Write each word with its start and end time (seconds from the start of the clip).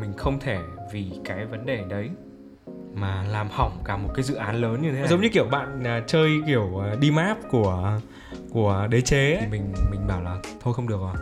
mình 0.00 0.12
không 0.16 0.40
thể 0.40 0.58
vì 0.92 1.10
cái 1.24 1.46
vấn 1.46 1.66
đề 1.66 1.84
đấy 1.88 2.10
mà 2.94 3.22
làm 3.22 3.48
hỏng 3.50 3.82
cả 3.84 3.96
một 3.96 4.10
cái 4.14 4.22
dự 4.22 4.34
án 4.34 4.56
lớn 4.56 4.82
như 4.82 4.92
thế 4.92 4.98
này. 4.98 5.08
Giống 5.08 5.20
như 5.20 5.28
kiểu 5.32 5.44
bạn 5.44 5.84
à, 5.84 6.02
chơi 6.06 6.30
kiểu 6.46 6.82
à, 6.84 6.94
đi 7.00 7.10
map 7.10 7.38
của 7.50 8.00
của 8.50 8.86
đế 8.90 9.00
chế 9.00 9.34
ấy. 9.34 9.38
thì 9.40 9.46
mình 9.46 9.72
mình 9.90 10.06
bảo 10.06 10.22
là 10.22 10.36
thôi 10.60 10.74
không 10.74 10.88
được 10.88 11.00
rồi. 11.00 11.14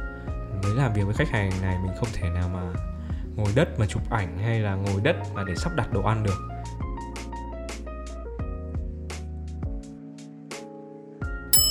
Mới 0.63 0.75
làm 0.77 0.93
việc 0.93 1.03
với 1.03 1.15
khách 1.15 1.29
hàng 1.29 1.51
này 1.63 1.77
mình 1.83 1.93
không 1.99 2.09
thể 2.13 2.29
nào 2.31 2.49
mà 2.49 2.73
ngồi 3.37 3.53
đất 3.55 3.79
mà 3.79 3.87
chụp 3.87 4.03
ảnh 4.11 4.39
hay 4.39 4.61
là 4.61 4.75
ngồi 4.75 5.01
đất 5.03 5.17
mà 5.35 5.45
để 5.45 5.55
sắp 5.57 5.73
đặt 5.77 5.93
đồ 5.93 6.03
ăn 6.03 6.23
được. 6.23 6.39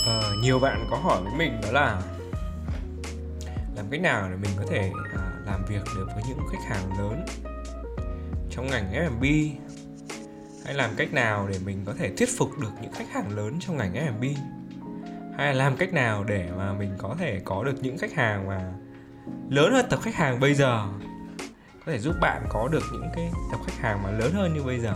Ờ, 0.05 0.33
nhiều 0.41 0.59
bạn 0.59 0.87
có 0.91 0.97
hỏi 0.97 1.21
với 1.23 1.33
mình 1.37 1.61
đó 1.63 1.71
là 1.71 2.01
làm 3.75 3.85
cách 3.91 4.01
nào 4.01 4.29
để 4.29 4.35
mình 4.35 4.51
có 4.57 4.63
thể 4.69 4.91
à, 5.15 5.24
làm 5.46 5.66
việc 5.66 5.84
được 5.96 6.07
với 6.16 6.23
những 6.27 6.39
khách 6.52 6.64
hàng 6.68 7.00
lớn 7.00 7.25
trong 8.50 8.68
ngành 8.68 8.94
F&B 8.94 9.23
hay 10.66 10.73
làm 10.73 10.91
cách 10.98 11.13
nào 11.13 11.48
để 11.48 11.59
mình 11.66 11.84
có 11.86 11.94
thể 11.94 12.12
thuyết 12.17 12.30
phục 12.38 12.49
được 12.62 12.72
những 12.81 12.91
khách 12.91 13.09
hàng 13.12 13.36
lớn 13.36 13.58
trong 13.59 13.77
ngành 13.77 13.94
F&B 13.94 14.23
hay 15.38 15.48
là 15.48 15.53
làm 15.53 15.77
cách 15.77 15.94
nào 15.94 16.23
để 16.23 16.50
mà 16.58 16.73
mình 16.73 16.95
có 16.98 17.16
thể 17.20 17.41
có 17.45 17.63
được 17.63 17.76
những 17.81 17.98
khách 17.98 18.13
hàng 18.13 18.48
mà 18.48 18.73
lớn 19.50 19.73
hơn 19.73 19.86
tập 19.89 20.00
khách 20.02 20.16
hàng 20.16 20.39
bây 20.39 20.53
giờ? 20.53 20.88
Có 21.86 21.91
thể 21.91 22.00
giúp 22.00 22.16
bạn 22.22 22.45
có 22.50 22.67
được 22.67 22.84
những 22.91 23.09
cái 23.16 23.31
tập 23.52 23.59
khách 23.66 23.77
hàng 23.80 24.03
mà 24.03 24.12
lớn 24.12 24.34
hơn 24.34 24.53
như 24.53 24.64
bây 24.64 24.80
giờ. 24.80 24.95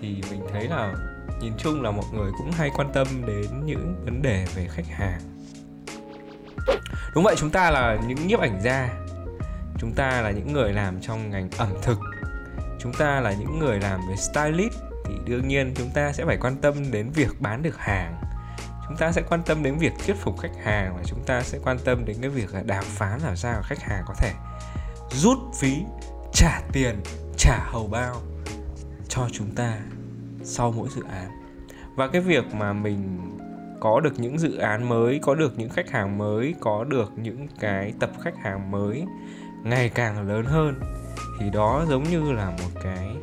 Thì 0.00 0.22
mình 0.30 0.40
thấy 0.52 0.68
là 0.68 0.94
nhìn 1.40 1.52
chung 1.58 1.82
là 1.82 1.90
mọi 1.90 2.06
người 2.12 2.32
cũng 2.38 2.50
hay 2.52 2.70
quan 2.76 2.92
tâm 2.92 3.06
đến 3.26 3.66
những 3.66 4.04
vấn 4.04 4.22
đề 4.22 4.46
về 4.56 4.68
khách 4.70 4.86
hàng 4.86 5.20
đúng 7.14 7.24
vậy, 7.24 7.34
chúng 7.38 7.50
ta 7.50 7.70
là 7.70 7.98
những 8.06 8.26
nhiếp 8.26 8.40
ảnh 8.40 8.60
gia. 8.62 8.88
Chúng 9.78 9.92
ta 9.92 10.20
là 10.20 10.30
những 10.30 10.52
người 10.52 10.72
làm 10.72 11.00
trong 11.00 11.30
ngành 11.30 11.48
ẩm 11.58 11.68
thực. 11.82 11.98
Chúng 12.80 12.92
ta 12.92 13.20
là 13.20 13.32
những 13.32 13.58
người 13.58 13.80
làm 13.80 14.00
về 14.08 14.16
stylist. 14.16 14.74
Thì 15.04 15.14
đương 15.24 15.48
nhiên 15.48 15.74
chúng 15.76 15.90
ta 15.94 16.12
sẽ 16.12 16.24
phải 16.24 16.36
quan 16.36 16.56
tâm 16.56 16.90
đến 16.90 17.10
việc 17.10 17.40
bán 17.40 17.62
được 17.62 17.78
hàng. 17.78 18.20
Chúng 18.88 18.96
ta 18.96 19.12
sẽ 19.12 19.22
quan 19.28 19.42
tâm 19.42 19.62
đến 19.62 19.78
việc 19.78 19.92
thuyết 20.06 20.16
phục 20.20 20.40
khách 20.40 20.64
hàng 20.64 20.96
và 20.96 21.02
chúng 21.06 21.24
ta 21.26 21.42
sẽ 21.42 21.58
quan 21.64 21.78
tâm 21.84 22.04
đến 22.04 22.16
cái 22.20 22.30
việc 22.30 22.54
là 22.54 22.62
đàm 22.62 22.84
phán 22.84 23.20
làm 23.20 23.36
sao 23.36 23.62
khách 23.62 23.82
hàng 23.82 24.04
có 24.06 24.14
thể 24.18 24.32
rút 25.10 25.38
phí, 25.58 25.82
trả 26.32 26.60
tiền, 26.72 27.02
trả 27.38 27.58
hầu 27.58 27.86
bao 27.86 28.16
cho 29.08 29.28
chúng 29.32 29.54
ta 29.54 29.78
sau 30.44 30.72
mỗi 30.72 30.88
dự 30.96 31.02
án. 31.10 31.30
Và 31.96 32.08
cái 32.08 32.20
việc 32.20 32.54
mà 32.54 32.72
mình 32.72 33.30
có 33.84 34.00
được 34.00 34.20
những 34.20 34.38
dự 34.38 34.56
án 34.56 34.88
mới, 34.88 35.18
có 35.22 35.34
được 35.34 35.58
những 35.58 35.68
khách 35.68 35.90
hàng 35.90 36.18
mới, 36.18 36.54
có 36.60 36.84
được 36.84 37.12
những 37.16 37.48
cái 37.60 37.92
tập 38.00 38.10
khách 38.22 38.36
hàng 38.42 38.70
mới 38.70 39.04
ngày 39.62 39.88
càng 39.88 40.28
lớn 40.28 40.44
hơn, 40.44 40.80
thì 41.40 41.50
đó 41.50 41.84
giống 41.88 42.02
như 42.02 42.32
là 42.32 42.50
một 42.50 42.80
cái 42.82 43.16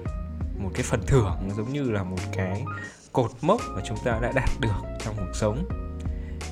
một 0.57 0.69
cái 0.73 0.83
phần 0.83 1.01
thưởng, 1.07 1.37
giống 1.57 1.73
như 1.73 1.91
là 1.91 2.03
một 2.03 2.17
cái 2.31 2.63
cột 3.11 3.31
mốc 3.41 3.61
mà 3.75 3.81
chúng 3.85 3.97
ta 4.03 4.19
đã 4.21 4.31
đạt 4.35 4.49
được 4.59 4.81
trong 4.99 5.15
cuộc 5.17 5.31
sống. 5.33 5.65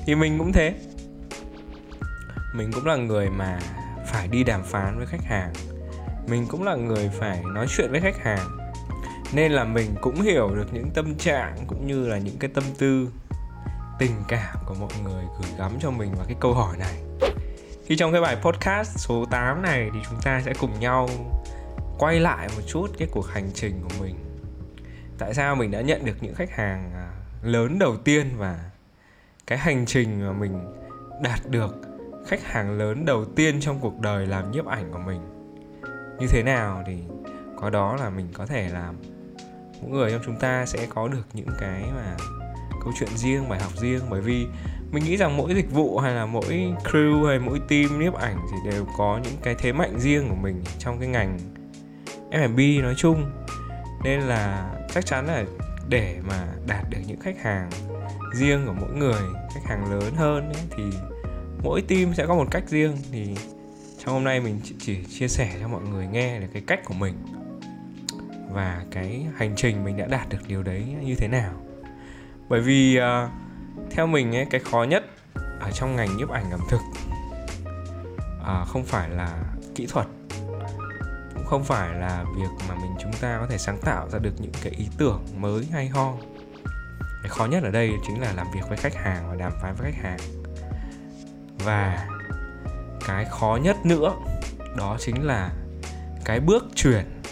Thì 0.06 0.14
mình 0.14 0.38
cũng 0.38 0.52
thế. 0.52 0.74
Mình 2.54 2.70
cũng 2.72 2.86
là 2.86 2.96
người 2.96 3.30
mà 3.30 3.58
phải 4.06 4.28
đi 4.28 4.44
đàm 4.44 4.62
phán 4.62 4.96
với 4.96 5.06
khách 5.06 5.24
hàng. 5.24 5.52
Mình 6.28 6.46
cũng 6.48 6.62
là 6.62 6.76
người 6.76 7.10
phải 7.18 7.42
nói 7.54 7.66
chuyện 7.68 7.90
với 7.90 8.00
khách 8.00 8.18
hàng. 8.18 8.58
Nên 9.32 9.52
là 9.52 9.64
mình 9.64 9.94
cũng 10.00 10.20
hiểu 10.20 10.54
được 10.54 10.66
những 10.72 10.90
tâm 10.94 11.14
trạng 11.14 11.56
cũng 11.66 11.86
như 11.86 12.06
là 12.06 12.18
những 12.18 12.38
cái 12.38 12.50
tâm 12.54 12.64
tư 12.78 13.08
tình 14.00 14.22
cảm 14.28 14.56
của 14.66 14.74
mọi 14.74 14.90
người 15.04 15.24
gửi 15.40 15.50
gắm 15.58 15.72
cho 15.80 15.90
mình 15.90 16.14
vào 16.14 16.26
cái 16.26 16.36
câu 16.40 16.54
hỏi 16.54 16.76
này. 16.76 16.94
Thì 17.86 17.96
trong 17.96 18.12
cái 18.12 18.20
bài 18.20 18.36
podcast 18.42 18.98
số 18.98 19.24
8 19.30 19.62
này 19.62 19.90
thì 19.94 20.00
chúng 20.10 20.20
ta 20.22 20.42
sẽ 20.44 20.52
cùng 20.60 20.80
nhau 20.80 21.08
quay 21.98 22.20
lại 22.20 22.48
một 22.56 22.62
chút 22.66 22.86
cái 22.98 23.08
cuộc 23.12 23.26
hành 23.26 23.50
trình 23.54 23.80
của 23.82 24.04
mình. 24.04 24.14
Tại 25.18 25.34
sao 25.34 25.56
mình 25.56 25.70
đã 25.70 25.80
nhận 25.80 26.04
được 26.04 26.16
những 26.20 26.34
khách 26.34 26.50
hàng 26.50 26.90
à, 26.94 27.10
lớn 27.42 27.78
đầu 27.78 27.96
tiên 27.96 28.30
và 28.36 28.70
cái 29.46 29.58
hành 29.58 29.86
trình 29.86 30.26
mà 30.26 30.32
mình 30.32 30.74
đạt 31.22 31.40
được 31.46 31.76
khách 32.26 32.42
hàng 32.44 32.78
lớn 32.78 33.04
đầu 33.04 33.24
tiên 33.24 33.60
trong 33.60 33.80
cuộc 33.80 34.00
đời 34.00 34.26
làm 34.26 34.50
nhiếp 34.50 34.66
ảnh 34.66 34.92
của 34.92 34.98
mình? 34.98 35.20
Như 36.18 36.26
thế 36.30 36.42
nào 36.42 36.82
thì 36.86 37.02
có 37.56 37.70
đó 37.70 37.96
là 37.96 38.10
mình 38.10 38.28
có 38.32 38.46
thể 38.46 38.68
làm. 38.68 38.96
Mỗi 39.80 39.90
người 39.90 40.10
trong 40.10 40.22
chúng 40.24 40.36
ta 40.36 40.66
sẽ 40.66 40.86
có 40.86 41.08
được 41.08 41.26
những 41.32 41.50
cái 41.60 41.82
mà 41.94 42.16
câu 42.84 42.92
chuyện 42.98 43.16
riêng 43.16 43.48
bài 43.48 43.60
học 43.60 43.72
riêng. 43.76 44.00
Bởi 44.10 44.20
vì 44.20 44.46
mình 44.92 45.04
nghĩ 45.04 45.16
rằng 45.16 45.36
mỗi 45.36 45.54
dịch 45.54 45.72
vụ 45.72 45.98
hay 45.98 46.14
là 46.14 46.26
mỗi 46.26 46.74
crew 46.84 47.26
hay 47.26 47.38
mỗi 47.38 47.60
team 47.68 48.00
nhiếp 48.00 48.14
ảnh 48.14 48.36
thì 48.50 48.70
đều 48.70 48.86
có 48.98 49.20
những 49.24 49.36
cái 49.42 49.54
thế 49.58 49.72
mạnh 49.72 50.00
riêng 50.00 50.28
của 50.28 50.34
mình 50.34 50.62
trong 50.78 50.98
cái 50.98 51.08
ngành 51.08 51.38
F&B 52.30 52.82
nói 52.82 52.94
chung. 52.96 53.30
Nên 54.04 54.20
là 54.20 54.70
chắc 54.94 55.06
chắn 55.06 55.26
là 55.26 55.44
để 55.88 56.18
mà 56.28 56.46
đạt 56.66 56.90
được 56.90 56.98
những 57.06 57.20
khách 57.20 57.42
hàng 57.42 57.70
riêng 58.34 58.66
của 58.66 58.72
mỗi 58.72 58.92
người 58.92 59.22
khách 59.54 59.64
hàng 59.64 59.92
lớn 59.92 60.14
hơn 60.16 60.52
ấy, 60.52 60.62
thì 60.76 60.84
mỗi 61.62 61.82
team 61.82 62.14
sẽ 62.14 62.26
có 62.26 62.34
một 62.34 62.46
cách 62.50 62.64
riêng. 62.68 62.96
Thì 63.12 63.36
trong 64.04 64.14
hôm 64.14 64.24
nay 64.24 64.40
mình 64.40 64.60
chỉ 64.78 65.04
chia 65.04 65.28
sẻ 65.28 65.50
cho 65.60 65.68
mọi 65.68 65.82
người 65.82 66.06
nghe 66.06 66.40
được 66.40 66.46
cái 66.52 66.62
cách 66.66 66.80
của 66.84 66.94
mình 66.94 67.14
và 68.50 68.84
cái 68.90 69.26
hành 69.36 69.52
trình 69.56 69.84
mình 69.84 69.96
đã 69.96 70.06
đạt 70.06 70.28
được 70.28 70.38
điều 70.48 70.62
đấy 70.62 70.84
như 71.02 71.14
thế 71.14 71.28
nào 71.28 71.52
bởi 72.50 72.60
vì 72.60 73.00
uh, 73.00 73.30
theo 73.90 74.06
mình 74.06 74.36
ấy 74.36 74.46
cái 74.50 74.60
khó 74.60 74.82
nhất 74.82 75.04
ở 75.60 75.70
trong 75.70 75.96
ngành 75.96 76.16
nhiếp 76.16 76.28
ảnh 76.28 76.50
ẩm 76.50 76.60
thực 76.68 76.80
uh, 78.40 78.68
không 78.68 78.84
phải 78.84 79.08
là 79.08 79.42
kỹ 79.74 79.86
thuật 79.86 80.06
cũng 81.34 81.44
không 81.46 81.64
phải 81.64 81.94
là 81.94 82.24
việc 82.36 82.48
mà 82.68 82.74
mình 82.74 82.92
chúng 83.00 83.12
ta 83.20 83.38
có 83.40 83.46
thể 83.46 83.58
sáng 83.58 83.78
tạo 83.78 84.08
ra 84.10 84.18
được 84.18 84.32
những 84.38 84.52
cái 84.62 84.72
ý 84.72 84.88
tưởng 84.98 85.22
mới 85.38 85.68
hay 85.72 85.88
ho. 85.88 86.14
Cái 87.22 87.28
khó 87.28 87.46
nhất 87.46 87.62
ở 87.62 87.70
đây 87.70 87.92
chính 88.06 88.20
là 88.20 88.32
làm 88.32 88.46
việc 88.54 88.60
với 88.68 88.76
khách 88.76 88.94
hàng 88.94 89.28
và 89.28 89.36
đàm 89.36 89.52
phán 89.62 89.74
với 89.74 89.92
khách 89.92 90.02
hàng. 90.02 90.18
Và 91.64 92.08
cái 93.06 93.24
khó 93.24 93.58
nhất 93.62 93.76
nữa 93.84 94.12
đó 94.76 94.96
chính 95.00 95.26
là 95.26 95.50
cái 96.24 96.40
bước 96.40 96.64
chuyển 96.74 97.22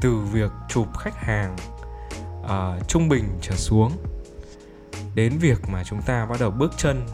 từ 0.00 0.16
việc 0.16 0.50
chụp 0.68 0.98
khách 0.98 1.16
hàng 1.16 1.56
uh, 2.42 2.88
trung 2.88 3.08
bình 3.08 3.24
trở 3.42 3.54
xuống 3.56 3.92
đến 5.14 5.32
việc 5.38 5.68
mà 5.68 5.84
chúng 5.84 6.02
ta 6.02 6.26
bắt 6.26 6.40
đầu 6.40 6.50
bước 6.50 6.72
chân 6.76 7.06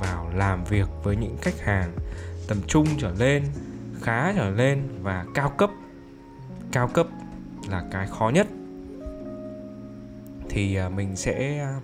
vào 0.00 0.30
làm 0.34 0.64
việc 0.64 0.88
với 1.02 1.16
những 1.16 1.36
khách 1.40 1.60
hàng 1.60 1.92
tầm 2.48 2.58
trung 2.66 2.86
trở 2.98 3.12
lên, 3.18 3.44
khá 4.02 4.32
trở 4.36 4.50
lên 4.50 4.88
và 5.02 5.24
cao 5.34 5.52
cấp. 5.58 5.70
Cao 6.72 6.88
cấp 6.88 7.06
là 7.70 7.84
cái 7.92 8.06
khó 8.06 8.28
nhất. 8.28 8.46
Thì 10.48 10.76
à, 10.76 10.88
mình 10.88 11.16
sẽ 11.16 11.58
à, 11.58 11.80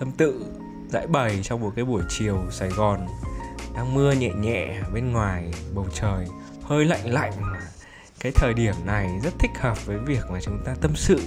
tâm 0.00 0.10
tự 0.12 0.46
giải 0.88 1.06
bày 1.06 1.40
trong 1.42 1.60
một 1.60 1.72
cái 1.76 1.84
buổi 1.84 2.02
chiều 2.08 2.38
Sài 2.50 2.68
Gòn 2.68 3.06
đang 3.76 3.94
mưa 3.94 4.12
nhẹ 4.12 4.30
nhẹ 4.40 4.80
bên 4.94 5.12
ngoài, 5.12 5.52
bầu 5.74 5.86
trời 5.94 6.26
hơi 6.62 6.84
lạnh 6.84 7.12
lạnh 7.12 7.32
mà 7.40 7.60
cái 8.20 8.32
thời 8.34 8.54
điểm 8.54 8.74
này 8.84 9.10
rất 9.22 9.34
thích 9.38 9.50
hợp 9.60 9.86
với 9.86 9.98
việc 9.98 10.22
mà 10.30 10.40
chúng 10.40 10.62
ta 10.64 10.74
tâm 10.80 10.96
sự, 10.96 11.20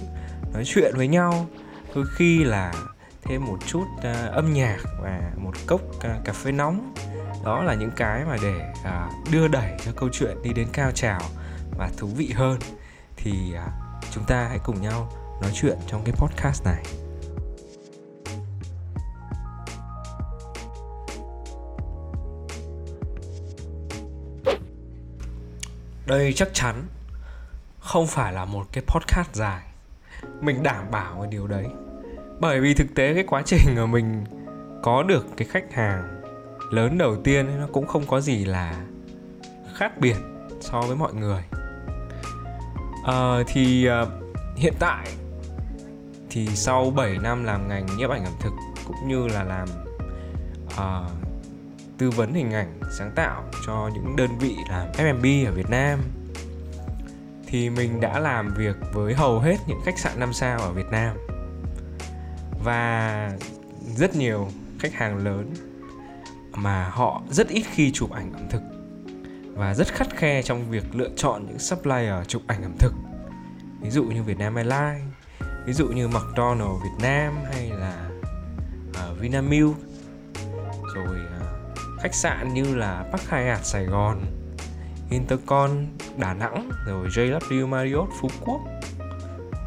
nói 0.53 0.63
chuyện 0.65 0.93
với 0.97 1.07
nhau. 1.07 1.47
Đôi 1.95 2.05
khi 2.15 2.43
là 2.43 2.73
thêm 3.21 3.45
một 3.45 3.57
chút 3.65 3.85
uh, 3.97 4.31
âm 4.31 4.53
nhạc 4.53 4.77
và 5.01 5.31
một 5.37 5.53
cốc 5.67 5.81
uh, 5.95 6.25
cà 6.25 6.33
phê 6.33 6.51
nóng. 6.51 6.93
Đó 7.45 7.63
là 7.63 7.73
những 7.73 7.91
cái 7.95 8.25
mà 8.25 8.37
để 8.41 8.73
uh, 8.81 9.31
đưa 9.31 9.47
đẩy 9.47 9.77
cho 9.85 9.91
câu 9.95 10.09
chuyện 10.11 10.37
đi 10.43 10.53
đến 10.53 10.67
cao 10.73 10.91
trào 10.91 11.21
và 11.77 11.89
thú 11.97 12.07
vị 12.07 12.33
hơn. 12.35 12.59
Thì 13.15 13.55
uh, 13.55 13.71
chúng 14.11 14.23
ta 14.23 14.47
hãy 14.49 14.59
cùng 14.63 14.81
nhau 14.81 15.11
nói 15.41 15.51
chuyện 15.53 15.77
trong 15.87 16.03
cái 16.05 16.15
podcast 16.17 16.65
này. 16.65 16.83
Đây 26.05 26.33
chắc 26.33 26.49
chắn 26.53 26.87
không 27.79 28.07
phải 28.07 28.33
là 28.33 28.45
một 28.45 28.65
cái 28.71 28.83
podcast 28.87 29.33
dài. 29.33 29.61
Mình 30.41 30.63
đảm 30.63 30.91
bảo 30.91 31.17
cái 31.21 31.31
điều 31.31 31.47
đấy 31.47 31.65
bởi 32.39 32.59
vì 32.59 32.73
thực 32.73 32.95
tế 32.95 33.13
cái 33.13 33.23
quá 33.27 33.41
trình 33.45 33.75
mà 33.75 33.85
mình 33.85 34.23
có 34.83 35.03
được 35.03 35.25
cái 35.37 35.47
khách 35.51 35.73
hàng 35.73 36.21
lớn 36.71 36.97
đầu 36.97 37.15
tiên 37.23 37.47
ấy, 37.47 37.55
nó 37.55 37.67
cũng 37.71 37.87
không 37.87 38.03
có 38.07 38.21
gì 38.21 38.45
là 38.45 38.75
khác 39.75 39.97
biệt 39.97 40.15
so 40.61 40.81
với 40.81 40.95
mọi 40.95 41.13
người. 41.13 41.43
À, 43.05 43.43
thì 43.47 43.89
uh, 44.03 44.07
hiện 44.55 44.73
tại 44.79 45.07
thì 46.29 46.47
sau 46.47 46.91
7 46.91 47.17
năm 47.17 47.43
làm 47.43 47.67
ngành 47.67 47.85
nhiếp 47.97 48.09
ảnh 48.09 48.25
ẩm 48.25 48.33
thực 48.39 48.53
cũng 48.87 49.07
như 49.07 49.27
là 49.27 49.43
làm 49.43 49.67
uh, 50.67 51.11
tư 51.97 52.09
vấn 52.09 52.33
hình 52.33 52.53
ảnh 52.53 52.79
sáng 52.91 53.11
tạo 53.15 53.43
cho 53.65 53.89
những 53.93 54.15
đơn 54.15 54.37
vị 54.39 54.55
làm 54.69 54.91
F&B 54.91 55.47
ở 55.47 55.51
Việt 55.51 55.69
Nam 55.69 55.99
thì 57.47 57.69
mình 57.69 58.01
đã 58.01 58.19
làm 58.19 58.53
việc 58.57 58.75
với 58.93 59.13
hầu 59.13 59.39
hết 59.39 59.57
những 59.67 59.79
khách 59.85 59.99
sạn 59.99 60.19
5 60.19 60.33
sao 60.33 60.59
ở 60.59 60.71
Việt 60.71 60.91
Nam 60.91 61.15
và 62.63 63.31
rất 63.95 64.15
nhiều 64.15 64.47
khách 64.79 64.93
hàng 64.93 65.17
lớn 65.17 65.53
mà 66.53 66.89
họ 66.89 67.21
rất 67.29 67.47
ít 67.47 67.63
khi 67.71 67.91
chụp 67.91 68.11
ảnh 68.11 68.33
ẩm 68.33 68.47
thực 68.49 68.61
và 69.53 69.73
rất 69.73 69.87
khắt 69.87 70.15
khe 70.15 70.41
trong 70.41 70.71
việc 70.71 70.95
lựa 70.95 71.09
chọn 71.15 71.45
những 71.47 71.59
supplier 71.59 72.27
chụp 72.27 72.41
ảnh 72.47 72.63
ẩm 72.63 72.75
thực. 72.79 72.93
Ví 73.81 73.89
dụ 73.89 74.03
như 74.03 74.23
Vietnam 74.23 74.55
Airlines 74.55 75.13
ví 75.65 75.73
dụ 75.73 75.87
như 75.87 76.07
McDonald 76.07 76.83
Việt 76.83 77.03
Nam 77.03 77.33
hay 77.53 77.69
là 77.69 78.09
uh, 78.89 79.19
Vinamilk. 79.19 79.75
Rồi 80.95 81.17
uh, 81.41 82.01
khách 82.01 82.15
sạn 82.15 82.53
như 82.53 82.75
là 82.75 83.05
Park 83.11 83.29
Hyatt 83.29 83.65
Sài 83.65 83.85
Gòn 83.85 84.25
Intercon 85.09 85.87
Đà 86.17 86.33
Nẵng 86.33 86.69
rồi 86.85 87.07
JW 87.07 87.67
Marriott 87.67 88.09
Phú 88.21 88.29
Quốc 88.45 88.61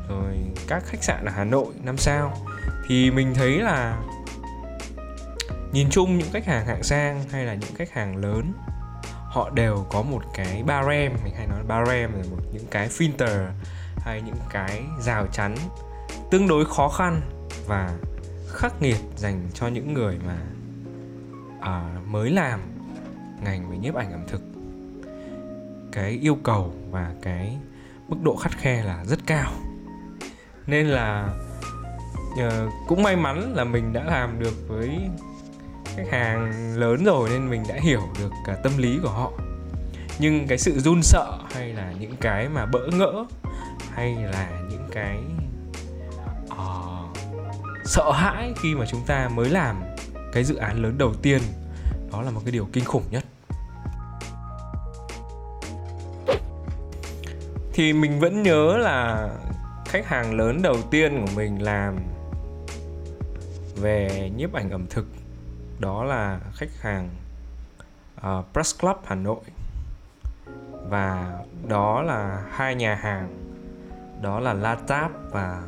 rồi 0.08 0.36
các 0.68 0.82
khách 0.86 1.02
sạn 1.02 1.24
ở 1.24 1.32
Hà 1.36 1.44
Nội 1.44 1.74
năm 1.82 1.96
sao 1.96 2.51
thì 2.86 3.10
mình 3.10 3.34
thấy 3.34 3.58
là 3.58 4.02
nhìn 5.72 5.90
chung 5.90 6.18
những 6.18 6.30
khách 6.32 6.46
hàng 6.46 6.66
hạng 6.66 6.82
sang 6.82 7.22
hay 7.30 7.44
là 7.44 7.54
những 7.54 7.74
khách 7.74 7.92
hàng 7.92 8.16
lớn 8.16 8.52
họ 9.28 9.50
đều 9.50 9.86
có 9.90 10.02
một 10.02 10.22
cái 10.34 10.62
barem 10.62 11.12
mình 11.24 11.34
hay 11.36 11.46
nói 11.46 11.62
barem 11.68 12.12
là 12.12 12.24
một 12.30 12.42
những 12.52 12.66
cái 12.70 12.88
filter 12.88 13.46
hay 13.96 14.22
những 14.22 14.40
cái 14.50 14.82
rào 15.00 15.26
chắn 15.26 15.54
tương 16.30 16.48
đối 16.48 16.64
khó 16.64 16.88
khăn 16.88 17.20
và 17.66 17.98
khắc 18.48 18.82
nghiệt 18.82 18.98
dành 19.16 19.48
cho 19.54 19.68
những 19.68 19.94
người 19.94 20.18
mà 20.26 20.38
à, 21.60 22.00
mới 22.06 22.30
làm 22.30 22.60
ngành 23.44 23.70
về 23.70 23.78
nhiếp 23.78 23.94
ảnh 23.94 24.12
ẩm 24.12 24.24
thực. 24.28 24.42
Cái 25.92 26.10
yêu 26.10 26.38
cầu 26.42 26.74
và 26.90 27.12
cái 27.22 27.58
mức 28.08 28.16
độ 28.22 28.36
khắt 28.36 28.52
khe 28.52 28.82
là 28.84 29.04
rất 29.04 29.18
cao. 29.26 29.52
Nên 30.66 30.86
là 30.86 31.28
uh, 32.32 32.72
cũng 32.88 33.02
may 33.02 33.16
mắn 33.16 33.54
là 33.56 33.64
mình 33.64 33.92
đã 33.92 34.04
làm 34.04 34.40
được 34.40 34.68
với 34.68 35.00
khách 35.96 36.10
hàng 36.10 36.52
lớn 36.76 37.04
rồi 37.04 37.28
nên 37.28 37.50
mình 37.50 37.62
đã 37.68 37.74
hiểu 37.80 38.00
được 38.18 38.30
cả 38.46 38.56
tâm 38.62 38.72
lý 38.78 38.98
của 39.02 39.10
họ. 39.10 39.32
Nhưng 40.18 40.46
cái 40.46 40.58
sự 40.58 40.78
run 40.78 41.02
sợ 41.02 41.38
hay 41.54 41.68
là 41.68 41.92
những 42.00 42.16
cái 42.20 42.48
mà 42.48 42.66
bỡ 42.66 42.86
ngỡ 42.86 43.24
hay 43.90 44.14
là 44.14 44.48
những 44.70 44.88
cái 44.92 45.18
uh, 46.52 47.16
sợ 47.84 48.12
hãi 48.12 48.52
khi 48.56 48.74
mà 48.74 48.86
chúng 48.86 49.00
ta 49.06 49.28
mới 49.28 49.50
làm 49.50 49.82
cái 50.32 50.44
dự 50.44 50.56
án 50.56 50.82
lớn 50.82 50.98
đầu 50.98 51.14
tiên 51.22 51.40
đó 52.12 52.22
là 52.22 52.30
một 52.30 52.40
cái 52.44 52.52
điều 52.52 52.68
kinh 52.72 52.84
khủng 52.84 53.04
nhất. 53.10 53.24
Thì 57.74 57.92
mình 57.92 58.20
vẫn 58.20 58.42
nhớ 58.42 58.76
là 58.76 59.28
khách 59.88 60.06
hàng 60.06 60.34
lớn 60.34 60.62
đầu 60.62 60.76
tiên 60.90 61.26
của 61.26 61.32
mình 61.36 61.62
làm 61.62 61.96
về 63.76 64.30
nhiếp 64.36 64.52
ảnh 64.52 64.70
ẩm 64.70 64.86
thực 64.90 65.06
đó 65.78 66.04
là 66.04 66.40
khách 66.54 66.70
hàng 66.80 67.10
uh, 68.16 68.46
Press 68.52 68.80
Club 68.80 68.96
Hà 69.04 69.14
Nội. 69.14 69.40
Và 70.88 71.38
đó 71.68 72.02
là 72.02 72.42
hai 72.50 72.74
nhà 72.74 72.94
hàng 72.94 73.28
đó 74.22 74.40
là 74.40 74.52
La 74.52 74.74
Tap 74.74 75.10
và 75.30 75.62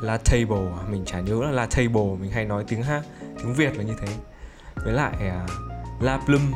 La 0.00 0.16
Table 0.16 0.70
à? 0.78 0.82
mình 0.90 1.04
chả 1.06 1.20
nhớ 1.20 1.42
là 1.44 1.50
La 1.50 1.66
Table 1.66 2.16
mình 2.20 2.30
hay 2.30 2.44
nói 2.44 2.64
tiếng 2.68 2.82
ha 2.82 3.02
tiếng 3.38 3.54
Việt 3.54 3.76
là 3.76 3.84
như 3.84 3.94
thế. 4.00 4.14
Với 4.74 4.92
lại 4.92 5.14
uh, 5.44 5.50
La 6.02 6.20
Plum 6.26 6.52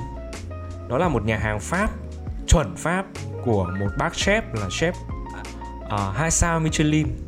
đó 0.88 0.98
là 0.98 1.08
một 1.08 1.24
nhà 1.24 1.38
hàng 1.38 1.60
Pháp 1.60 1.90
chuẩn 2.46 2.76
Pháp 2.76 3.06
của 3.44 3.72
một 3.80 3.90
bác 3.98 4.12
chef 4.12 4.42
là 4.52 4.68
chef 4.68 4.92
uh, 5.84 6.16
hai 6.16 6.30
sao 6.30 6.60
Michelin 6.60 7.25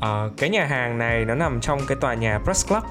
à, 0.00 0.28
cái 0.36 0.50
nhà 0.50 0.66
hàng 0.66 0.98
này 0.98 1.24
nó 1.24 1.34
nằm 1.34 1.60
trong 1.60 1.80
cái 1.88 1.96
tòa 2.00 2.14
nhà 2.14 2.38
Press 2.38 2.68
Club. 2.68 2.84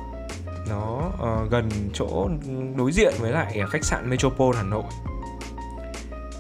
Nó 0.70 0.98
uh, 1.08 1.52
gần 1.52 1.70
chỗ 1.94 2.30
đối 2.76 2.92
diện 2.92 3.14
với 3.20 3.32
lại 3.32 3.62
khách 3.70 3.86
sạn 3.86 4.10
Metropole 4.10 4.58
Hà 4.58 4.64
Nội. 4.64 4.84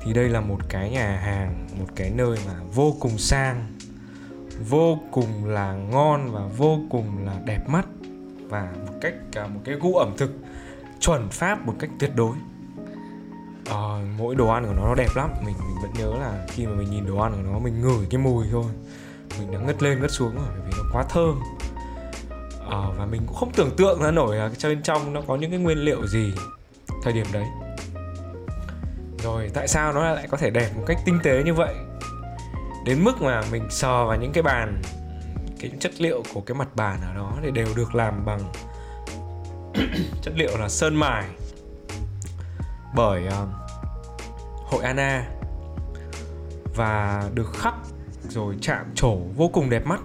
Thì 0.03 0.13
đây 0.13 0.29
là 0.29 0.41
một 0.41 0.59
cái 0.69 0.89
nhà 0.89 1.19
hàng 1.23 1.67
một 1.79 1.87
cái 1.95 2.09
nơi 2.09 2.37
mà 2.47 2.53
vô 2.73 2.95
cùng 2.99 3.17
sang 3.17 3.65
vô 4.69 4.99
cùng 5.11 5.45
là 5.45 5.73
ngon 5.73 6.31
và 6.31 6.41
vô 6.57 6.79
cùng 6.89 7.25
là 7.25 7.39
đẹp 7.45 7.69
mắt 7.69 7.85
và 8.49 8.67
một 8.87 8.93
cách 9.01 9.13
à, 9.35 9.47
một 9.47 9.59
cái 9.63 9.75
gu 9.75 9.95
ẩm 9.95 10.13
thực 10.17 10.31
chuẩn 10.99 11.29
pháp 11.29 11.65
một 11.65 11.73
cách 11.79 11.89
tuyệt 11.99 12.11
đối. 12.15 12.35
À, 13.69 13.81
mỗi 14.17 14.35
đồ 14.35 14.47
ăn 14.49 14.65
của 14.65 14.73
nó 14.73 14.87
nó 14.87 14.95
đẹp 14.95 15.09
lắm. 15.15 15.29
Mình 15.45 15.55
mình 15.59 15.77
vẫn 15.81 15.91
nhớ 15.93 16.19
là 16.19 16.45
khi 16.47 16.65
mà 16.65 16.73
mình 16.73 16.91
nhìn 16.91 17.05
đồ 17.05 17.17
ăn 17.17 17.31
của 17.31 17.51
nó 17.51 17.59
mình 17.59 17.81
ngửi 17.81 18.07
cái 18.09 18.21
mùi 18.21 18.45
thôi 18.51 18.65
mình 19.39 19.51
đã 19.51 19.59
ngất 19.59 19.83
lên 19.83 20.01
ngất 20.01 20.11
xuống 20.11 20.35
rồi 20.35 20.47
vì 20.65 20.71
nó 20.77 20.83
quá 20.93 21.03
thơm. 21.09 21.39
À, 22.69 22.77
và 22.97 23.05
mình 23.05 23.21
cũng 23.27 23.35
không 23.35 23.51
tưởng 23.55 23.75
tượng 23.77 24.01
ra 24.01 24.11
nổi 24.11 24.35
là 24.35 24.49
bên 24.63 24.83
trong 24.83 25.13
nó 25.13 25.21
có 25.27 25.35
những 25.35 25.49
cái 25.49 25.59
nguyên 25.59 25.77
liệu 25.77 26.07
gì 26.07 26.33
thời 27.03 27.13
điểm 27.13 27.25
đấy. 27.33 27.45
Rồi 29.23 29.51
tại 29.53 29.67
sao 29.67 29.93
nó 29.93 30.13
lại 30.13 30.27
có 30.27 30.37
thể 30.37 30.49
đẹp 30.49 30.69
một 30.77 30.83
cách 30.87 30.97
tinh 31.05 31.19
tế 31.23 31.43
như 31.43 31.53
vậy? 31.53 31.75
Đến 32.85 33.03
mức 33.03 33.21
mà 33.21 33.41
mình 33.51 33.67
sờ 33.69 34.05
vào 34.05 34.17
những 34.17 34.31
cái 34.31 34.43
bàn 34.43 34.81
cái 35.59 35.71
chất 35.79 36.01
liệu 36.01 36.23
của 36.33 36.41
cái 36.41 36.55
mặt 36.55 36.75
bàn 36.75 36.99
ở 37.01 37.13
đó 37.13 37.37
thì 37.43 37.51
đều 37.51 37.67
được 37.75 37.95
làm 37.95 38.25
bằng 38.25 38.39
chất 40.21 40.33
liệu 40.35 40.57
là 40.57 40.69
sơn 40.69 40.95
mài. 40.95 41.23
Bởi 42.95 43.27
uh, 43.27 43.49
hội 44.65 44.83
Anna 44.83 45.25
và 46.75 47.23
được 47.33 47.53
khắc 47.53 47.73
rồi 48.29 48.55
chạm 48.61 48.85
trổ 48.95 49.15
vô 49.15 49.47
cùng 49.47 49.69
đẹp 49.69 49.85
mắt. 49.85 49.99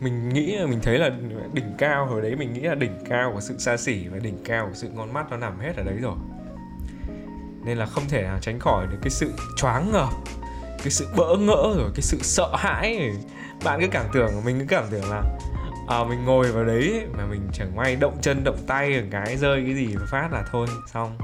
Mình 0.00 0.28
nghĩ 0.28 0.56
là 0.56 0.66
mình 0.66 0.78
thấy 0.82 0.98
là 0.98 1.10
đỉnh 1.52 1.74
cao 1.78 2.06
hồi 2.06 2.22
đấy 2.22 2.36
mình 2.36 2.52
nghĩ 2.52 2.60
là 2.60 2.74
đỉnh 2.74 2.98
cao 3.08 3.32
của 3.34 3.40
sự 3.40 3.58
xa 3.58 3.76
xỉ 3.76 4.08
và 4.08 4.18
đỉnh 4.18 4.38
cao 4.44 4.66
của 4.66 4.74
sự 4.74 4.88
ngon 4.88 5.12
mắt 5.12 5.30
nó 5.30 5.36
nằm 5.36 5.58
hết 5.60 5.76
ở 5.76 5.82
đấy 5.82 5.96
rồi. 6.02 6.16
Nên 7.64 7.78
là 7.78 7.86
không 7.86 8.04
thể 8.08 8.22
nào 8.22 8.38
tránh 8.40 8.58
khỏi 8.58 8.86
được 8.86 8.98
cái 9.02 9.10
sự 9.10 9.32
choáng 9.56 9.92
ngợp 9.92 10.10
cái 10.86 10.90
sự 10.90 11.08
bỡ 11.16 11.36
ngỡ 11.36 11.74
rồi 11.76 11.90
cái 11.94 12.02
sự 12.02 12.18
sợ 12.22 12.56
hãi. 12.56 13.12
Bạn 13.64 13.80
cứ 13.80 13.86
cảm 13.90 14.06
tưởng 14.12 14.44
mình 14.44 14.58
cứ 14.58 14.66
cảm 14.68 14.84
tưởng 14.90 15.10
là 15.10 15.22
à, 15.88 16.04
mình 16.08 16.24
ngồi 16.24 16.52
vào 16.52 16.64
đấy 16.64 17.06
mà 17.18 17.26
mình 17.26 17.40
chẳng 17.52 17.76
may 17.76 17.96
động 17.96 18.18
chân 18.22 18.44
động 18.44 18.58
tay 18.66 19.02
cái 19.10 19.36
rơi 19.36 19.62
cái 19.66 19.74
gì 19.74 19.96
phát 20.10 20.28
là 20.32 20.44
thôi 20.52 20.66
xong 20.92 21.18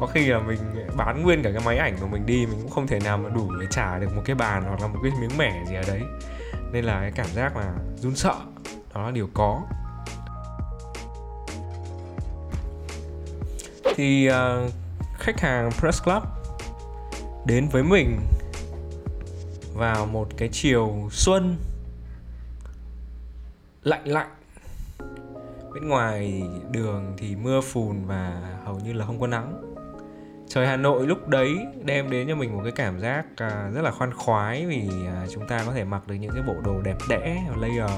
có 0.00 0.06
khi 0.06 0.26
là 0.26 0.38
mình 0.38 0.58
bán 0.96 1.22
nguyên 1.22 1.42
cả 1.42 1.50
cái 1.52 1.62
máy 1.64 1.78
ảnh 1.78 1.96
của 2.00 2.06
mình 2.06 2.26
đi 2.26 2.46
mình 2.46 2.58
cũng 2.62 2.70
không 2.70 2.86
thể 2.86 3.00
nào 3.00 3.18
mà 3.18 3.28
đủ 3.28 3.50
để 3.60 3.66
trả 3.70 3.98
được 3.98 4.16
một 4.16 4.22
cái 4.24 4.36
bàn 4.36 4.64
hoặc 4.68 4.80
là 4.80 4.86
một 4.86 4.98
cái 5.02 5.12
miếng 5.20 5.38
mẻ 5.38 5.64
gì 5.68 5.74
ở 5.74 5.82
đấy. 5.86 6.02
Nên 6.72 6.84
là 6.84 7.00
cái 7.00 7.12
cảm 7.12 7.26
giác 7.26 7.56
là 7.56 7.74
run 7.96 8.16
sợ 8.16 8.34
đó 8.94 9.02
là 9.02 9.10
điều 9.10 9.28
có. 9.34 9.62
Thì 13.94 14.28
uh, 14.30 14.72
khách 15.18 15.40
hàng 15.40 15.70
press 15.72 16.04
club 16.04 16.22
đến 17.46 17.68
với 17.68 17.82
mình 17.82 18.20
vào 19.74 20.06
một 20.06 20.28
cái 20.36 20.48
chiều 20.52 21.08
xuân 21.12 21.56
lạnh 23.82 24.08
lạnh. 24.08 24.30
Bên 25.74 25.88
ngoài 25.88 26.42
đường 26.70 27.14
thì 27.18 27.36
mưa 27.36 27.60
phùn 27.60 28.04
và 28.06 28.42
hầu 28.64 28.80
như 28.80 28.92
là 28.92 29.06
không 29.06 29.20
có 29.20 29.26
nắng 29.26 29.65
trời 30.48 30.66
Hà 30.66 30.76
Nội 30.76 31.06
lúc 31.06 31.28
đấy 31.28 31.58
đem 31.84 32.10
đến 32.10 32.28
cho 32.28 32.34
mình 32.34 32.56
một 32.56 32.60
cái 32.62 32.72
cảm 32.72 33.00
giác 33.00 33.26
à, 33.36 33.70
rất 33.74 33.82
là 33.82 33.90
khoan 33.90 34.14
khoái 34.14 34.66
vì 34.66 34.88
à, 35.06 35.26
chúng 35.30 35.48
ta 35.48 35.62
có 35.66 35.72
thể 35.72 35.84
mặc 35.84 36.06
được 36.06 36.14
những 36.14 36.30
cái 36.34 36.42
bộ 36.46 36.54
đồ 36.64 36.82
đẹp 36.82 36.96
đẽ 37.08 37.44
layer. 37.56 37.90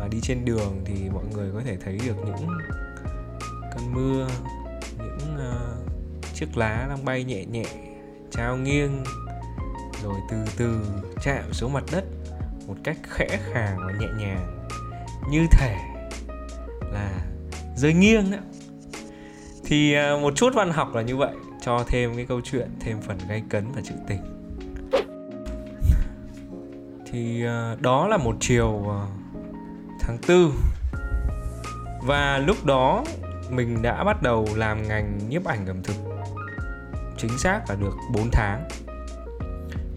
Và 0.00 0.08
đi 0.10 0.20
trên 0.22 0.44
đường 0.44 0.82
thì 0.84 0.94
mọi 1.14 1.24
người 1.32 1.50
có 1.54 1.60
thể 1.64 1.76
thấy 1.84 2.00
được 2.06 2.16
những 2.24 2.48
cơn 3.74 3.94
mưa 3.94 4.28
những 4.98 5.36
uh, 5.36 6.34
chiếc 6.34 6.56
lá 6.56 6.86
đang 6.88 7.04
bay 7.04 7.24
nhẹ 7.24 7.44
nhẹ 7.44 7.64
trao 8.30 8.56
nghiêng 8.56 9.04
rồi 10.02 10.14
từ 10.30 10.36
từ 10.56 10.80
chạm 11.22 11.52
xuống 11.52 11.72
mặt 11.72 11.84
đất 11.92 12.04
một 12.66 12.74
cách 12.84 12.96
khẽ 13.02 13.38
khàng 13.52 13.76
và 13.86 13.92
nhẹ 14.00 14.08
nhàng. 14.18 14.68
Như 15.30 15.46
thể 15.50 15.76
là 16.92 17.10
rơi 17.76 17.92
nghiêng 17.94 18.30
đó 18.30 18.38
thì 19.72 19.94
à, 19.94 20.16
một 20.16 20.32
chút 20.36 20.54
văn 20.54 20.72
học 20.72 20.94
là 20.94 21.02
như 21.02 21.16
vậy. 21.16 21.34
Cho 21.60 21.84
thêm 21.86 22.16
cái 22.16 22.26
câu 22.26 22.40
chuyện, 22.40 22.70
thêm 22.80 23.00
phần 23.00 23.18
gây 23.28 23.42
cấn 23.48 23.72
và 23.74 23.80
trữ 23.80 23.94
tình. 24.08 24.18
Thì 27.10 27.44
à, 27.44 27.76
đó 27.80 28.08
là 28.08 28.16
một 28.16 28.36
chiều 28.40 28.84
à, 28.90 29.00
tháng 30.00 30.18
tư. 30.26 30.52
Và 32.02 32.38
lúc 32.38 32.64
đó 32.64 33.04
mình 33.50 33.82
đã 33.82 34.04
bắt 34.04 34.22
đầu 34.22 34.48
làm 34.54 34.88
ngành 34.88 35.18
nhiếp 35.28 35.44
ảnh 35.44 35.66
ẩm 35.66 35.82
thực. 35.82 35.96
Chính 37.18 37.38
xác 37.38 37.60
là 37.68 37.74
được 37.74 37.96
4 38.14 38.30
tháng. 38.32 38.68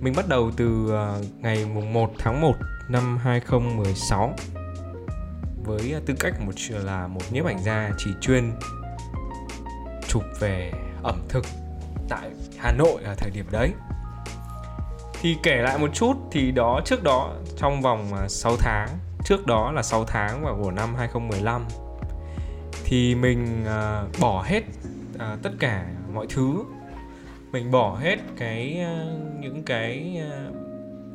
Mình 0.02 0.14
bắt 0.16 0.30
đầu 0.30 0.52
từ 0.58 0.92
ngày 1.40 1.66
mùng 1.74 1.94
1 1.94 2.12
tháng 2.20 2.42
1 2.42 2.54
năm 2.90 3.18
2016 3.18 4.36
với 5.66 5.96
tư 6.06 6.14
cách 6.20 6.34
một, 6.46 6.54
là 6.70 7.08
một 7.08 7.22
nhiếp 7.32 7.46
ảnh 7.46 7.64
gia 7.64 7.92
chỉ 7.98 8.12
chuyên 8.22 8.52
chụp 10.16 10.24
về 10.40 10.72
ẩm 11.04 11.16
thực 11.30 11.46
tại 12.10 12.30
Hà 12.58 12.72
Nội 12.72 13.04
ở 13.04 13.16
thời 13.18 13.30
điểm 13.30 13.46
đấy. 13.52 13.72
Thì 15.22 15.38
kể 15.44 15.56
lại 15.56 15.78
một 15.78 15.90
chút 15.94 16.14
thì 16.32 16.52
đó 16.52 16.82
trước 16.86 17.04
đó 17.04 17.34
trong 17.58 17.82
vòng 17.82 18.14
à, 18.14 18.28
6 18.28 18.56
tháng 18.60 18.90
trước 19.24 19.46
đó 19.46 19.72
là 19.72 19.84
6 19.84 20.06
tháng 20.06 20.44
vào 20.44 20.60
của 20.64 20.72
năm 20.72 20.96
2015 20.96 21.66
thì 22.84 23.16
mình 23.16 23.64
uh, 23.64 24.20
bỏ 24.20 24.44
hết 24.48 24.62
uh, 25.16 25.44
tất 25.44 25.52
cả 25.60 25.86
mọi 26.14 26.26
thứ. 26.30 26.64
Mình 27.52 27.72
bỏ 27.72 27.96
hết 27.96 28.18
cái 28.38 28.86
uh, 28.86 29.40
những 29.40 29.64
cái 29.64 30.22
uh, 30.28 30.56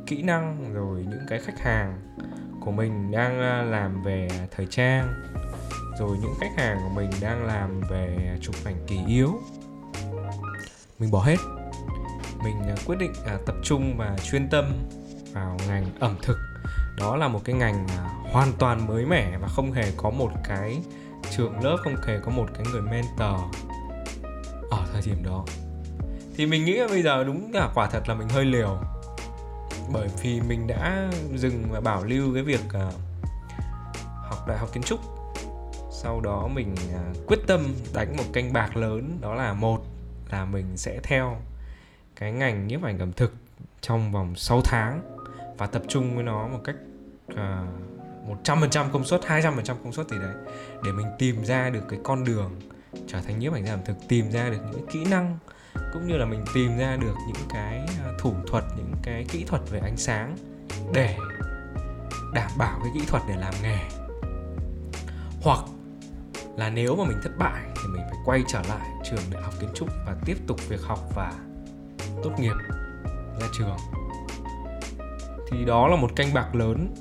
kỹ 0.07 0.21
năng 0.21 0.73
rồi 0.73 1.05
những 1.09 1.25
cái 1.29 1.39
khách 1.39 1.59
hàng 1.59 1.99
của 2.59 2.71
mình 2.71 3.11
đang 3.11 3.37
uh, 3.37 3.71
làm 3.71 4.03
về 4.03 4.27
thời 4.55 4.65
trang 4.69 5.13
rồi 5.99 6.17
những 6.21 6.33
khách 6.39 6.51
hàng 6.57 6.77
của 6.83 6.89
mình 6.89 7.09
đang 7.21 7.45
làm 7.45 7.81
về 7.89 8.37
chụp 8.41 8.55
ảnh 8.65 8.83
kỳ 8.87 8.99
yếu. 9.07 9.41
Mình 10.99 11.11
bỏ 11.11 11.23
hết. 11.23 11.37
Mình 12.43 12.61
à, 12.61 12.75
quyết 12.85 12.95
định 12.99 13.13
à, 13.25 13.37
tập 13.45 13.55
trung 13.63 13.97
và 13.97 14.17
chuyên 14.31 14.49
tâm 14.49 14.65
vào 15.33 15.57
ngành 15.67 15.85
ẩm 15.99 16.15
thực. 16.21 16.37
Đó 16.97 17.15
là 17.15 17.27
một 17.27 17.41
cái 17.43 17.55
ngành 17.55 17.87
à, 17.87 18.09
hoàn 18.31 18.53
toàn 18.59 18.87
mới 18.87 19.05
mẻ 19.05 19.37
và 19.37 19.47
không 19.47 19.71
hề 19.71 19.91
có 19.97 20.09
một 20.09 20.31
cái 20.43 20.81
trường 21.37 21.63
lớp, 21.63 21.77
không 21.83 21.95
hề 22.07 22.19
có 22.19 22.31
một 22.31 22.47
cái 22.53 22.65
người 22.71 22.81
mentor 22.81 23.41
ở 24.71 24.85
thời 24.93 25.01
điểm 25.05 25.23
đó. 25.23 25.45
Thì 26.35 26.45
mình 26.45 26.65
nghĩ 26.65 26.73
là 26.73 26.87
bây 26.87 27.03
giờ 27.03 27.23
đúng 27.23 27.51
là 27.53 27.69
quả 27.75 27.87
thật 27.87 28.09
là 28.09 28.15
mình 28.15 28.29
hơi 28.29 28.45
liều. 28.45 28.77
Bởi 29.93 30.07
vì 30.21 30.41
mình 30.41 30.67
đã 30.67 31.09
dừng 31.35 31.63
và 31.71 31.79
bảo 31.79 32.03
lưu 32.03 32.33
cái 32.33 32.43
việc 32.43 32.61
học 34.03 34.47
đại 34.47 34.57
học 34.57 34.69
kiến 34.73 34.83
trúc 34.83 34.99
sau 36.03 36.21
đó 36.21 36.47
mình 36.47 36.75
à, 36.93 37.13
quyết 37.27 37.39
tâm 37.47 37.65
đánh 37.93 38.17
một 38.17 38.23
canh 38.33 38.53
bạc 38.53 38.77
lớn 38.77 39.17
đó 39.21 39.33
là 39.33 39.53
một 39.53 39.85
là 40.31 40.45
mình 40.45 40.77
sẽ 40.77 40.99
theo 41.03 41.37
cái 42.15 42.31
ngành 42.31 42.67
nhiếp 42.67 42.83
ảnh 42.83 42.99
ẩm 42.99 43.11
thực 43.13 43.33
trong 43.81 44.11
vòng 44.11 44.35
6 44.35 44.61
tháng 44.61 45.01
và 45.57 45.67
tập 45.67 45.81
trung 45.87 46.15
với 46.15 46.23
nó 46.23 46.47
một 46.47 46.59
cách 46.63 46.75
à, 47.35 47.63
một 48.27 48.35
trăm 48.43 48.59
phần 48.61 48.69
trăm 48.69 48.91
công 48.91 49.03
suất, 49.03 49.25
hai 49.25 49.41
trăm 49.41 49.55
phần 49.55 49.63
trăm 49.63 49.77
công 49.83 49.93
suất 49.93 50.09
gì 50.09 50.17
đấy 50.19 50.35
để 50.83 50.91
mình 50.91 51.05
tìm 51.19 51.45
ra 51.45 51.69
được 51.69 51.83
cái 51.89 51.99
con 52.03 52.23
đường 52.23 52.51
trở 53.07 53.21
thành 53.21 53.39
nhiếp 53.39 53.53
ảnh 53.53 53.65
gia 53.65 53.73
ẩm 53.73 53.79
thực, 53.85 53.95
tìm 54.07 54.31
ra 54.31 54.49
được 54.49 54.61
những 54.71 54.87
kỹ 54.91 55.05
năng 55.05 55.37
cũng 55.93 56.07
như 56.07 56.17
là 56.17 56.25
mình 56.25 56.45
tìm 56.53 56.77
ra 56.77 56.97
được 57.01 57.15
những 57.27 57.47
cái 57.49 57.77
à, 57.77 58.11
thủ 58.19 58.33
thuật, 58.47 58.63
những 58.77 58.93
cái 59.03 59.25
kỹ 59.29 59.43
thuật 59.43 59.61
về 59.69 59.79
ánh 59.79 59.97
sáng 59.97 60.37
để 60.93 61.17
đảm 62.33 62.51
bảo 62.57 62.79
cái 62.83 62.91
kỹ 62.93 63.01
thuật 63.07 63.23
để 63.27 63.35
làm 63.37 63.53
nghề. 63.63 63.79
Hoặc 65.41 65.59
là 66.57 66.69
nếu 66.69 66.95
mà 66.95 67.03
mình 67.03 67.17
thất 67.23 67.37
bại 67.37 67.63
thì 67.75 67.93
mình 67.93 68.01
phải 68.09 68.19
quay 68.25 68.43
trở 68.47 68.61
lại 68.69 68.89
trường 69.03 69.19
đại 69.31 69.43
học 69.43 69.53
kiến 69.59 69.69
trúc 69.73 69.89
và 70.05 70.15
tiếp 70.25 70.37
tục 70.47 70.59
việc 70.69 70.81
học 70.81 70.99
và 71.15 71.33
tốt 72.23 72.31
nghiệp 72.39 72.55
ra 73.41 73.47
trường. 73.57 73.77
Thì 75.51 75.65
đó 75.65 75.87
là 75.87 75.95
một 75.95 76.15
canh 76.15 76.33
bạc 76.33 76.55
lớn 76.55 76.93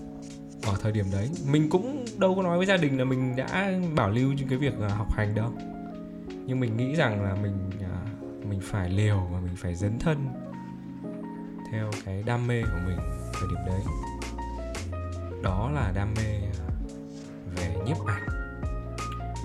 ở 0.66 0.74
thời 0.82 0.92
điểm 0.92 1.04
đấy. 1.12 1.30
Mình 1.50 1.70
cũng 1.70 2.04
đâu 2.18 2.36
có 2.36 2.42
nói 2.42 2.56
với 2.56 2.66
gia 2.66 2.76
đình 2.76 2.98
là 2.98 3.04
mình 3.04 3.36
đã 3.36 3.72
bảo 3.94 4.10
lưu 4.10 4.34
trên 4.38 4.48
cái 4.48 4.58
việc 4.58 4.74
à, 4.80 4.88
học 4.88 5.12
hành 5.12 5.34
đâu. 5.34 5.52
Nhưng 6.46 6.60
mình 6.60 6.76
nghĩ 6.76 6.94
rằng 6.94 7.22
là 7.22 7.34
mình 7.34 7.70
à, 7.82 8.02
mình 8.48 8.60
phải 8.62 8.90
liều 8.90 9.28
và 9.32 9.40
mình 9.40 9.56
phải 9.56 9.74
dấn 9.74 9.98
thân 9.98 10.28
theo 11.72 11.90
cái 12.04 12.22
đam 12.22 12.46
mê 12.46 12.62
của 12.62 12.78
mình 12.86 12.98
thời 13.32 13.48
điểm 13.48 13.66
đấy. 13.66 13.80
Đó 15.42 15.70
là 15.74 15.92
đam 15.94 16.14
mê 16.16 16.40
à, 16.58 16.68
về 17.56 17.76
nhiếp 17.86 17.96
ảnh 18.06 18.29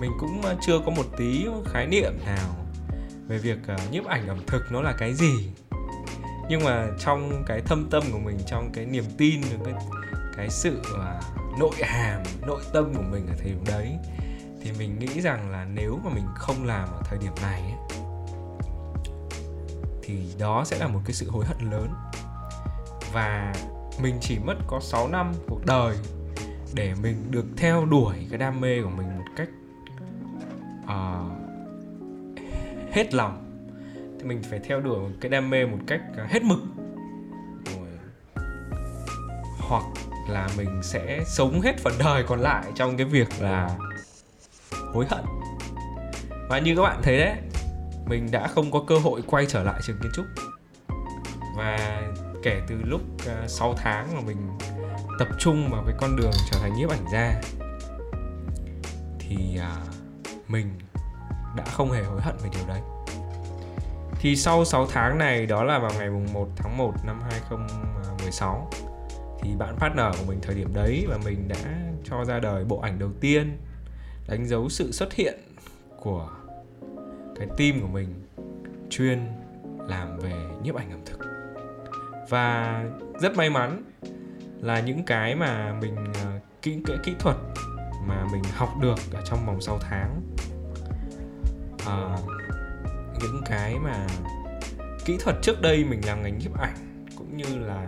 mình 0.00 0.12
cũng 0.20 0.42
ờ, 0.42 0.56
chưa 0.60 0.78
có 0.86 0.90
một 0.90 1.06
tí 1.16 1.46
khái 1.66 1.86
niệm 1.86 2.12
nào 2.26 2.56
về 3.28 3.38
việc 3.38 3.58
ờ, 3.66 3.76
nhiếp 3.90 4.04
ảnh 4.04 4.28
ẩm 4.28 4.38
thực 4.46 4.62
nó 4.72 4.82
là 4.82 4.94
cái 4.98 5.14
gì. 5.14 5.50
Nhưng 6.48 6.64
mà 6.64 6.88
trong 6.98 7.44
cái 7.46 7.60
thâm 7.60 7.90
tâm 7.90 8.02
của 8.12 8.18
mình 8.18 8.38
trong 8.46 8.70
cái 8.74 8.86
niềm 8.86 9.04
tin 9.18 9.42
cái 9.64 9.74
cái 10.36 10.50
sự 10.50 10.80
uh, 10.80 11.58
nội 11.58 11.74
hàm 11.82 12.22
nội 12.46 12.60
tâm 12.72 12.94
của 12.94 13.02
mình 13.02 13.26
ở 13.26 13.34
thời 13.38 13.48
điểm 13.48 13.64
đấy 13.66 13.96
thì 14.66 14.72
mình 14.78 14.98
nghĩ 14.98 15.20
rằng 15.20 15.50
là 15.50 15.64
nếu 15.64 16.00
mà 16.04 16.10
mình 16.14 16.24
không 16.34 16.64
làm 16.64 16.88
ở 16.88 17.02
thời 17.04 17.18
điểm 17.18 17.32
này 17.42 17.60
ấy, 17.60 18.00
thì 20.02 20.18
đó 20.38 20.64
sẽ 20.66 20.78
là 20.78 20.88
một 20.88 21.00
cái 21.04 21.12
sự 21.12 21.30
hối 21.30 21.44
hận 21.44 21.70
lớn. 21.70 21.88
Và 23.12 23.54
mình 24.02 24.18
chỉ 24.20 24.38
mất 24.38 24.54
có 24.66 24.80
6 24.80 25.08
năm 25.08 25.32
cuộc 25.48 25.66
đời 25.66 25.96
để 26.74 26.94
mình 27.02 27.30
được 27.30 27.44
theo 27.56 27.84
đuổi 27.84 28.14
cái 28.30 28.38
đam 28.38 28.60
mê 28.60 28.82
của 28.82 28.90
mình 28.90 29.16
một 29.16 29.24
cách 29.36 29.48
hết 32.96 33.14
lòng. 33.14 33.66
Thì 34.18 34.24
mình 34.24 34.42
phải 34.50 34.58
theo 34.58 34.80
đuổi 34.80 35.10
cái 35.20 35.30
đam 35.30 35.50
mê 35.50 35.66
một 35.66 35.78
cách 35.86 36.00
à, 36.16 36.26
hết 36.30 36.42
mực. 36.42 36.58
Rồi, 37.66 37.88
hoặc 39.58 39.84
là 40.28 40.48
mình 40.56 40.80
sẽ 40.82 41.20
sống 41.26 41.60
hết 41.60 41.78
phần 41.78 41.92
đời 41.98 42.24
còn 42.26 42.40
lại 42.40 42.64
trong 42.74 42.96
cái 42.96 43.06
việc 43.06 43.28
là 43.40 43.76
hối 44.92 45.06
hận. 45.08 45.24
Và 46.48 46.58
như 46.58 46.76
các 46.76 46.82
bạn 46.82 47.00
thấy 47.02 47.18
đấy, 47.18 47.36
mình 48.06 48.28
đã 48.30 48.48
không 48.48 48.70
có 48.70 48.84
cơ 48.86 48.98
hội 48.98 49.22
quay 49.26 49.46
trở 49.46 49.62
lại 49.62 49.80
trường 49.86 49.98
kiến 50.02 50.12
trúc. 50.14 50.26
Và 51.56 52.02
kể 52.42 52.60
từ 52.68 52.76
lúc 52.84 53.00
à, 53.26 53.48
6 53.48 53.74
tháng 53.74 54.14
mà 54.14 54.20
mình 54.26 54.36
tập 55.18 55.28
trung 55.38 55.68
vào 55.70 55.84
cái 55.86 55.94
con 56.00 56.16
đường 56.16 56.32
trở 56.50 56.58
thành 56.60 56.76
nhiếp 56.76 56.90
ảnh 56.90 57.04
gia, 57.12 57.40
thì 59.18 59.58
à, 59.60 59.76
mình 60.48 60.66
đã 61.56 61.64
không 61.64 61.92
hề 61.92 62.02
hối 62.02 62.20
hận 62.20 62.36
về 62.42 62.50
điều 62.52 62.66
đấy. 62.68 62.80
Thì 64.20 64.36
sau 64.36 64.64
6 64.64 64.86
tháng 64.86 65.18
này, 65.18 65.46
đó 65.46 65.64
là 65.64 65.78
vào 65.78 65.90
ngày 65.98 66.10
mùng 66.10 66.32
1 66.32 66.48
tháng 66.56 66.76
1 66.76 66.92
năm 67.06 67.20
2016 67.30 68.70
thì 69.40 69.50
bạn 69.58 69.76
partner 69.78 70.06
của 70.18 70.24
mình 70.26 70.38
thời 70.42 70.54
điểm 70.54 70.74
đấy 70.74 71.06
và 71.08 71.18
mình 71.24 71.48
đã 71.48 71.56
cho 72.04 72.24
ra 72.24 72.38
đời 72.38 72.64
bộ 72.64 72.80
ảnh 72.80 72.98
đầu 72.98 73.10
tiên, 73.20 73.58
đánh 74.28 74.46
dấu 74.46 74.68
sự 74.68 74.92
xuất 74.92 75.14
hiện 75.14 75.34
của 76.00 76.30
cái 77.36 77.48
team 77.56 77.80
của 77.80 77.88
mình 77.88 78.26
chuyên 78.90 79.26
làm 79.88 80.18
về 80.18 80.34
nhiếp 80.62 80.74
ảnh 80.74 80.90
ẩm 80.90 81.00
thực. 81.06 81.18
Và 82.28 82.84
rất 83.20 83.36
may 83.36 83.50
mắn 83.50 83.82
là 84.60 84.80
những 84.80 85.04
cái 85.04 85.34
mà 85.34 85.72
mình 85.80 85.96
ờ, 86.24 86.30
kỹ 86.62 86.78
kỹ 86.86 86.94
kỹ 87.04 87.14
thuật 87.18 87.36
mà 88.06 88.26
mình 88.32 88.42
học 88.54 88.70
được 88.80 88.98
ở 89.12 89.22
trong 89.24 89.46
vòng 89.46 89.60
6 89.60 89.78
tháng 89.78 90.20
à, 91.86 92.16
những 93.20 93.42
cái 93.46 93.78
mà 93.78 94.06
kỹ 95.04 95.16
thuật 95.20 95.36
trước 95.42 95.62
đây 95.62 95.84
mình 95.84 96.00
làm 96.06 96.22
ngành 96.22 96.38
nhiếp 96.38 96.58
ảnh 96.58 97.06
cũng 97.18 97.36
như 97.36 97.58
là 97.58 97.86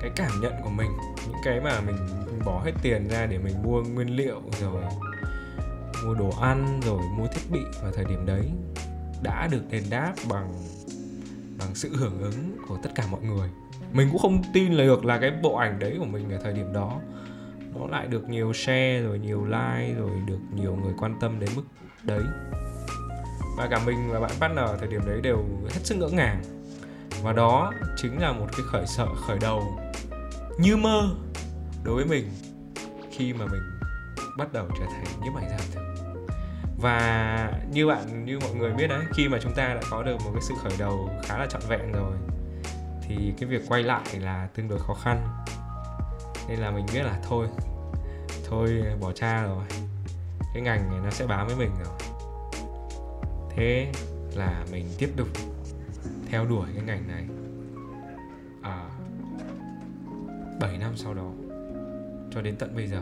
cái 0.00 0.10
cảm 0.16 0.30
nhận 0.40 0.52
của 0.64 0.70
mình 0.70 0.90
những 1.26 1.36
cái 1.44 1.60
mà 1.60 1.80
mình, 1.80 1.96
mình 2.26 2.40
bỏ 2.44 2.62
hết 2.64 2.72
tiền 2.82 3.08
ra 3.08 3.26
để 3.26 3.38
mình 3.38 3.62
mua 3.62 3.82
nguyên 3.82 4.16
liệu 4.16 4.42
rồi 4.60 4.82
mua 6.04 6.14
đồ 6.14 6.30
ăn 6.40 6.80
rồi 6.84 7.02
mua 7.18 7.26
thiết 7.26 7.50
bị 7.50 7.60
vào 7.82 7.92
thời 7.92 8.04
điểm 8.04 8.26
đấy 8.26 8.50
đã 9.22 9.48
được 9.50 9.62
đền 9.70 9.82
đáp 9.90 10.14
bằng 10.28 10.52
bằng 11.58 11.74
sự 11.74 11.96
hưởng 11.96 12.22
ứng 12.22 12.56
của 12.68 12.78
tất 12.82 12.90
cả 12.94 13.04
mọi 13.10 13.20
người. 13.22 13.48
Mình 13.92 14.08
cũng 14.12 14.20
không 14.20 14.42
tin 14.54 14.72
là 14.72 14.84
được 14.84 15.04
là 15.04 15.18
cái 15.18 15.30
bộ 15.42 15.56
ảnh 15.56 15.78
đấy 15.78 15.96
của 15.98 16.04
mình 16.04 16.30
ở 16.30 16.38
thời 16.42 16.52
điểm 16.52 16.72
đó 16.72 17.00
nó 17.74 17.86
lại 17.86 18.06
được 18.06 18.28
nhiều 18.28 18.52
share 18.52 19.00
rồi 19.00 19.18
nhiều 19.18 19.44
like 19.44 19.94
rồi 19.98 20.10
được 20.26 20.40
nhiều 20.54 20.76
người 20.76 20.92
quan 20.98 21.16
tâm 21.20 21.40
đến 21.40 21.50
mức 21.56 21.62
đấy 22.02 22.22
và 23.56 23.68
cả 23.70 23.80
mình 23.86 24.10
và 24.12 24.20
bạn 24.20 24.30
partner 24.40 24.64
ở 24.64 24.76
thời 24.76 24.88
điểm 24.88 25.00
đấy 25.06 25.20
đều 25.20 25.44
hết 25.70 25.80
sức 25.84 25.94
ngỡ 25.94 26.08
ngàng. 26.08 26.42
Và 27.22 27.32
đó 27.32 27.72
chính 27.96 28.20
là 28.20 28.32
một 28.32 28.46
cái 28.52 28.60
khởi 28.66 28.86
sợ, 28.86 29.06
khởi 29.26 29.38
đầu 29.38 29.80
như 30.58 30.76
mơ 30.76 31.10
đối 31.84 31.94
với 31.94 32.04
mình 32.04 32.30
khi 33.10 33.32
mà 33.32 33.46
mình 33.46 33.62
bắt 34.38 34.52
đầu 34.52 34.66
trở 34.78 34.84
thành 34.84 35.04
nhiếp 35.22 35.36
ảnh 35.36 35.48
gia 35.50 35.58
thực 35.74 35.80
và 36.80 37.52
như 37.72 37.86
bạn, 37.86 38.24
như 38.24 38.38
mọi 38.38 38.54
người 38.54 38.72
biết 38.72 38.86
đấy, 38.86 39.04
khi 39.14 39.28
mà 39.28 39.38
chúng 39.42 39.54
ta 39.54 39.74
đã 39.74 39.80
có 39.90 40.02
được 40.02 40.16
một 40.24 40.30
cái 40.32 40.42
sự 40.42 40.54
khởi 40.62 40.72
đầu 40.78 41.10
khá 41.24 41.38
là 41.38 41.46
trọn 41.46 41.62
vẹn 41.68 41.92
rồi, 41.92 42.16
thì 43.02 43.32
cái 43.40 43.48
việc 43.48 43.62
quay 43.68 43.82
lại 43.82 44.04
là 44.20 44.48
tương 44.54 44.68
đối 44.68 44.78
khó 44.78 44.94
khăn. 44.94 45.26
Nên 46.48 46.58
là 46.58 46.70
mình 46.70 46.86
biết 46.94 47.02
là 47.02 47.18
thôi 47.28 47.46
thôi 48.50 48.82
bỏ 49.00 49.12
cha 49.12 49.42
rồi, 49.42 49.64
cái 50.54 50.62
ngành 50.62 50.90
này 50.90 51.00
nó 51.04 51.10
sẽ 51.10 51.26
bám 51.26 51.46
với 51.46 51.56
mình 51.56 51.70
rồi 51.84 52.09
thế 53.60 53.86
là 54.34 54.64
mình 54.72 54.86
tiếp 54.98 55.10
tục 55.16 55.28
theo 56.26 56.46
đuổi 56.46 56.66
cái 56.74 56.84
ngành 56.86 57.08
này. 57.08 57.24
À, 58.62 58.88
7 60.60 60.78
năm 60.78 60.92
sau 60.96 61.14
đó 61.14 61.30
cho 62.30 62.42
đến 62.42 62.56
tận 62.56 62.76
bây 62.76 62.86
giờ. 62.86 63.00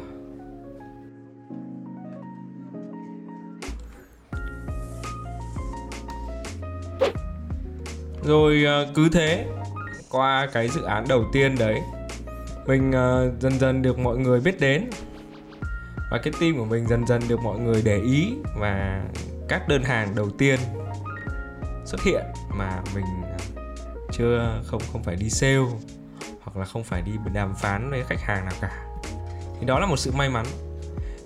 Rồi 8.22 8.64
à, 8.66 8.78
cứ 8.94 9.08
thế 9.12 9.46
qua 10.10 10.48
cái 10.52 10.68
dự 10.68 10.82
án 10.82 11.04
đầu 11.08 11.24
tiên 11.32 11.54
đấy 11.58 11.80
mình 12.66 12.92
à, 12.92 13.22
dần 13.40 13.58
dần 13.58 13.82
được 13.82 13.98
mọi 13.98 14.18
người 14.18 14.40
biết 14.40 14.60
đến. 14.60 14.90
Và 16.10 16.18
cái 16.22 16.32
team 16.40 16.56
của 16.58 16.64
mình 16.64 16.86
dần 16.86 17.06
dần 17.06 17.22
được 17.28 17.40
mọi 17.40 17.58
người 17.58 17.82
để 17.84 18.00
ý 18.00 18.32
và 18.60 19.02
các 19.48 19.68
đơn 19.68 19.82
hàng 19.82 20.14
đầu 20.14 20.30
tiên 20.30 20.60
xuất 21.84 22.02
hiện 22.02 22.24
mà 22.48 22.82
mình 22.94 23.04
à, 23.22 23.36
chưa 24.12 24.62
không 24.66 24.82
không 24.92 25.02
phải 25.02 25.16
đi 25.16 25.30
sale 25.30 25.64
hoặc 26.42 26.56
là 26.56 26.64
không 26.64 26.84
phải 26.84 27.02
đi 27.02 27.12
đàm 27.34 27.54
phán 27.54 27.90
với 27.90 28.04
khách 28.04 28.20
hàng 28.20 28.44
nào 28.44 28.54
cả. 28.60 28.84
Thì 29.60 29.66
đó 29.66 29.78
là 29.78 29.86
một 29.86 29.96
sự 29.96 30.12
may 30.12 30.30
mắn. 30.30 30.46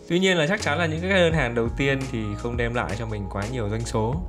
Tuy 0.08 0.18
nhiên 0.18 0.36
là 0.36 0.46
chắc 0.46 0.60
chắn 0.60 0.78
là 0.78 0.86
những 0.86 1.00
cái 1.00 1.10
đơn 1.10 1.32
hàng 1.32 1.54
đầu 1.54 1.68
tiên 1.68 2.00
thì 2.10 2.24
không 2.38 2.56
đem 2.56 2.74
lại 2.74 2.90
cho 2.98 3.06
mình 3.06 3.26
quá 3.30 3.42
nhiều 3.52 3.68
doanh 3.68 3.84
số. 3.84 4.22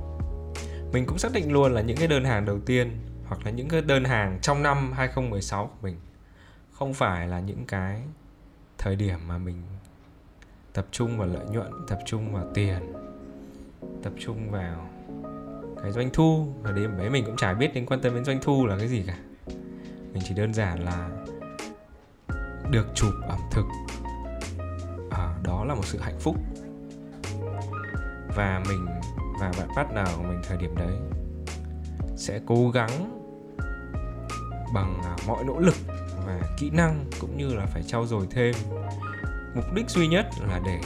Mình 0.92 1.06
cũng 1.06 1.18
xác 1.18 1.32
định 1.32 1.52
luôn 1.52 1.74
là 1.74 1.80
những 1.80 1.96
cái 1.96 2.08
đơn 2.08 2.24
hàng 2.24 2.44
đầu 2.44 2.60
tiên 2.66 2.98
hoặc 3.26 3.40
là 3.44 3.50
những 3.50 3.68
cái 3.68 3.80
đơn 3.80 4.04
hàng 4.04 4.38
trong 4.42 4.62
năm 4.62 4.92
2016 4.92 5.66
của 5.66 5.78
mình 5.82 5.96
không 6.72 6.94
phải 6.94 7.28
là 7.28 7.40
những 7.40 7.64
cái 7.66 8.02
thời 8.78 8.96
điểm 8.96 9.18
mà 9.28 9.38
mình 9.38 9.62
tập 10.72 10.86
trung 10.90 11.18
vào 11.18 11.28
lợi 11.28 11.46
nhuận, 11.50 11.72
tập 11.88 11.98
trung 12.06 12.34
vào 12.34 12.44
tiền, 12.54 12.92
tập 14.02 14.12
trung 14.18 14.50
vào 14.50 14.88
cái 15.82 15.92
doanh 15.92 16.10
thu 16.12 16.46
và 16.62 16.72
đến 16.72 16.98
bé 16.98 17.08
mình 17.08 17.24
cũng 17.26 17.36
chả 17.36 17.54
biết 17.54 17.74
đến 17.74 17.86
quan 17.86 18.00
tâm 18.00 18.14
đến 18.14 18.24
doanh 18.24 18.38
thu 18.42 18.66
là 18.66 18.78
cái 18.78 18.88
gì 18.88 19.04
cả. 19.06 19.16
Mình 20.12 20.22
chỉ 20.24 20.34
đơn 20.34 20.54
giản 20.54 20.84
là 20.84 21.08
được 22.70 22.86
chụp 22.94 23.12
ẩm 23.28 23.40
thực. 23.50 23.64
À, 25.10 25.34
đó 25.44 25.64
là 25.64 25.74
một 25.74 25.84
sự 25.84 25.98
hạnh 25.98 26.18
phúc. 26.20 26.36
Và 28.36 28.62
mình 28.68 28.86
và 29.40 29.52
bạn 29.58 29.68
partner 29.76 30.16
của 30.16 30.22
mình 30.22 30.40
thời 30.48 30.56
điểm 30.56 30.74
đấy 30.76 30.96
sẽ 32.16 32.40
cố 32.46 32.70
gắng 32.70 33.20
bằng 34.74 35.00
à, 35.04 35.16
mọi 35.26 35.44
nỗ 35.44 35.58
lực 35.58 35.74
và 36.26 36.40
kỹ 36.58 36.70
năng 36.70 37.04
cũng 37.20 37.36
như 37.36 37.54
là 37.54 37.66
phải 37.66 37.82
trau 37.82 38.06
dồi 38.06 38.26
thêm. 38.30 38.54
Mục 39.54 39.64
đích 39.74 39.90
duy 39.90 40.08
nhất 40.08 40.26
là 40.48 40.60
để 40.66 40.80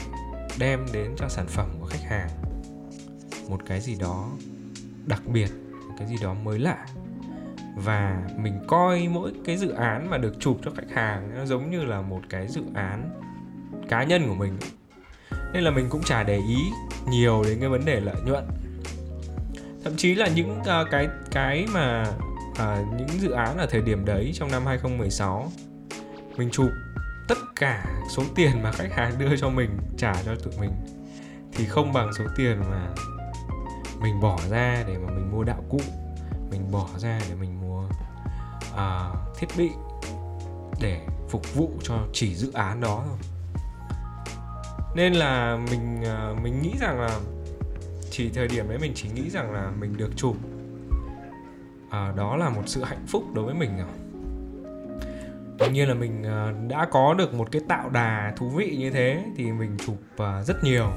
đem 0.58 0.86
đến 0.92 1.14
cho 1.16 1.28
sản 1.28 1.46
phẩm 1.46 1.66
của 1.80 1.86
khách 1.86 2.02
hàng 2.02 2.28
một 3.48 3.60
cái 3.66 3.80
gì 3.80 3.96
đó 4.00 4.30
đặc 5.06 5.22
biệt 5.26 5.50
một 5.88 5.94
cái 5.98 6.08
gì 6.08 6.16
đó 6.22 6.34
mới 6.34 6.58
lạ. 6.58 6.86
Và 7.76 8.22
mình 8.36 8.60
coi 8.66 9.08
mỗi 9.08 9.32
cái 9.44 9.56
dự 9.56 9.70
án 9.70 10.10
mà 10.10 10.18
được 10.18 10.40
chụp 10.40 10.58
cho 10.64 10.70
khách 10.76 10.90
hàng 10.94 11.30
nó 11.36 11.44
giống 11.44 11.70
như 11.70 11.84
là 11.84 12.00
một 12.00 12.20
cái 12.28 12.48
dự 12.48 12.62
án 12.74 13.20
cá 13.88 14.04
nhân 14.04 14.28
của 14.28 14.34
mình. 14.34 14.58
Nên 15.52 15.62
là 15.62 15.70
mình 15.70 15.86
cũng 15.88 16.02
chả 16.02 16.22
để 16.22 16.36
ý 16.36 16.56
nhiều 17.10 17.42
đến 17.44 17.60
cái 17.60 17.68
vấn 17.68 17.84
đề 17.84 18.00
lợi 18.00 18.16
nhuận. 18.26 18.44
Thậm 19.84 19.96
chí 19.96 20.14
là 20.14 20.28
những 20.28 20.60
uh, 20.60 20.90
cái 20.90 21.08
cái 21.30 21.66
mà 21.72 22.04
uh, 22.50 22.98
những 22.98 23.20
dự 23.20 23.30
án 23.30 23.58
ở 23.58 23.66
thời 23.70 23.80
điểm 23.80 24.04
đấy 24.04 24.30
trong 24.34 24.50
năm 24.50 24.66
2016 24.66 25.52
mình 26.36 26.50
chụp 26.50 26.70
tất 27.28 27.38
cả 27.56 27.84
số 28.10 28.22
tiền 28.34 28.62
mà 28.62 28.72
khách 28.72 28.92
hàng 28.92 29.18
đưa 29.18 29.36
cho 29.36 29.48
mình 29.48 29.70
trả 29.98 30.22
cho 30.22 30.34
tụi 30.34 30.54
mình 30.60 30.70
thì 31.52 31.64
không 31.64 31.92
bằng 31.92 32.10
số 32.18 32.24
tiền 32.36 32.60
mà 32.70 32.88
mình 34.00 34.20
bỏ 34.20 34.38
ra 34.50 34.84
để 34.86 34.98
mà 34.98 35.12
mình 35.12 35.32
mua 35.32 35.44
đạo 35.44 35.62
cụ 35.68 35.80
mình 36.50 36.70
bỏ 36.70 36.88
ra 36.96 37.20
để 37.28 37.34
mình 37.34 37.60
mua 37.60 37.82
uh, 38.72 39.38
thiết 39.38 39.46
bị 39.56 39.70
để 40.80 41.06
phục 41.28 41.54
vụ 41.54 41.70
cho 41.82 41.94
chỉ 42.12 42.34
dự 42.34 42.52
án 42.52 42.80
đó 42.80 43.04
thôi. 43.06 43.18
Nên 44.94 45.12
là 45.12 45.58
mình 45.70 46.02
uh, 46.02 46.42
mình 46.42 46.62
nghĩ 46.62 46.72
rằng 46.80 47.00
là 47.00 47.20
chỉ 48.10 48.30
thời 48.30 48.48
điểm 48.48 48.68
đấy 48.68 48.78
mình 48.78 48.92
chỉ 48.94 49.08
nghĩ 49.08 49.30
rằng 49.30 49.52
là 49.52 49.70
mình 49.80 49.96
được 49.96 50.10
chụp. 50.16 50.36
Uh, 51.86 52.16
đó 52.16 52.36
là 52.36 52.48
một 52.48 52.62
sự 52.66 52.84
hạnh 52.84 53.06
phúc 53.08 53.24
đối 53.34 53.44
với 53.44 53.54
mình 53.54 53.78
rồi. 53.78 53.86
Đương 55.58 55.72
nhiên 55.72 55.88
là 55.88 55.94
mình 55.94 56.22
uh, 56.22 56.70
đã 56.70 56.86
có 56.90 57.14
được 57.14 57.34
một 57.34 57.48
cái 57.52 57.62
tạo 57.68 57.90
đà 57.90 58.32
thú 58.36 58.48
vị 58.48 58.76
như 58.78 58.90
thế 58.90 59.24
thì 59.36 59.52
mình 59.52 59.76
chụp 59.86 59.96
uh, 60.14 60.46
rất 60.46 60.64
nhiều 60.64 60.92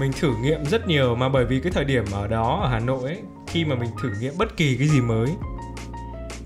mình 0.00 0.12
thử 0.20 0.36
nghiệm 0.42 0.64
rất 0.64 0.86
nhiều 0.86 1.14
mà 1.14 1.28
bởi 1.28 1.44
vì 1.44 1.60
cái 1.60 1.72
thời 1.72 1.84
điểm 1.84 2.04
ở 2.12 2.28
đó 2.28 2.60
ở 2.62 2.68
Hà 2.68 2.78
Nội 2.78 3.04
ấy 3.04 3.18
khi 3.46 3.64
mà 3.64 3.74
mình 3.74 3.90
thử 4.02 4.10
nghiệm 4.20 4.34
bất 4.38 4.56
kỳ 4.56 4.76
cái 4.76 4.88
gì 4.88 5.00
mới 5.00 5.28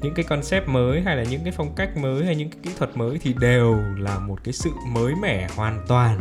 những 0.02 0.14
cái 0.14 0.24
concept 0.24 0.68
mới 0.68 1.02
hay 1.02 1.16
là 1.16 1.22
những 1.22 1.44
cái 1.44 1.52
phong 1.56 1.74
cách 1.74 1.96
mới 1.96 2.24
hay 2.24 2.36
những 2.36 2.50
cái 2.50 2.60
kỹ 2.62 2.70
thuật 2.78 2.96
mới 2.96 3.18
thì 3.22 3.34
đều 3.38 3.78
là 3.98 4.18
một 4.18 4.38
cái 4.44 4.52
sự 4.52 4.70
mới 4.86 5.14
mẻ 5.14 5.48
hoàn 5.56 5.84
toàn 5.88 6.20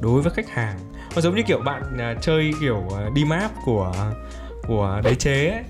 đối 0.00 0.22
với 0.22 0.32
khách 0.32 0.50
hàng. 0.50 0.78
Nó 1.14 1.20
giống 1.20 1.34
như 1.36 1.42
kiểu 1.46 1.58
bạn 1.58 1.82
uh, 1.94 2.22
chơi 2.22 2.52
kiểu 2.60 2.76
uh, 2.76 3.12
đi 3.14 3.24
map 3.24 3.50
của 3.64 3.92
của 4.66 5.00
đế 5.04 5.14
chế 5.14 5.48
ấy. 5.48 5.64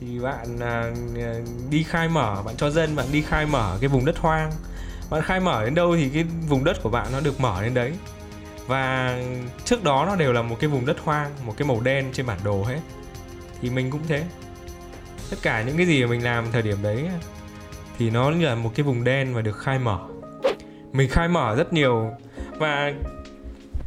Thì 0.00 0.18
bạn 0.18 0.56
uh, 0.56 1.48
đi 1.70 1.82
khai 1.82 2.08
mở 2.08 2.42
bạn 2.46 2.56
cho 2.56 2.70
dân 2.70 2.96
bạn 2.96 3.06
đi 3.12 3.22
khai 3.22 3.46
mở 3.46 3.78
cái 3.80 3.88
vùng 3.88 4.04
đất 4.04 4.18
hoang. 4.18 4.50
Bạn 5.10 5.22
khai 5.22 5.40
mở 5.40 5.64
đến 5.64 5.74
đâu 5.74 5.96
thì 5.96 6.08
cái 6.08 6.24
vùng 6.48 6.64
đất 6.64 6.82
của 6.82 6.90
bạn 6.90 7.06
nó 7.12 7.20
được 7.20 7.40
mở 7.40 7.62
đến 7.62 7.74
đấy 7.74 7.92
và 8.66 9.18
trước 9.64 9.84
đó 9.84 10.04
nó 10.06 10.16
đều 10.16 10.32
là 10.32 10.42
một 10.42 10.56
cái 10.60 10.70
vùng 10.70 10.86
đất 10.86 10.96
hoang, 11.00 11.30
một 11.46 11.54
cái 11.56 11.68
màu 11.68 11.80
đen 11.80 12.06
trên 12.12 12.26
bản 12.26 12.38
đồ 12.44 12.64
hết. 12.64 12.80
Thì 13.62 13.70
mình 13.70 13.90
cũng 13.90 14.00
thế. 14.08 14.24
Tất 15.30 15.36
cả 15.42 15.62
những 15.62 15.76
cái 15.76 15.86
gì 15.86 16.04
mà 16.04 16.10
mình 16.10 16.24
làm 16.24 16.52
thời 16.52 16.62
điểm 16.62 16.78
đấy 16.82 17.08
thì 17.98 18.10
nó 18.10 18.30
là 18.30 18.54
một 18.54 18.70
cái 18.74 18.84
vùng 18.84 19.04
đen 19.04 19.34
và 19.34 19.42
được 19.42 19.58
khai 19.58 19.78
mở. 19.78 19.98
Mình 20.92 21.08
khai 21.10 21.28
mở 21.28 21.54
rất 21.56 21.72
nhiều. 21.72 22.10
Và 22.58 22.92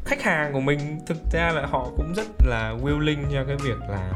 khách 0.05 0.23
hàng 0.23 0.53
của 0.53 0.59
mình 0.59 0.99
thực 1.07 1.17
ra 1.31 1.51
là 1.51 1.65
họ 1.65 1.87
cũng 1.97 2.13
rất 2.15 2.27
là 2.45 2.75
willing 2.81 3.23
cho 3.33 3.43
cái 3.47 3.55
việc 3.55 3.79
là 3.89 4.11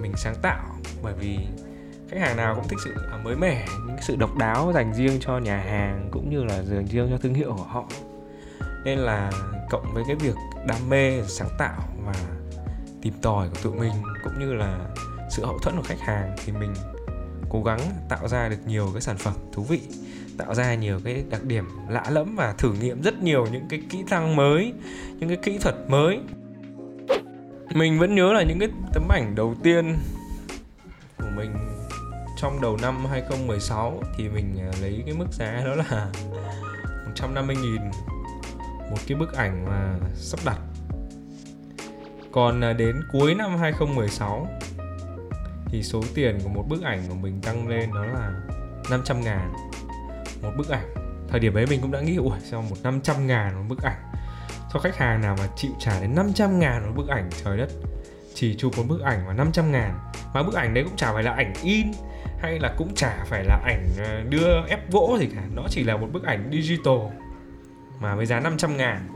mình 0.00 0.12
sáng 0.16 0.34
tạo. 0.42 0.64
Bởi 1.02 1.14
vì 1.14 1.38
khách 2.10 2.20
hàng 2.20 2.36
nào 2.36 2.54
cũng 2.54 2.68
thích 2.68 2.78
sự 2.84 2.94
à, 3.12 3.18
mới 3.24 3.36
mẻ, 3.36 3.66
những 3.86 3.96
sự 4.00 4.16
độc 4.16 4.36
đáo 4.36 4.72
dành 4.74 4.94
riêng 4.94 5.18
cho 5.20 5.38
nhà 5.38 5.56
hàng 5.56 6.08
cũng 6.10 6.30
như 6.30 6.44
là 6.44 6.62
dành 6.62 6.86
riêng 6.86 7.08
cho 7.10 7.18
thương 7.18 7.34
hiệu 7.34 7.54
của 7.56 7.64
họ 7.64 7.84
nên 8.84 8.98
là 8.98 9.32
cộng 9.70 9.94
với 9.94 10.04
cái 10.06 10.16
việc 10.16 10.34
đam 10.66 10.88
mê, 10.88 11.22
sáng 11.26 11.48
tạo 11.58 11.82
và 12.06 12.14
tìm 13.02 13.14
tòi 13.22 13.48
của 13.48 13.56
tụi 13.62 13.72
mình, 13.72 13.92
cũng 14.24 14.38
như 14.38 14.54
là 14.54 14.78
sự 15.30 15.44
hậu 15.44 15.58
thuẫn 15.58 15.76
của 15.76 15.82
khách 15.82 16.00
hàng, 16.00 16.36
thì 16.44 16.52
mình 16.52 16.74
cố 17.50 17.62
gắng 17.62 17.80
tạo 18.08 18.28
ra 18.28 18.48
được 18.48 18.66
nhiều 18.66 18.90
cái 18.92 19.00
sản 19.00 19.16
phẩm 19.18 19.34
thú 19.52 19.62
vị, 19.62 19.80
tạo 20.38 20.54
ra 20.54 20.74
nhiều 20.74 21.00
cái 21.04 21.24
đặc 21.30 21.44
điểm 21.44 21.68
lạ 21.88 22.04
lẫm 22.10 22.36
và 22.36 22.54
thử 22.58 22.72
nghiệm 22.72 23.02
rất 23.02 23.22
nhiều 23.22 23.46
những 23.52 23.68
cái 23.68 23.82
kỹ 23.90 24.04
năng 24.10 24.36
mới, 24.36 24.72
những 25.18 25.28
cái 25.28 25.38
kỹ 25.42 25.58
thuật 25.58 25.76
mới. 25.88 26.20
Mình 27.74 27.98
vẫn 27.98 28.14
nhớ 28.14 28.32
là 28.32 28.42
những 28.42 28.58
cái 28.58 28.68
tấm 28.92 29.08
ảnh 29.08 29.34
đầu 29.34 29.54
tiên 29.62 29.96
của 31.18 31.30
mình 31.36 31.52
trong 32.36 32.60
đầu 32.60 32.76
năm 32.82 33.06
2016 33.10 34.02
thì 34.16 34.28
mình 34.28 34.58
à, 34.58 34.70
lấy 34.82 35.02
cái 35.06 35.14
mức 35.14 35.26
giá 35.32 35.62
đó 35.64 35.74
là 35.74 36.06
150 37.06 37.56
nghìn 37.56 37.80
một 38.90 38.96
cái 39.06 39.18
bức 39.18 39.32
ảnh 39.32 39.64
mà 39.64 39.98
sắp 40.14 40.40
đặt. 40.44 40.58
Còn 42.32 42.60
à, 42.60 42.72
đến 42.72 42.96
cuối 43.12 43.34
năm 43.34 43.56
2016 43.58 44.48
thì 45.66 45.82
số 45.82 46.02
tiền 46.14 46.38
của 46.42 46.48
một 46.48 46.64
bức 46.68 46.82
ảnh 46.82 47.02
của 47.08 47.14
mình 47.14 47.40
tăng 47.42 47.68
lên 47.68 47.90
đó 47.94 48.04
là 48.04 48.32
500 48.90 49.20
ngàn. 49.20 49.52
Một 50.42 50.50
bức 50.58 50.68
ảnh. 50.68 50.94
Thời 51.28 51.40
điểm 51.40 51.54
ấy 51.54 51.66
mình 51.66 51.80
cũng 51.80 51.90
đã 51.90 52.00
nghĩ, 52.00 52.16
ủa, 52.16 52.36
sao 52.50 52.62
một 52.62 52.76
500 52.82 53.26
ngàn 53.26 53.54
một 53.54 53.64
bức 53.68 53.82
ảnh? 53.82 54.12
Cho 54.72 54.80
khách 54.80 54.96
hàng 54.96 55.20
nào 55.20 55.36
mà 55.38 55.46
chịu 55.56 55.70
trả 55.78 56.00
đến 56.00 56.14
500 56.14 56.58
ngàn 56.58 56.86
một 56.86 56.92
bức 56.96 57.08
ảnh, 57.08 57.30
trời 57.44 57.58
đất. 57.58 57.70
Chỉ 58.34 58.54
chụp 58.58 58.72
một 58.76 58.84
bức 58.88 59.00
ảnh 59.00 59.26
mà 59.26 59.32
500 59.32 59.72
ngàn. 59.72 59.98
Mà 60.34 60.42
bức 60.42 60.54
ảnh 60.54 60.74
đấy 60.74 60.84
cũng 60.84 60.96
chả 60.96 61.12
phải 61.12 61.22
là 61.22 61.32
ảnh 61.32 61.52
in, 61.62 61.86
hay 62.38 62.58
là 62.58 62.74
cũng 62.78 62.94
chả 62.94 63.24
phải 63.24 63.44
là 63.44 63.60
ảnh 63.64 63.86
à, 63.98 64.24
đưa 64.28 64.66
ép 64.68 64.90
gỗ 64.90 65.16
gì 65.20 65.28
cả. 65.34 65.42
Nó 65.54 65.62
chỉ 65.68 65.84
là 65.84 65.96
một 65.96 66.08
bức 66.12 66.24
ảnh 66.24 66.50
digital 66.52 66.98
mà 68.00 68.14
với 68.14 68.26
giá 68.26 68.40
500 68.40 68.76
ngàn. 68.76 69.08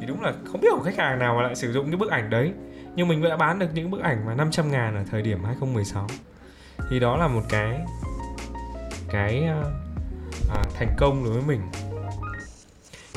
Thì 0.00 0.06
đúng 0.06 0.22
là 0.22 0.32
không 0.44 0.60
biết 0.60 0.68
của 0.72 0.82
khách 0.82 0.96
hàng 0.96 1.18
nào 1.18 1.34
mà 1.34 1.42
lại 1.42 1.54
sử 1.54 1.72
dụng 1.72 1.86
cái 1.90 1.96
bức 1.96 2.10
ảnh 2.10 2.30
đấy. 2.30 2.52
Nhưng 2.96 3.08
mình 3.08 3.22
đã 3.22 3.36
bán 3.36 3.58
được 3.58 3.68
những 3.74 3.90
bức 3.90 4.00
ảnh 4.00 4.26
mà 4.26 4.34
500 4.34 4.70
ngàn 4.70 4.96
ở 4.96 5.04
thời 5.10 5.22
điểm 5.22 5.44
2016 5.44 6.06
thì 6.90 7.00
đó 7.00 7.16
là 7.16 7.28
một 7.28 7.42
cái 7.48 7.80
cái 9.08 9.44
ờ, 9.44 9.72
à, 10.50 10.62
thành 10.74 10.96
công 10.98 11.24
đối 11.24 11.32
với 11.32 11.42
mình. 11.42 11.60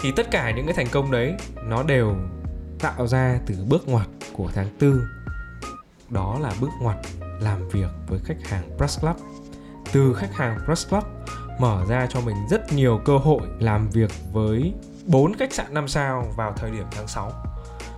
Thì 0.02 0.12
tất 0.16 0.32
cả 0.32 0.52
những 0.52 0.66
cái 0.66 0.74
thành 0.74 0.88
công 0.92 1.12
đấy 1.12 1.34
nó 1.64 1.84
đều 1.84 2.16
tạo 2.80 3.08
ra 3.08 3.40
từ 3.46 3.56
bước 3.70 3.88
ngoặt 3.88 4.08
của 4.34 4.50
tháng 4.54 4.70
tư. 4.80 5.08
Đó 6.10 6.40
là 6.42 6.54
bước 6.62 6.70
ngoặt 6.82 6.98
làm 7.42 7.70
việc 7.70 7.90
với 8.08 8.20
khách 8.26 8.48
hàng 8.50 8.78
Press 8.78 9.02
Club. 9.02 9.16
Từ 9.94 10.14
khách 10.14 10.34
hàng 10.34 10.60
Press 10.66 10.90
Club 10.90 11.04
mở 11.60 11.86
ra 11.90 12.08
cho 12.10 12.22
mình 12.22 12.36
rất 12.50 12.74
nhiều 12.74 13.02
cơ 13.06 13.18
hội 13.18 13.42
làm 13.60 13.90
việc 13.90 14.12
với 14.34 14.74
bốn 15.06 15.34
khách 15.34 15.54
sạn 15.54 15.74
5 15.74 15.88
sao 15.88 16.34
vào 16.36 16.54
thời 16.54 16.72
điểm 16.72 16.86
tháng 16.92 17.08
6 17.08 17.32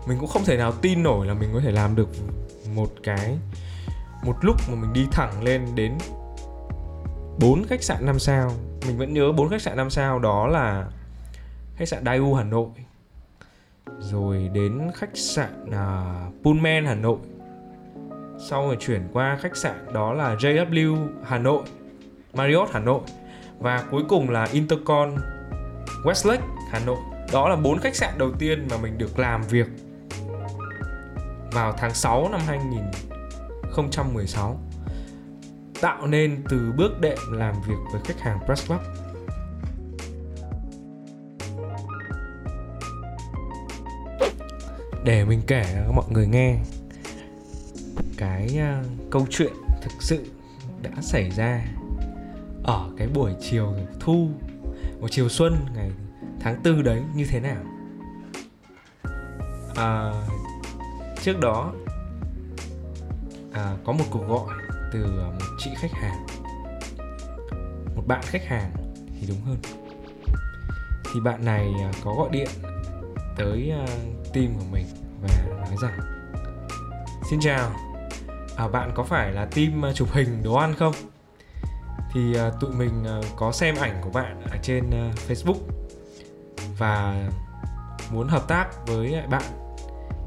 mình 0.08 0.18
cũng 0.20 0.30
không 0.30 0.44
thể 0.46 0.58
nào 0.58 0.72
tin 0.72 1.04
nổi 1.04 1.28
là 1.28 1.34
mình 1.34 1.50
có 1.54 1.60
thể 1.60 1.72
làm 1.72 1.96
được 1.96 2.10
một 2.76 2.90
cái 3.04 3.38
một 4.24 4.36
lúc 4.42 4.56
mà 4.70 4.76
mình 4.76 4.94
đi 4.94 5.08
thẳng 5.12 5.44
lên 5.44 5.66
đến 5.76 5.98
bốn 7.40 7.64
khách 7.64 7.84
sạn 7.84 8.06
5 8.06 8.20
sao. 8.20 8.52
Mình 8.88 8.98
vẫn 8.98 9.14
nhớ 9.14 9.32
bốn 9.32 9.50
khách 9.50 9.62
sạn 9.62 9.78
5 9.78 9.90
sao 9.90 10.20
đó 10.20 10.48
là 10.48 10.88
khách 11.76 11.88
sạn 11.88 12.04
Daewoo 12.04 12.34
Hà 12.34 12.44
Nội 12.44 12.68
rồi 14.00 14.50
đến 14.54 14.92
khách 14.96 15.18
sạn 15.18 15.72
à, 15.72 16.16
uh, 16.28 16.44
Pullman 16.44 16.86
Hà 16.86 16.96
Nội. 16.96 17.18
Sau 18.50 18.68
rồi 18.68 18.78
chuyển 18.80 19.02
qua 19.14 19.38
khách 19.42 19.58
sạn 19.58 19.94
đó 19.94 20.14
là 20.14 20.36
JW 20.36 21.08
Hà 21.24 21.38
Nội 21.38 21.64
Marriott 22.34 22.74
Hà 22.74 22.80
Nội 22.80 23.02
và 23.60 23.84
cuối 23.92 24.04
cùng 24.10 24.30
là 24.30 24.48
Intercon 24.52 25.16
Westlake. 26.04 26.57
Hà 26.72 26.80
Nội. 26.80 26.98
Đó 27.34 27.50
là 27.50 27.56
bốn 27.56 27.80
khách 27.80 27.96
sạn 27.96 28.18
đầu 28.18 28.32
tiên 28.40 28.68
mà 28.72 28.78
mình 28.78 28.98
được 28.98 29.20
làm 29.20 29.42
việc 29.42 29.68
vào 31.52 31.74
tháng 31.78 31.94
6 31.94 32.30
năm 32.32 32.42
2016 32.48 34.60
tạo 35.82 36.08
nên 36.08 36.44
từ 36.50 36.72
bước 36.78 37.02
đệm 37.02 37.18
làm 37.32 37.56
việc 37.68 37.76
với 37.92 38.02
khách 38.06 38.20
hàng 38.20 38.40
Press 38.46 38.68
Club. 38.68 38.82
Để 45.04 45.26
mình 45.26 45.42
kể 45.48 45.84
cho 45.86 45.92
mọi 45.92 46.06
người 46.10 46.28
nghe 46.28 46.58
cái 48.18 48.60
uh, 48.82 48.86
câu 49.12 49.28
chuyện 49.30 49.54
thực 49.82 49.94
sự 50.00 50.26
đã 50.82 50.92
xảy 51.02 51.30
ra 51.30 51.66
ở 52.64 52.90
cái 52.98 53.08
buổi 53.08 53.32
chiều 53.42 53.74
thu 54.00 54.30
một 55.00 55.08
chiều 55.12 55.30
xuân 55.30 55.56
ngày 55.76 55.92
tháng 56.40 56.62
tư 56.64 56.82
đấy 56.82 57.04
như 57.16 57.26
thế 57.30 57.40
nào? 57.40 57.64
À, 59.76 60.12
trước 61.22 61.40
đó 61.40 61.74
à, 63.54 63.78
có 63.86 63.94
một 63.94 64.06
cuộc 64.12 64.28
gọi 64.28 64.56
từ 64.94 65.04
à, 65.04 65.28
một 65.40 65.56
chị 65.58 65.72
khách 65.76 65.92
hàng. 65.92 66.26
Một 67.96 68.04
bạn 68.08 68.22
khách 68.24 68.46
hàng 68.46 68.72
thì 69.20 69.28
đúng 69.28 69.42
hơn. 69.42 69.58
Thì 71.14 71.20
bạn 71.20 71.46
này 71.46 71.74
à, 71.82 71.92
có 72.04 72.14
gọi 72.14 72.30
điện 72.32 72.48
tới 73.38 73.72
à, 73.72 73.88
team 74.34 74.48
của 74.60 74.66
mình 74.72 74.86
và 75.22 75.30
nói 75.48 75.76
rằng 75.82 76.00
xin 77.30 77.40
chào 77.40 77.72
à, 78.58 78.68
bạn 78.68 78.92
có 78.96 79.04
phải 79.04 79.32
là 79.32 79.46
team 79.46 79.94
chụp 79.94 80.12
hình 80.12 80.44
đồ 80.44 80.54
ăn 80.54 80.74
không? 80.76 80.94
Thì 82.14 82.38
tụi 82.60 82.72
mình 82.74 83.06
có 83.36 83.52
xem 83.52 83.76
ảnh 83.80 84.02
của 84.02 84.10
bạn 84.10 84.42
ở 84.52 84.58
trên 84.62 84.90
facebook 85.28 85.58
và 86.78 87.30
muốn 88.12 88.28
hợp 88.28 88.48
tác 88.48 88.88
với 88.88 89.16
bạn, 89.30 89.44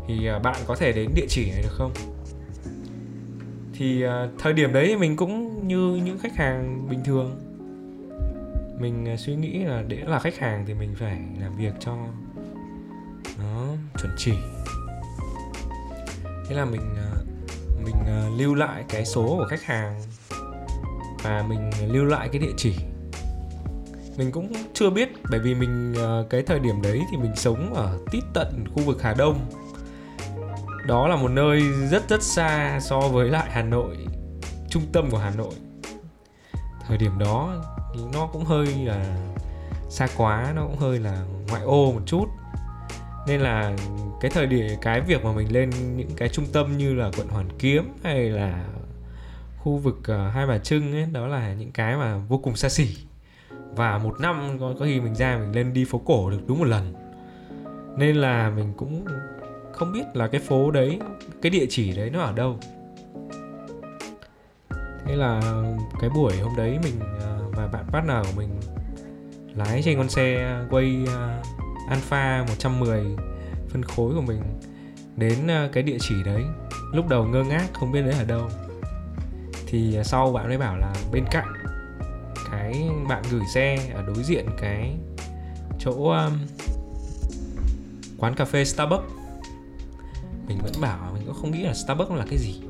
thì 0.07 0.27
à, 0.27 0.39
bạn 0.39 0.57
có 0.67 0.77
thể 0.77 0.93
đến 0.93 1.11
địa 1.15 1.27
chỉ 1.29 1.51
này 1.51 1.63
được 1.63 1.73
không? 1.73 1.93
Thì 3.75 4.03
à, 4.03 4.29
thời 4.39 4.53
điểm 4.53 4.73
đấy 4.73 4.97
mình 4.97 5.17
cũng 5.17 5.69
như 5.69 6.01
những 6.05 6.19
khách 6.19 6.37
hàng 6.37 6.89
bình 6.91 7.05
thường. 7.05 7.41
Mình 8.79 9.09
à, 9.09 9.17
suy 9.17 9.35
nghĩ 9.35 9.65
là 9.65 9.83
để 9.89 9.97
là 10.07 10.19
khách 10.19 10.39
hàng 10.39 10.65
thì 10.67 10.75
mình 10.75 10.95
phải 10.99 11.19
làm 11.41 11.57
việc 11.57 11.73
cho 11.81 11.97
nó 13.39 13.67
chuẩn 14.03 14.13
chỉ. 14.19 14.35
Thế 16.49 16.57
là 16.57 16.65
mình 16.65 16.81
mình 17.85 17.95
lưu 18.39 18.55
lại 18.55 18.85
cái 18.89 19.05
số 19.05 19.37
của 19.39 19.47
khách 19.51 19.63
hàng 19.63 20.03
và 21.23 21.45
mình 21.49 21.71
lưu 21.89 22.05
lại 22.05 22.29
cái 22.33 22.39
địa 22.39 22.53
chỉ 22.57 22.75
mình 24.21 24.33
cũng 24.33 24.53
chưa 24.75 24.91
biết 24.91 25.09
bởi 25.31 25.41
vì 25.41 25.55
mình 25.55 25.95
ờ, 25.97 26.27
cái 26.31 26.43
thời 26.43 26.61
điểm 26.61 26.83
đấy 26.83 27.01
thì 27.11 27.17
mình 27.17 27.37
sống 27.37 27.75
ở 27.75 27.99
tít 28.11 28.25
tận 28.35 28.65
khu 28.75 28.83
vực 28.83 29.03
Hà 29.03 29.15
Đông. 29.15 29.47
Đó 30.87 31.09
là 31.09 31.17
một 31.17 31.31
nơi 31.31 31.63
rất 31.91 32.09
rất 32.09 32.23
xa 32.23 32.81
so 32.83 33.01
với 33.01 33.29
lại 33.29 33.49
Hà 33.51 33.63
Nội 33.63 33.97
trung 34.71 34.83
tâm 34.93 35.11
của 35.11 35.19
Hà 35.19 35.31
Nội. 35.31 35.55
Thời 36.87 36.99
điểm 36.99 37.19
đó 37.19 37.65
nó 38.13 38.27
cũng 38.33 38.45
hơi 38.45 38.67
là 38.67 39.17
xa 39.89 40.07
quá 40.17 40.53
nó 40.57 40.67
cũng 40.67 40.79
hơi 40.79 40.99
là 40.99 41.25
ngoại 41.49 41.63
ô 41.63 41.93
một 41.93 42.03
chút. 42.07 42.25
Nên 43.27 43.41
là 43.41 43.77
cái 44.21 44.31
thời 44.31 44.47
điểm 44.47 44.67
cái 44.83 45.01
việc 45.01 45.25
mà 45.25 45.33
mình 45.33 45.53
lên 45.53 45.71
những 45.97 46.11
cái 46.17 46.29
trung 46.29 46.47
tâm 46.53 46.79
như 46.79 46.95
là 46.95 47.11
quận 47.17 47.29
Hoàn 47.29 47.49
Kiếm 47.59 47.93
hay 48.05 48.31
là 48.31 48.65
khu 49.59 49.77
vực 49.77 49.99
uh, 49.99 50.35
Hai 50.35 50.47
Bà 50.47 50.59
Trưng 50.59 50.93
ấy 50.93 51.07
đó 51.13 51.27
là 51.27 51.55
những 51.55 51.73
cái 51.73 51.97
mà 51.97 52.17
vô 52.17 52.39
cùng 52.39 52.57
xa 52.57 52.69
xỉ 52.69 52.97
và 53.77 53.99
một 53.99 54.21
năm 54.21 54.57
có, 54.61 54.75
có 54.79 54.85
khi 54.85 55.01
mình 55.01 55.15
ra 55.15 55.39
mình 55.39 55.55
lên 55.55 55.73
đi 55.73 55.85
phố 55.85 55.99
cổ 55.99 56.31
được 56.31 56.41
đúng 56.47 56.59
một 56.59 56.65
lần. 56.65 56.95
Nên 57.97 58.17
là 58.17 58.51
mình 58.51 58.73
cũng 58.77 59.05
không 59.73 59.93
biết 59.93 60.05
là 60.15 60.29
cái 60.29 60.41
phố 60.41 60.71
đấy 60.71 61.01
cái 61.43 61.51
địa 61.51 61.67
chỉ 61.69 61.93
đấy 61.93 62.11
nó 62.11 62.21
ở 62.21 62.33
đâu. 62.33 62.59
Thế 65.05 65.17
là 65.17 65.41
cái 66.01 66.11
buổi 66.11 66.37
hôm 66.37 66.57
đấy 66.57 66.79
mình 66.83 67.01
à, 67.01 67.39
và 67.53 67.67
bạn 67.67 67.85
partner 67.89 68.27
của 68.27 68.33
mình 68.37 68.49
lái 69.57 69.83
trên 69.83 69.99
con 69.99 70.09
xe 70.09 70.59
quay 70.71 71.05
à, 71.09 71.43
Alpha 71.89 72.45
110 72.49 73.05
phân 73.69 73.83
khối 73.83 74.15
của 74.15 74.21
mình 74.21 74.43
đến 75.17 75.47
à, 75.51 75.69
cái 75.73 75.83
địa 75.83 75.99
chỉ 76.01 76.15
đấy. 76.25 76.45
Lúc 76.93 77.09
đầu 77.09 77.25
ngơ 77.25 77.45
ngác 77.45 77.67
không 77.75 77.93
biết 77.93 78.03
đấy 78.03 78.15
ở 78.19 78.25
đâu. 78.25 78.49
Thì 79.67 79.99
sau 80.05 80.33
bạn 80.33 80.47
ấy 80.47 80.59
bảo 80.59 80.79
là 80.79 80.95
bên 81.13 81.25
cạnh 81.31 81.60
cái 82.51 82.91
bạn 83.09 83.23
gửi 83.31 83.45
xe 83.55 83.79
ở 83.95 84.03
đối 84.07 84.23
diện 84.25 84.47
cái 84.61 84.97
chỗ 85.79 86.11
um, 86.11 86.39
quán 88.19 88.35
cà 88.35 88.45
phê 88.45 88.65
Starbucks. 88.65 89.13
Mình 90.47 90.59
vẫn 90.63 90.73
bảo 90.81 91.13
mình 91.15 91.23
cũng 91.27 91.35
không 91.35 91.51
nghĩ 91.51 91.63
là 91.63 91.75
Starbucks 91.75 92.11
là 92.11 92.25
cái 92.31 92.39
gì. 92.39 92.61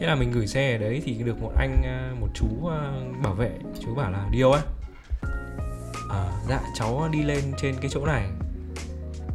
Thế 0.00 0.06
là 0.06 0.14
mình 0.14 0.30
gửi 0.30 0.46
xe 0.46 0.72
ở 0.72 0.78
đấy 0.78 1.02
thì 1.04 1.14
được 1.14 1.42
một 1.42 1.52
anh 1.56 1.82
uh, 2.12 2.20
một 2.20 2.28
chú 2.34 2.46
uh, 2.46 3.22
bảo 3.22 3.34
vệ. 3.34 3.50
Chú 3.80 3.94
bảo 3.94 4.10
là 4.10 4.28
đi 4.30 4.40
đâu 4.40 4.52
á? 4.52 4.62
À, 6.10 6.32
dạ 6.48 6.60
cháu 6.74 7.08
đi 7.12 7.22
lên 7.22 7.52
trên 7.58 7.74
cái 7.80 7.90
chỗ 7.90 8.06
này. 8.06 8.30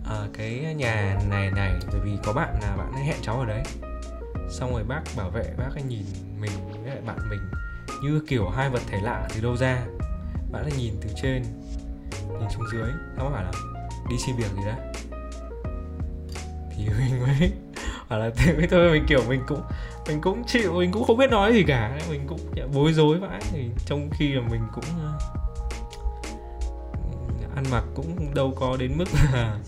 À, 0.06 0.28
cái 0.34 0.74
nhà 0.78 1.20
này 1.30 1.52
này 1.52 1.74
bởi 1.92 2.02
vì 2.04 2.12
có 2.24 2.34
bạn 2.34 2.60
là 2.62 2.76
bạn 2.78 2.92
ấy 2.94 3.04
hẹn 3.04 3.18
cháu 3.22 3.40
ở 3.40 3.46
đấy. 3.46 3.64
Xong 4.50 4.72
rồi 4.74 4.84
bác 4.84 5.02
bảo 5.18 5.30
vệ 5.30 5.54
bác 5.58 5.70
ấy 5.74 5.84
nhìn 5.84 6.06
mình 6.40 6.52
với 6.84 6.96
lại 6.96 7.02
bạn 7.06 7.18
mình 7.30 7.40
như 8.04 8.22
kiểu 8.28 8.50
hai 8.50 8.70
vật 8.70 8.82
thể 8.88 9.02
lạ 9.02 9.28
từ 9.36 9.42
đâu 9.42 9.58
ra? 9.58 9.86
Bạn 10.52 10.64
lại 10.64 10.72
nhìn 10.78 10.94
từ 11.02 11.10
trên 11.22 11.44
nhìn 12.40 12.50
xuống 12.50 12.66
dưới. 12.72 12.92
Xong 13.18 13.34
bảo 13.34 13.44
là 13.44 13.52
đi 14.10 14.18
xin 14.18 14.36
việc 14.36 14.52
gì 14.56 14.66
đó 14.66 14.76
thì 16.80 16.90
mình 17.00 17.22
mới 17.22 17.52
bảo 18.10 18.20
là 18.20 18.30
thế 18.36 18.68
thôi 18.70 18.92
mình 18.92 19.04
kiểu 19.08 19.22
mình 19.30 19.42
cũng 19.48 19.62
mình 20.08 20.22
cũng 20.22 20.44
chịu 20.48 20.74
mình 20.74 20.92
cũng 20.92 21.04
không 21.04 21.18
biết 21.18 21.30
nói 21.30 21.54
gì 21.54 21.64
cả. 21.64 22.00
Mình 22.10 22.22
cũng 22.28 22.40
bối 22.74 22.94
rối 22.94 23.20
vãi. 23.20 23.42
Thì 23.52 23.70
trong 23.86 24.10
khi 24.14 24.34
là 24.34 24.42
mình 24.50 24.62
cũng 24.74 24.84
ờ, 25.04 25.20
ăn 27.56 27.64
mặc 27.72 27.84
cũng 27.96 28.34
đâu 28.34 28.54
có 28.60 28.78
đến 28.80 28.98
mức 28.98 29.06
là 29.34 29.60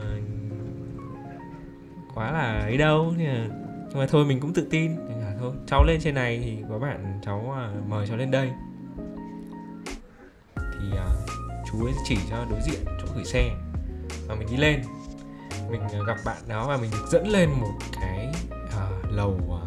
ờ, 0.00 0.18
quá 2.14 2.32
là 2.32 2.60
ấy 2.60 2.76
đâu. 2.76 3.14
Nhưng 3.18 3.48
mà, 3.94 4.06
thôi 4.06 4.24
mình 4.24 4.40
cũng 4.40 4.52
tự 4.52 4.66
tin 4.70 4.96
thôi. 5.40 5.52
Cháu 5.66 5.84
lên 5.84 6.00
trên 6.00 6.14
này 6.14 6.40
thì 6.44 6.58
có 6.68 6.78
bạn 6.78 7.20
cháu 7.22 7.54
à, 7.56 7.70
mời 7.88 8.06
cháu 8.06 8.16
lên 8.16 8.30
đây. 8.30 8.50
Thì 10.56 10.96
à, 10.96 11.08
chú 11.70 11.84
ấy 11.84 11.94
chỉ 12.04 12.16
cho 12.30 12.44
đối 12.50 12.60
diện 12.60 12.80
chỗ 12.86 13.08
gửi 13.14 13.24
xe 13.24 13.50
và 14.26 14.34
mình 14.34 14.48
đi 14.50 14.56
lên. 14.56 14.82
Mình 15.70 15.80
à, 15.82 15.98
gặp 16.06 16.16
bạn 16.24 16.42
đó 16.48 16.66
và 16.68 16.76
mình 16.76 16.90
được 16.90 17.06
dẫn 17.08 17.28
lên 17.28 17.50
một 17.50 17.72
cái 18.00 18.32
à, 18.78 18.88
lầu 19.10 19.40
à, 19.50 19.62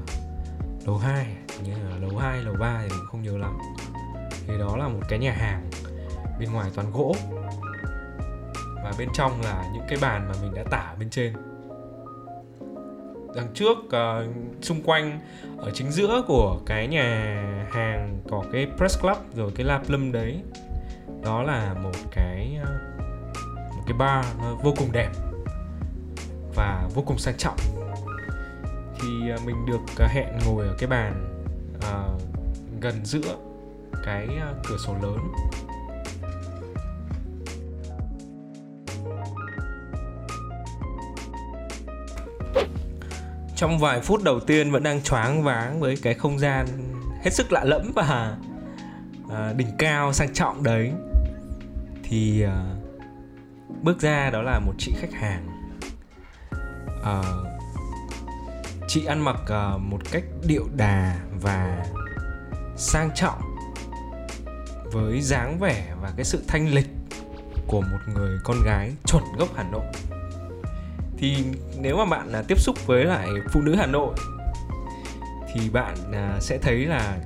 lầu 0.85 0.97
2 0.97 1.27
như 1.63 1.73
là 1.89 1.97
lầu 1.97 2.17
2, 2.17 2.41
lầu 2.41 2.55
3 2.59 2.79
thì 2.81 2.89
mình 2.89 3.05
không 3.11 3.21
nhớ 3.21 3.37
lắm. 3.37 3.57
Thì 4.47 4.57
đó 4.59 4.77
là 4.77 4.87
một 4.87 5.01
cái 5.09 5.19
nhà 5.19 5.31
hàng 5.31 5.69
bên 6.39 6.53
ngoài 6.53 6.71
toàn 6.75 6.91
gỗ. 6.91 7.15
Và 8.83 8.93
bên 8.97 9.09
trong 9.13 9.41
là 9.41 9.65
những 9.73 9.83
cái 9.89 9.97
bàn 10.01 10.27
mà 10.29 10.35
mình 10.41 10.53
đã 10.53 10.63
tả 10.71 10.95
bên 10.99 11.09
trên 11.09 11.52
đằng 13.35 13.47
trước 13.53 13.77
uh, 13.77 14.35
xung 14.61 14.81
quanh 14.81 15.19
ở 15.57 15.71
chính 15.73 15.91
giữa 15.91 16.23
của 16.27 16.59
cái 16.65 16.87
nhà 16.87 17.35
hàng 17.71 18.21
có 18.29 18.43
cái 18.51 18.67
press 18.77 19.01
club 19.01 19.17
rồi 19.35 19.51
cái 19.55 19.65
la 19.65 19.79
plum 19.79 20.11
đấy. 20.11 20.41
Đó 21.23 21.43
là 21.43 21.73
một 21.73 21.95
cái 22.11 22.57
ờ, 22.63 22.71
một 23.75 23.83
cái 23.85 23.97
bar 23.97 24.25
nó 24.37 24.55
vô 24.63 24.73
cùng 24.77 24.91
đẹp 24.91 25.09
và 26.55 26.89
vô 26.93 27.03
cùng 27.05 27.17
sang 27.17 27.37
trọng. 27.37 27.57
Thì 29.01 29.33
uh, 29.33 29.45
mình 29.45 29.65
được 29.65 29.81
uh, 30.05 30.11
hẹn 30.11 30.27
ngồi 30.45 30.67
ở 30.67 30.75
cái 30.79 30.89
bàn 30.89 31.43
uh, 31.77 32.21
gần 32.81 33.05
giữa 33.05 33.35
cái 34.05 34.27
uh, 34.27 34.65
cửa 34.67 34.77
sổ 34.77 34.95
lớn. 35.01 35.17
Trong 43.55 43.79
vài 43.79 44.01
phút 44.01 44.23
đầu 44.23 44.39
tiên 44.39 44.71
vẫn 44.71 44.83
đang 44.83 45.01
choáng 45.01 45.43
váng 45.43 45.79
với 45.79 45.97
cái 46.01 46.13
không 46.13 46.39
gian 46.39 46.67
hết 47.23 47.33
sức 47.33 47.51
lạ 47.51 47.63
lẫm 47.63 47.91
và 47.95 48.37
à, 49.29 49.53
đỉnh 49.53 49.77
cao 49.77 50.13
sang 50.13 50.33
trọng 50.33 50.63
đấy. 50.63 50.91
Thì 52.03 52.43
à, 52.43 52.65
bước 53.81 54.01
ra 54.01 54.29
đó 54.29 54.41
là 54.41 54.59
một 54.59 54.73
chị 54.77 54.93
khách 54.97 55.13
hàng. 55.13 55.47
À, 57.03 57.21
chị 58.87 59.05
ăn 59.05 59.19
mặc 59.19 59.39
à, 59.47 59.77
một 59.77 59.99
cách 60.11 60.23
điệu 60.47 60.67
đà 60.75 61.15
và 61.41 61.85
sang 62.77 63.09
trọng 63.15 63.41
với 64.91 65.21
dáng 65.21 65.59
vẻ 65.59 65.93
và 66.01 66.13
cái 66.15 66.25
sự 66.25 66.43
thanh 66.47 66.73
lịch 66.73 66.87
của 67.67 67.81
một 67.81 67.99
người 68.13 68.37
con 68.43 68.57
gái 68.65 68.93
chuẩn 69.05 69.23
gốc 69.37 69.49
Hà 69.55 69.63
Nội 69.63 69.85
thì 71.23 71.43
nếu 71.81 71.97
mà 71.97 72.05
bạn 72.05 72.31
à, 72.31 72.43
tiếp 72.47 72.59
xúc 72.59 72.87
với 72.87 73.05
lại 73.05 73.27
phụ 73.51 73.61
nữ 73.61 73.75
Hà 73.75 73.85
Nội 73.85 74.15
thì 75.53 75.69
bạn 75.69 75.95
à, 76.13 76.37
sẽ 76.41 76.57
thấy 76.57 76.85
là 76.85 77.17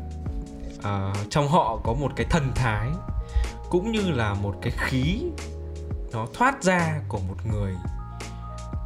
uh, 0.79 1.29
trong 1.29 1.47
họ 1.47 1.79
có 1.83 1.93
một 1.93 2.11
cái 2.15 2.25
thần 2.29 2.51
thái 2.55 2.89
cũng 3.69 3.91
như 3.91 4.11
là 4.11 4.33
một 4.33 4.55
cái 4.61 4.73
khí 4.77 5.21
nó 6.13 6.27
thoát 6.33 6.63
ra 6.63 7.01
của 7.07 7.19
một 7.27 7.35
người 7.51 7.73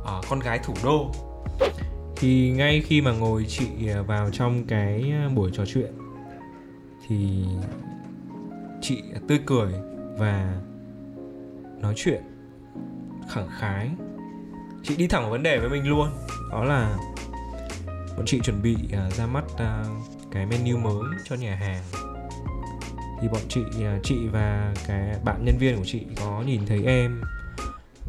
uh, 0.02 0.26
con 0.30 0.40
gái 0.40 0.60
thủ 0.60 0.74
đô. 0.84 1.12
Thì 2.16 2.52
ngay 2.52 2.82
khi 2.82 3.02
mà 3.02 3.12
ngồi 3.12 3.46
chị 3.50 3.68
vào 4.08 4.30
trong 4.32 4.64
cái 4.68 5.14
buổi 5.36 5.52
trò 5.54 5.66
chuyện 5.66 5.94
thì 7.08 7.46
chị 8.82 9.04
tươi 9.28 9.40
cười 9.46 9.74
và 10.18 10.62
nói 11.82 11.94
chuyện 11.96 12.24
khẳng 13.30 13.50
khái 13.60 13.90
chị 14.84 14.96
đi 14.96 15.08
thẳng 15.08 15.22
vào 15.22 15.32
vấn 15.32 15.44
đề 15.44 15.60
với 15.60 15.70
mình 15.70 15.90
luôn. 15.90 16.10
Đó 16.52 16.64
là 16.64 16.98
bọn 18.18 18.26
chị 18.26 18.40
chuẩn 18.40 18.62
bị 18.62 18.76
uh, 19.08 19.14
ra 19.14 19.26
mắt 19.26 19.44
uh, 19.54 19.60
cái 20.32 20.46
menu 20.46 20.78
mới 20.78 21.04
cho 21.26 21.36
nhà 21.36 21.56
hàng. 21.56 21.84
Thì 23.22 23.28
bọn 23.28 23.42
chị 23.50 23.62
uh, 23.62 24.04
chị 24.04 24.28
và 24.32 24.74
cái 24.88 25.16
bạn 25.24 25.46
nhân 25.46 25.58
viên 25.58 25.78
của 25.78 25.86
chị 25.86 26.06
có 26.20 26.44
nhìn 26.46 26.66
thấy 26.66 26.84
em 26.86 27.22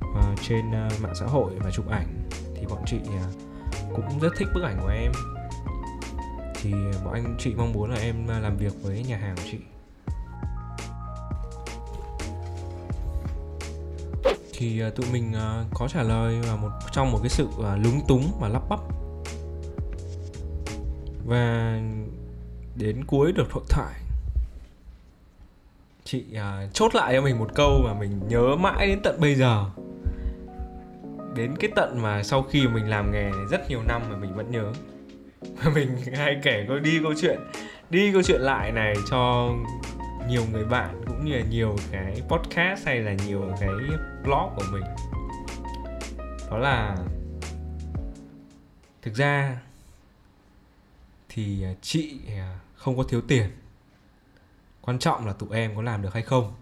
uh, 0.01 0.41
trên 0.43 0.69
uh, 0.69 1.03
mạng 1.03 1.15
xã 1.21 1.27
hội 1.27 1.53
và 1.59 1.71
chụp 1.71 1.89
ảnh. 1.91 2.29
Thì 2.55 2.67
bọn 2.67 2.83
chị 2.87 2.97
uh, 3.05 3.37
cũng 3.95 4.21
rất 4.21 4.33
thích 4.37 4.49
bức 4.55 4.63
ảnh 4.63 4.79
của 4.81 4.89
em. 4.89 5.13
Thì 6.63 6.73
bọn 7.05 7.15
anh 7.15 7.37
chị 7.39 7.55
mong 7.57 7.73
muốn 7.73 7.91
là 7.91 8.01
em 8.01 8.27
làm 8.29 8.57
việc 8.57 8.73
với 8.83 9.05
nhà 9.09 9.17
hàng 9.17 9.37
của 9.37 9.43
chị. 9.51 9.59
Thì 14.63 14.81
à, 14.81 14.91
tụi 14.91 15.07
mình 15.13 15.33
à, 15.33 15.65
có 15.75 15.89
trả 15.89 16.03
lời 16.03 16.41
vào 16.41 16.57
một 16.57 16.71
trong 16.93 17.13
một 17.13 17.19
cái 17.23 17.29
sự 17.29 17.49
à, 17.65 17.77
lúng 17.77 18.01
túng 18.09 18.33
và 18.41 18.49
lắp 18.49 18.63
bắp. 18.69 18.81
Và 21.27 21.79
đến 22.77 23.05
cuối 23.05 23.33
được 23.33 23.53
hội 23.53 23.65
thoại 23.69 23.95
chị 26.05 26.25
uh, 26.33 26.75
chốt 26.75 26.95
lại 26.95 27.15
cho 27.15 27.23
mình 27.23 27.39
một 27.39 27.51
câu 27.55 27.83
mà 27.85 27.95
mình 27.95 28.21
nhớ 28.29 28.57
mãi 28.57 28.87
đến 28.87 29.01
tận 29.03 29.21
bây 29.21 29.35
giờ. 29.35 29.65
Đến 31.37 31.57
cái 31.61 31.71
tận 31.77 32.03
mà 32.03 32.23
sau 32.23 32.43
khi 32.43 32.69
mình 32.69 32.89
làm 32.89 33.13
nghề 33.13 33.23
này 33.23 33.45
rất 33.51 33.71
nhiều 33.71 33.83
năm 33.83 34.03
mà 34.11 34.17
mình 34.17 34.35
vẫn 34.35 34.51
nhớ. 34.51 34.73
Mình 35.75 35.97
hay 36.15 36.41
kể 36.43 36.65
câu 36.69 36.79
đi 36.79 36.99
câu 37.03 37.13
chuyện 37.21 37.41
đi 37.91 38.13
câu 38.13 38.23
chuyện 38.23 38.41
lại 38.41 38.73
này 38.73 38.95
cho 39.11 39.51
nhiều 40.29 40.43
người 40.53 40.65
bạn 40.65 41.03
cũng 41.07 41.25
như 41.25 41.33
là 41.33 41.43
nhiều 41.51 41.77
cái 41.93 42.23
podcast 42.29 42.87
hay 42.87 42.99
là 42.99 43.13
nhiều 43.27 43.55
cái 43.61 43.71
blog 44.25 44.53
của 44.57 44.65
mình. 44.73 44.85
Đó 46.51 46.59
là 46.59 46.97
thực 49.03 49.15
ra 49.15 49.61
thì 51.29 51.65
à, 51.65 51.75
chị 51.81 52.21
à, 52.29 52.59
không 52.75 52.97
có 52.97 53.03
thiếu 53.03 53.21
tiền. 53.29 53.51
Quan 54.81 54.99
trọng 54.99 55.27
là 55.27 55.33
tụi 55.33 55.49
em 55.53 55.77
có 55.77 55.83
làm 55.83 56.03
được 56.03 56.15
hay 56.15 56.23
không. 56.23 56.55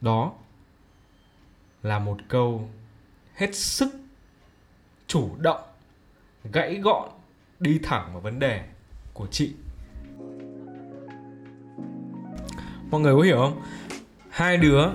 Đó 0.00 0.32
là 1.82 1.98
một 1.98 2.18
câu 2.28 2.68
hết 3.34 3.54
sức 3.54 3.88
chủ 5.06 5.36
động, 5.38 5.60
gãy 6.44 6.80
gọn, 6.80 7.08
đi 7.60 7.80
thẳng 7.82 8.12
vào 8.12 8.20
vấn 8.20 8.38
đề 8.38 8.64
của 9.14 9.26
chị. 9.26 9.54
Mọi 12.90 13.00
người 13.00 13.14
có 13.14 13.20
hiểu 13.20 13.36
không? 13.36 13.62
Hai 14.30 14.56
đứa 14.56 14.88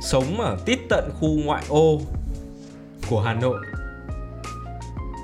sống 0.00 0.40
ở 0.40 0.58
tít 0.64 0.78
tận 0.88 1.10
khu 1.20 1.28
ngoại 1.28 1.64
ô 1.68 2.00
của 3.10 3.20
hà 3.20 3.34
nội. 3.34 3.66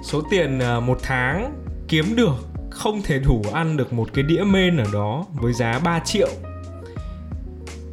Số 0.04 0.22
tiền 0.30 0.58
à, 0.58 0.80
một 0.80 0.98
tháng 1.02 1.54
kiếm 1.88 2.16
được 2.16 2.34
không 2.70 3.02
thể 3.02 3.18
đủ 3.18 3.42
ăn 3.52 3.76
được 3.76 3.92
một 3.92 4.08
cái 4.14 4.24
đĩa 4.24 4.42
mên 4.44 4.76
ở 4.76 4.84
đó 4.92 5.26
với 5.32 5.52
giá 5.52 5.78
3 5.78 6.00
triệu. 6.04 6.28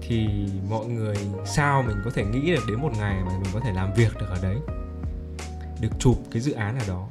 Thì 0.01 0.27
mọi 0.69 0.85
người, 0.85 1.15
sao 1.45 1.83
mình 1.83 1.97
có 2.05 2.11
thể 2.15 2.25
nghĩ 2.25 2.51
được 2.51 2.63
đến 2.67 2.81
một 2.81 2.91
ngày 2.97 3.15
mà 3.25 3.31
mình 3.31 3.51
có 3.53 3.59
thể 3.59 3.71
làm 3.73 3.93
việc 3.93 4.13
được 4.19 4.27
ở 4.29 4.37
đấy? 4.41 4.55
Được 5.81 5.89
chụp 5.99 6.17
cái 6.31 6.41
dự 6.41 6.51
án 6.51 6.79
ở 6.79 6.85
đó. 6.87 7.07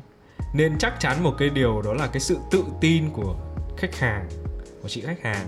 Nên 0.55 0.79
chắc 0.79 1.01
chắn 1.01 1.23
một 1.23 1.35
cái 1.39 1.51
điều 1.51 1.83
đó 1.83 1.95
là 1.95 2.07
cái 2.07 2.21
sự 2.21 2.39
tự 2.51 2.65
tin 2.81 3.11
của 3.11 3.37
khách 3.77 3.97
hàng, 3.99 4.29
của 4.83 4.89
chị 4.89 5.01
khách 5.01 5.23
hàng 5.23 5.47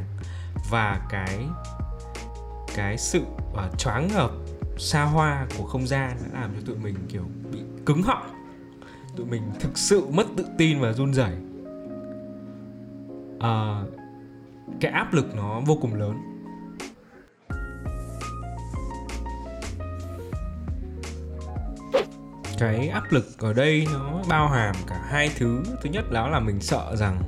và 0.70 1.00
cái 1.10 1.38
cái 2.74 2.98
sự 2.98 3.22
uh, 3.52 3.78
choáng 3.78 4.08
ngợp 4.08 4.30
xa 4.78 5.04
hoa 5.04 5.46
của 5.58 5.64
không 5.64 5.86
gian 5.86 6.16
đã 6.20 6.40
làm 6.40 6.50
cho 6.54 6.60
tụi 6.66 6.76
mình 6.76 6.94
kiểu 7.08 7.24
bị 7.52 7.58
cứng 7.86 8.02
họng. 8.02 8.26
Tụi 9.16 9.26
mình 9.26 9.42
thực 9.60 9.78
sự 9.78 10.06
mất 10.10 10.26
tự 10.36 10.44
tin 10.58 10.80
và 10.80 10.92
run 10.92 11.14
rẩy. 11.14 11.32
À, 13.40 13.82
cái 14.80 14.92
áp 14.92 15.14
lực 15.14 15.34
nó 15.36 15.60
vô 15.60 15.78
cùng 15.80 15.94
lớn. 15.94 16.18
Cái 22.58 22.88
áp 22.88 23.12
lực 23.12 23.38
ở 23.38 23.52
đây 23.52 23.86
nó 23.92 24.22
bao 24.28 24.48
hàm 24.48 24.74
cả 24.86 25.04
hai 25.08 25.30
thứ. 25.38 25.62
Thứ 25.82 25.90
nhất 25.90 26.10
đó 26.10 26.28
là 26.28 26.40
mình 26.40 26.60
sợ 26.60 26.96
rằng 26.96 27.22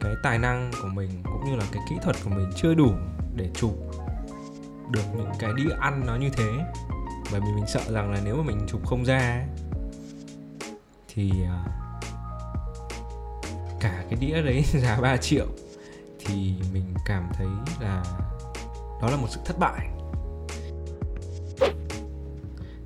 cái 0.00 0.12
tài 0.22 0.38
năng 0.38 0.70
của 0.82 0.88
mình 0.88 1.10
cũng 1.24 1.44
như 1.44 1.56
là 1.56 1.64
cái 1.72 1.82
kỹ 1.90 1.96
thuật 2.02 2.16
của 2.24 2.30
mình 2.30 2.50
chưa 2.56 2.74
đủ 2.74 2.92
để 3.36 3.50
chụp 3.54 3.93
được 4.90 5.04
những 5.16 5.30
cái 5.38 5.52
đĩa 5.56 5.70
ăn 5.80 6.02
nó 6.06 6.16
như 6.16 6.30
thế. 6.30 6.50
Bởi 7.32 7.40
vì 7.40 7.52
mình 7.54 7.66
sợ 7.66 7.80
rằng 7.90 8.12
là 8.12 8.20
nếu 8.24 8.36
mà 8.36 8.42
mình 8.42 8.66
chụp 8.68 8.86
không 8.86 9.04
ra 9.04 9.44
thì 11.08 11.30
à, 11.44 11.64
cả 13.80 14.04
cái 14.10 14.18
đĩa 14.20 14.42
đấy 14.42 14.62
giá 14.72 15.00
3 15.00 15.16
triệu, 15.16 15.46
thì 16.18 16.54
mình 16.72 16.94
cảm 17.04 17.28
thấy 17.32 17.46
là 17.80 18.04
đó 19.02 19.10
là 19.10 19.16
một 19.16 19.26
sự 19.30 19.40
thất 19.44 19.58
bại. 19.58 19.88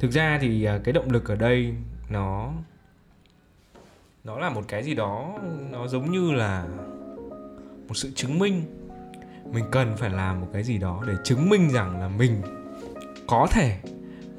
Thực 0.01 0.11
ra 0.11 0.39
thì 0.41 0.65
à, 0.65 0.81
cái 0.85 0.93
động 0.93 1.11
lực 1.11 1.29
ở 1.29 1.37
đây 1.37 1.75
nó 2.09 2.53
nó 4.25 4.39
là 4.39 4.51
một 4.51 4.65
cái 4.69 4.83
gì 4.83 4.95
đó, 4.95 5.39
nó 5.71 5.89
giống 5.89 6.13
như 6.13 6.33
là 6.33 6.67
một 7.89 7.95
sự 7.95 8.11
chứng 8.15 8.39
minh 8.39 8.78
mình 9.53 9.65
cần 9.73 9.97
phải 9.97 10.11
làm 10.11 10.41
một 10.41 10.47
cái 10.53 10.63
gì 10.63 10.79
đó 10.79 11.03
để 11.07 11.15
chứng 11.25 11.49
minh 11.49 11.71
rằng 11.71 12.01
là 12.01 12.09
mình 12.09 12.43
có 13.27 13.47
thể 13.51 13.79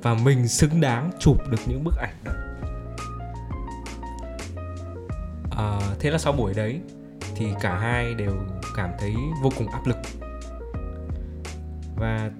và 0.01 0.13
mình 0.13 0.47
xứng 0.47 0.81
đáng 0.81 1.11
chụp 1.19 1.37
được 1.49 1.57
những 1.67 1.83
bức 1.83 1.95
ảnh 1.97 2.15
đó. 2.23 2.31
À, 5.51 5.79
thế 5.99 6.11
là 6.11 6.17
sau 6.17 6.33
buổi 6.33 6.53
đấy 6.53 6.81
thì 7.35 7.47
cả 7.61 7.77
hai 7.77 8.13
đều 8.13 8.35
cảm 8.75 8.89
thấy 8.99 9.15
vô 9.41 9.49
cùng 9.57 9.67
áp 9.67 9.87
lực. 9.87 9.97
Và 11.95 12.31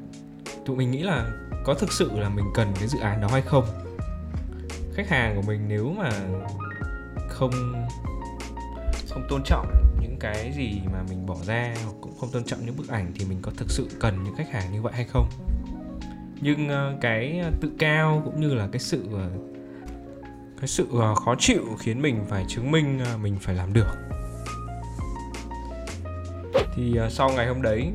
tụi 0.65 0.77
mình 0.77 0.91
nghĩ 0.91 1.03
là 1.03 1.31
có 1.65 1.73
thực 1.73 1.91
sự 1.91 2.11
là 2.19 2.29
mình 2.29 2.45
cần 2.53 2.73
cái 2.79 2.87
dự 2.87 2.99
án 2.99 3.21
đó 3.21 3.27
hay 3.31 3.41
không? 3.41 3.65
Khách 4.93 5.09
hàng 5.09 5.35
của 5.35 5.41
mình 5.47 5.65
nếu 5.67 5.93
mà 5.97 6.11
không 7.29 7.51
không 9.09 9.25
tôn 9.29 9.43
trọng 9.43 9.67
những 10.01 10.17
cái 10.19 10.51
gì 10.55 10.81
mà 10.93 11.03
mình 11.09 11.25
bỏ 11.25 11.35
ra 11.45 11.73
hoặc 11.85 11.95
không 12.19 12.31
tôn 12.31 12.43
trọng 12.43 12.65
những 12.65 12.77
bức 12.77 12.87
ảnh 12.87 13.11
thì 13.15 13.25
mình 13.25 13.39
có 13.41 13.51
thực 13.57 13.71
sự 13.71 13.89
cần 13.99 14.23
những 14.23 14.35
khách 14.35 14.51
hàng 14.51 14.73
như 14.73 14.81
vậy 14.81 14.93
hay 14.95 15.05
không? 15.05 15.29
Nhưng 16.41 16.69
ờ, 16.69 16.97
cái 17.01 17.39
ờ, 17.43 17.51
tự 17.61 17.71
cao 17.79 18.21
cũng 18.25 18.41
như 18.41 18.53
là 18.53 18.67
cái 18.71 18.79
sự 18.79 19.03
ờ, 19.13 19.29
cái 20.59 20.67
sự 20.67 20.87
khó 21.15 21.35
chịu 21.39 21.65
khiến 21.79 22.01
mình 22.01 22.25
phải 22.29 22.45
chứng 22.47 22.71
minh 22.71 22.99
mình 23.21 23.37
phải 23.41 23.55
làm 23.55 23.73
được. 23.73 23.95
Thì 26.75 26.99
sau 27.09 27.29
ngày 27.29 27.47
hôm 27.47 27.61
đấy 27.61 27.91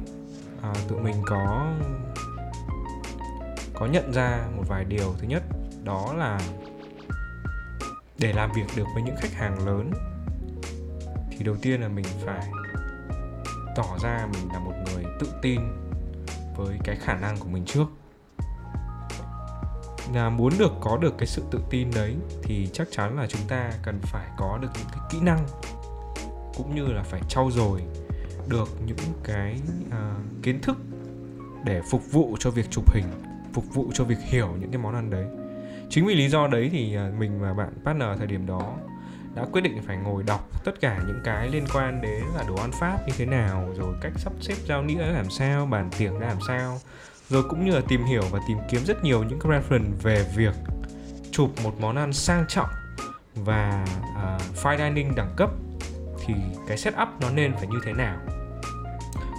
tụi 0.88 1.00
mình 1.00 1.14
có 1.26 1.72
có 3.74 3.86
nhận 3.86 4.12
ra 4.12 4.46
một 4.56 4.62
vài 4.68 4.84
điều. 4.84 5.14
Thứ 5.18 5.26
nhất, 5.26 5.42
đó 5.84 6.14
là 6.16 6.40
để 8.18 8.32
làm 8.32 8.50
việc 8.56 8.66
được 8.76 8.86
với 8.94 9.02
những 9.02 9.16
khách 9.18 9.32
hàng 9.32 9.66
lớn, 9.66 9.90
thì 11.30 11.44
đầu 11.44 11.56
tiên 11.62 11.80
là 11.80 11.88
mình 11.88 12.04
phải 12.24 12.48
tỏ 13.76 13.98
ra 14.02 14.28
mình 14.32 14.48
là 14.52 14.58
một 14.58 14.72
người 14.84 15.04
tự 15.20 15.28
tin 15.42 15.60
với 16.56 16.78
cái 16.84 16.96
khả 16.96 17.14
năng 17.14 17.36
của 17.36 17.48
mình 17.48 17.64
trước. 17.64 17.86
Là 20.14 20.30
muốn 20.30 20.52
được 20.58 20.72
có 20.80 20.96
được 20.96 21.14
cái 21.18 21.26
sự 21.26 21.42
tự 21.50 21.58
tin 21.70 21.90
đấy 21.94 22.16
thì 22.42 22.68
chắc 22.72 22.88
chắn 22.90 23.16
là 23.16 23.26
chúng 23.26 23.40
ta 23.48 23.70
cần 23.82 24.00
phải 24.02 24.28
có 24.36 24.58
được 24.62 24.68
những 24.74 24.88
cái 24.92 25.00
kỹ 25.10 25.18
năng 25.20 25.46
cũng 26.56 26.74
như 26.74 26.86
là 26.86 27.02
phải 27.02 27.20
trau 27.28 27.50
dồi 27.50 27.82
được 28.48 28.68
những 28.86 28.96
cái 29.24 29.60
uh, 29.88 30.42
kiến 30.42 30.60
thức 30.60 30.76
để 31.64 31.80
phục 31.90 32.12
vụ 32.12 32.36
cho 32.40 32.50
việc 32.50 32.70
chụp 32.70 32.92
hình 32.94 33.04
phục 33.52 33.74
vụ 33.74 33.90
cho 33.94 34.04
việc 34.04 34.18
hiểu 34.20 34.48
những 34.60 34.70
cái 34.70 34.78
món 34.78 34.94
ăn 34.94 35.10
đấy. 35.10 35.26
Chính 35.90 36.06
vì 36.06 36.14
lý 36.14 36.28
do 36.28 36.46
đấy 36.46 36.68
thì 36.72 36.96
à, 36.96 37.10
mình 37.18 37.40
và 37.40 37.54
bạn 37.54 37.72
partner 37.84 38.08
thời 38.18 38.26
điểm 38.26 38.46
đó 38.46 38.76
đã 39.34 39.44
quyết 39.52 39.60
định 39.60 39.82
phải 39.86 39.96
ngồi 39.96 40.22
đọc 40.22 40.48
tất 40.64 40.80
cả 40.80 41.00
những 41.06 41.20
cái 41.24 41.48
liên 41.48 41.64
quan 41.74 42.00
đến 42.00 42.24
là 42.36 42.44
đồ 42.48 42.54
ăn 42.56 42.70
pháp 42.80 42.98
như 43.06 43.12
thế 43.16 43.26
nào 43.26 43.68
rồi 43.76 43.94
cách 44.00 44.12
sắp 44.16 44.32
xếp 44.40 44.54
giao 44.66 44.82
nĩa 44.82 45.06
làm 45.06 45.30
sao 45.30 45.66
bàn 45.66 45.90
tiệc 45.98 46.12
ra 46.20 46.26
làm 46.26 46.38
sao 46.48 46.80
rồi 47.28 47.42
cũng 47.48 47.64
như 47.64 47.74
là 47.74 47.80
tìm 47.88 48.04
hiểu 48.04 48.22
và 48.30 48.40
tìm 48.48 48.58
kiếm 48.70 48.84
rất 48.84 49.04
nhiều 49.04 49.22
những 49.22 49.38
cái 49.40 49.52
reference 49.52 49.92
về 50.02 50.26
việc 50.36 50.54
chụp 51.30 51.50
một 51.64 51.80
món 51.80 51.96
ăn 51.96 52.12
sang 52.12 52.44
trọng 52.48 52.70
và 53.34 53.86
uh, 54.00 54.56
fine 54.64 54.78
dining 54.78 55.14
đẳng 55.14 55.34
cấp 55.36 55.50
thì 56.26 56.34
cái 56.68 56.78
setup 56.78 57.08
nó 57.20 57.30
nên 57.30 57.52
phải 57.56 57.66
như 57.66 57.78
thế 57.84 57.92
nào? 57.92 58.16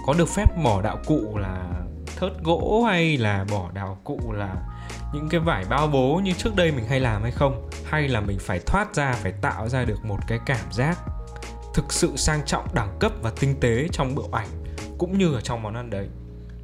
Có 0.06 0.14
được 0.18 0.28
phép 0.28 0.46
bỏ 0.64 0.82
đạo 0.82 0.98
cụ 1.06 1.38
là 1.38 1.64
thớt 2.16 2.32
gỗ 2.44 2.84
hay 2.86 3.16
là 3.16 3.44
bỏ 3.50 3.70
đạo 3.74 3.98
cụ 4.04 4.32
là 4.32 4.54
những 5.16 5.28
cái 5.28 5.40
vải 5.40 5.64
bao 5.70 5.86
bố 5.86 6.20
như 6.24 6.32
trước 6.32 6.56
đây 6.56 6.72
mình 6.72 6.84
hay 6.88 7.00
làm 7.00 7.22
hay 7.22 7.30
không? 7.30 7.68
Hay 7.84 8.08
là 8.08 8.20
mình 8.20 8.38
phải 8.40 8.60
thoát 8.66 8.94
ra, 8.94 9.12
phải 9.12 9.32
tạo 9.32 9.68
ra 9.68 9.84
được 9.84 10.04
một 10.04 10.18
cái 10.26 10.38
cảm 10.46 10.72
giác 10.72 10.98
thực 11.74 11.92
sự 11.92 12.16
sang 12.16 12.40
trọng, 12.46 12.74
đẳng 12.74 12.96
cấp 13.00 13.12
và 13.22 13.32
tinh 13.40 13.56
tế 13.60 13.88
trong 13.92 14.14
bộ 14.14 14.28
ảnh 14.32 14.48
cũng 14.98 15.18
như 15.18 15.34
ở 15.34 15.40
trong 15.40 15.62
món 15.62 15.74
ăn 15.74 15.90
đấy? 15.90 16.08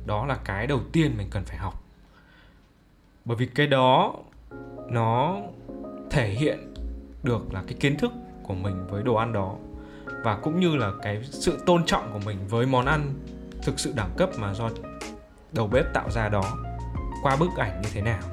Đó 0.06 0.26
là 0.26 0.36
cái 0.44 0.66
đầu 0.66 0.80
tiên 0.92 1.14
mình 1.18 1.28
cần 1.30 1.44
phải 1.44 1.56
học. 1.56 1.82
Bởi 3.24 3.36
vì 3.36 3.46
cái 3.46 3.66
đó, 3.66 4.14
nó 4.88 5.36
thể 6.10 6.28
hiện 6.28 6.74
được 7.22 7.54
là 7.54 7.62
cái 7.66 7.74
kiến 7.80 7.96
thức 7.96 8.12
của 8.42 8.54
mình 8.54 8.86
với 8.86 9.02
đồ 9.02 9.14
ăn 9.14 9.32
đó 9.32 9.56
và 10.24 10.36
cũng 10.36 10.60
như 10.60 10.76
là 10.76 10.92
cái 11.02 11.22
sự 11.24 11.58
tôn 11.66 11.84
trọng 11.86 12.12
của 12.12 12.18
mình 12.18 12.38
với 12.48 12.66
món 12.66 12.86
ăn 12.86 13.14
thực 13.62 13.80
sự 13.80 13.92
đẳng 13.96 14.14
cấp 14.16 14.30
mà 14.38 14.54
do 14.54 14.70
đầu 15.52 15.66
bếp 15.66 15.94
tạo 15.94 16.10
ra 16.10 16.28
đó 16.28 16.58
qua 17.22 17.36
bức 17.36 17.50
ảnh 17.56 17.82
như 17.82 17.88
thế 17.92 18.02
nào 18.02 18.31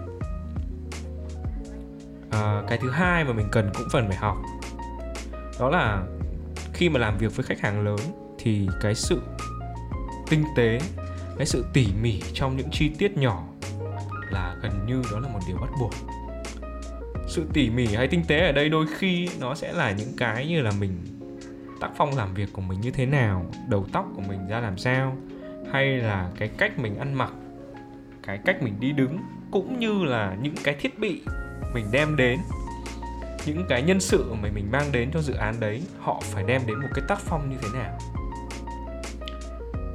à, 2.31 2.63
cái 2.67 2.77
thứ 2.77 2.89
hai 2.89 3.23
mà 3.23 3.33
mình 3.33 3.47
cần 3.51 3.71
cũng 3.73 3.87
phần 3.91 4.07
phải 4.07 4.17
học. 4.17 4.37
Đó 5.59 5.69
là 5.69 6.03
khi 6.73 6.89
mà 6.89 6.99
làm 6.99 7.17
việc 7.17 7.35
với 7.35 7.45
khách 7.45 7.59
hàng 7.59 7.85
lớn 7.85 7.99
thì 8.39 8.67
cái 8.81 8.95
sự 8.95 9.21
tinh 10.29 10.43
tế 10.55 10.79
cái 11.37 11.45
sự 11.45 11.65
tỉ 11.73 11.87
mỉ 12.01 12.21
trong 12.33 12.57
những 12.57 12.69
chi 12.71 12.91
tiết 12.97 13.17
nhỏ 13.17 13.43
là 14.29 14.55
gần 14.61 14.85
như 14.87 15.01
đó 15.11 15.19
là 15.19 15.27
một 15.27 15.39
điều 15.47 15.57
bắt 15.57 15.69
buộc. 15.79 15.93
Sự 17.27 17.45
tỉ 17.53 17.69
mỉ 17.69 17.85
hay 17.85 18.07
tinh 18.07 18.23
tế 18.27 18.45
ở 18.45 18.51
đây 18.51 18.69
đôi 18.69 18.85
khi 18.97 19.29
nó 19.39 19.55
sẽ 19.55 19.73
là 19.73 19.91
những 19.91 20.13
cái 20.17 20.47
như 20.47 20.61
là 20.61 20.71
mình 20.79 20.97
tác 21.79 21.89
phong 21.97 22.17
làm 22.17 22.33
việc 22.33 22.53
của 22.53 22.61
mình 22.61 22.81
như 22.81 22.91
thế 22.91 23.05
nào 23.05 23.45
đầu 23.67 23.85
tóc 23.91 24.05
của 24.15 24.21
mình 24.21 24.47
ra 24.47 24.59
làm 24.59 24.77
sao 24.77 25.17
hay 25.71 25.97
là 25.97 26.31
cái 26.39 26.49
cách 26.57 26.79
mình 26.79 26.97
ăn 26.97 27.13
mặc 27.13 27.31
cái 28.23 28.39
cách 28.45 28.61
mình 28.61 28.79
đi 28.79 28.91
đứng 28.91 29.17
cũng 29.51 29.79
như 29.79 30.03
là 30.03 30.37
những 30.41 30.55
cái 30.63 30.75
thiết 30.79 30.99
bị 30.99 31.21
mình 31.73 31.85
đem 31.91 32.15
đến. 32.15 32.39
Những 33.45 33.65
cái 33.69 33.81
nhân 33.81 33.99
sự 33.99 34.33
mà 34.33 34.49
mình 34.53 34.71
mang 34.71 34.91
đến 34.91 35.11
cho 35.13 35.21
dự 35.21 35.33
án 35.33 35.59
đấy, 35.59 35.83
họ 35.99 36.21
phải 36.23 36.43
đem 36.43 36.61
đến 36.67 36.79
một 36.79 36.87
cái 36.95 37.05
tác 37.07 37.19
phong 37.19 37.49
như 37.49 37.55
thế 37.61 37.67
nào? 37.79 37.97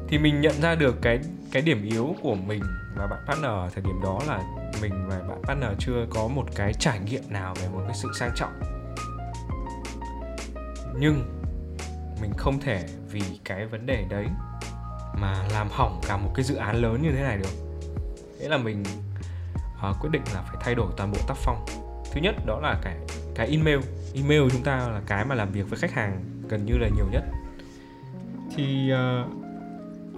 Thì 0.08 0.18
mình 0.18 0.40
nhận 0.40 0.60
ra 0.60 0.74
được 0.74 1.02
cái 1.02 1.18
cái 1.52 1.62
điểm 1.62 1.82
yếu 1.82 2.14
của 2.22 2.34
mình 2.34 2.62
và 2.96 3.06
bạn 3.06 3.24
partner 3.26 3.50
ở 3.50 3.70
thời 3.74 3.84
điểm 3.84 4.00
đó 4.02 4.20
là 4.26 4.42
mình 4.82 5.08
và 5.08 5.18
bạn 5.28 5.42
partner 5.42 5.70
chưa 5.78 6.06
có 6.10 6.28
một 6.28 6.44
cái 6.54 6.72
trải 6.72 7.00
nghiệm 7.00 7.22
nào 7.28 7.54
về 7.54 7.68
một 7.68 7.80
cái 7.86 7.96
sự 7.96 8.08
sang 8.18 8.30
trọng. 8.34 8.60
Nhưng 10.98 11.40
mình 12.22 12.32
không 12.36 12.60
thể 12.60 12.84
vì 13.10 13.22
cái 13.44 13.66
vấn 13.66 13.86
đề 13.86 14.04
đấy 14.08 14.26
mà 15.14 15.44
làm 15.52 15.68
hỏng 15.70 16.00
cả 16.08 16.16
một 16.16 16.30
cái 16.34 16.44
dự 16.44 16.54
án 16.54 16.76
lớn 16.76 17.02
như 17.02 17.12
thế 17.12 17.22
này 17.22 17.38
được. 17.38 17.52
Thế 18.40 18.48
là 18.48 18.56
mình 18.56 18.84
Ờ, 19.84 19.94
quyết 20.00 20.10
định 20.10 20.22
là 20.34 20.42
phải 20.42 20.56
thay 20.60 20.74
đổi 20.74 20.92
toàn 20.96 21.12
bộ 21.12 21.18
tác 21.26 21.36
phong. 21.36 21.64
Thứ 22.12 22.20
nhất 22.20 22.34
đó 22.46 22.60
là 22.60 22.78
cái 22.82 22.96
cái 23.34 23.48
email. 23.48 23.78
Email 24.14 24.42
chúng 24.52 24.62
ta 24.62 24.76
là 24.76 25.00
cái 25.06 25.24
mà 25.24 25.34
làm 25.34 25.52
việc 25.52 25.70
với 25.70 25.78
khách 25.78 25.92
hàng 25.92 26.24
gần 26.48 26.66
như 26.66 26.74
là 26.78 26.88
nhiều 26.96 27.06
nhất. 27.12 27.24
Thì 28.56 28.92
uh, 28.92 29.30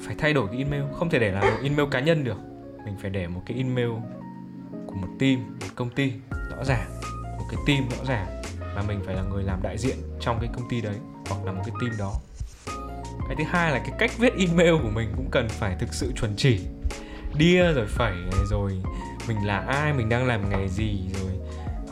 phải 0.06 0.14
thay 0.18 0.32
đổi 0.32 0.48
cái 0.48 0.58
email. 0.58 0.82
Không 0.98 1.10
thể 1.10 1.18
để 1.18 1.32
là 1.32 1.40
một 1.40 1.56
email 1.62 1.88
cá 1.90 2.00
nhân 2.00 2.24
được. 2.24 2.36
Mình 2.84 2.94
phải 3.02 3.10
để 3.10 3.26
một 3.26 3.42
cái 3.46 3.56
email 3.56 3.90
của 4.86 4.94
một 4.94 5.08
team 5.18 5.58
một 5.60 5.66
công 5.74 5.90
ty 5.90 6.12
rõ 6.56 6.64
ràng. 6.64 6.90
Một 7.38 7.44
cái 7.50 7.60
team 7.66 7.88
rõ 7.88 8.04
ràng. 8.08 8.42
Và 8.74 8.82
mình 8.88 9.00
phải 9.06 9.14
là 9.14 9.22
người 9.22 9.44
làm 9.44 9.62
đại 9.62 9.78
diện 9.78 9.96
trong 10.20 10.38
cái 10.40 10.50
công 10.56 10.68
ty 10.68 10.80
đấy 10.80 10.96
hoặc 11.28 11.44
là 11.44 11.52
một 11.52 11.62
cái 11.66 11.74
team 11.80 11.98
đó. 11.98 12.12
Cái 13.28 13.36
thứ 13.38 13.44
hai 13.48 13.72
là 13.72 13.78
cái 13.78 13.92
cách 13.98 14.10
viết 14.18 14.32
email 14.38 14.74
của 14.82 14.90
mình 14.94 15.12
cũng 15.16 15.28
cần 15.30 15.48
phải 15.48 15.76
thực 15.80 15.94
sự 15.94 16.12
chuẩn 16.16 16.34
chỉ. 16.36 16.60
Đia 17.38 17.72
rồi 17.72 17.86
phẩy 17.86 18.14
rồi 18.50 18.82
mình 19.28 19.46
là 19.46 19.58
ai 19.58 19.92
mình 19.92 20.08
đang 20.08 20.26
làm 20.26 20.50
nghề 20.50 20.68
gì 20.68 21.08
rồi 21.12 21.32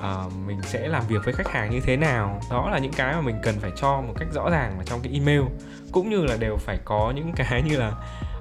uh, 0.05 0.33
mình 0.47 0.63
sẽ 0.63 0.89
làm 0.89 1.07
việc 1.09 1.25
với 1.25 1.35
khách 1.35 1.49
hàng 1.49 1.71
như 1.71 1.81
thế 1.81 1.97
nào. 1.97 2.41
Đó 2.51 2.71
là 2.71 2.79
những 2.79 2.93
cái 2.93 3.15
mà 3.15 3.21
mình 3.21 3.37
cần 3.43 3.55
phải 3.61 3.73
cho 3.77 4.01
một 4.01 4.15
cách 4.19 4.29
rõ 4.33 4.51
ràng 4.51 4.79
ở 4.79 4.85
trong 4.85 5.01
cái 5.03 5.13
email. 5.13 5.43
Cũng 5.93 6.11
như 6.11 6.25
là 6.25 6.37
đều 6.37 6.57
phải 6.57 6.79
có 6.85 7.13
những 7.17 7.33
cái 7.37 7.63
như 7.63 7.77
là 7.77 7.93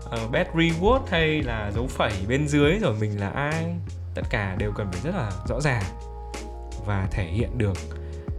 ờ, 0.06 0.24
uh, 0.26 0.32
bad 0.32 0.48
reward 0.48 1.02
hay 1.10 1.44
là 1.44 1.72
dấu 1.72 1.88
phẩy 1.88 2.14
bên 2.28 2.48
dưới 2.48 2.80
rồi 2.80 2.96
mình 3.00 3.20
là 3.20 3.30
ai. 3.30 3.76
Tất 4.16 4.24
cả 4.30 4.56
đều 4.60 4.72
cần 4.72 4.88
phải 4.92 5.02
rất 5.04 5.20
là 5.20 5.32
rõ 5.48 5.62
ràng 5.62 5.84
và 6.86 7.08
thể 7.12 7.24
hiện 7.24 7.58
được 7.58 7.78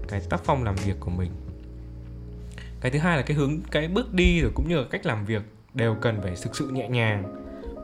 cái 0.08 0.20
tác 0.30 0.40
phong 0.44 0.64
làm 0.64 0.74
việc 0.74 0.96
của 1.00 1.10
mình. 1.10 1.30
Cái 2.80 2.90
thứ 2.90 2.98
hai 2.98 3.16
là 3.16 3.22
cái 3.22 3.36
hướng 3.36 3.60
cái 3.70 3.88
bước 3.88 4.14
đi 4.14 4.40
rồi 4.40 4.50
cũng 4.54 4.68
như 4.68 4.76
là 4.76 4.84
cách 4.90 5.06
làm 5.06 5.24
việc 5.24 5.42
đều 5.74 5.96
cần 6.00 6.20
phải 6.22 6.34
thực 6.42 6.56
sự 6.56 6.68
nhẹ 6.68 6.88
nhàng. 6.88 7.34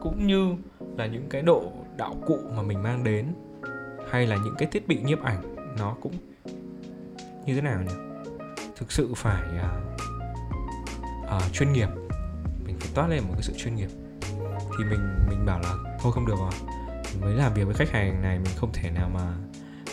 Cũng 0.02 0.26
như 0.26 0.54
là 0.96 1.06
những 1.06 1.28
cái 1.30 1.42
độ 1.42 1.72
đạo 2.00 2.16
cụ 2.26 2.38
mà 2.56 2.62
mình 2.62 2.82
mang 2.82 3.04
đến 3.04 3.26
hay 4.10 4.26
là 4.26 4.36
những 4.36 4.54
cái 4.58 4.68
thiết 4.72 4.88
bị 4.88 5.00
nhiếp 5.02 5.22
ảnh 5.22 5.56
nó 5.78 5.96
cũng 6.02 6.12
như 7.46 7.54
thế 7.54 7.60
nào 7.60 7.82
nhỉ? 7.82 7.94
Thực 8.76 8.92
sự 8.92 9.14
phải 9.16 9.42
uh, 9.58 10.00
uh, 11.24 11.52
chuyên 11.52 11.72
nghiệp. 11.72 11.88
Mình 12.64 12.76
phải 12.80 12.88
toát 12.94 13.08
lên 13.08 13.22
một 13.22 13.32
cái 13.32 13.42
sự 13.42 13.52
chuyên 13.56 13.74
nghiệp. 13.76 13.88
Thì 14.78 14.84
mình 14.84 15.14
mình 15.28 15.46
bảo 15.46 15.60
là 15.60 15.74
thôi 16.00 16.12
không 16.12 16.26
được 16.26 16.34
rồi. 16.38 16.50
Mình 17.12 17.20
mới 17.20 17.34
làm 17.34 17.54
việc 17.54 17.64
với 17.64 17.74
khách 17.74 17.90
hàng 17.90 18.22
này 18.22 18.38
mình 18.38 18.52
không 18.56 18.70
thể 18.72 18.90
nào 18.90 19.10
mà 19.14 19.34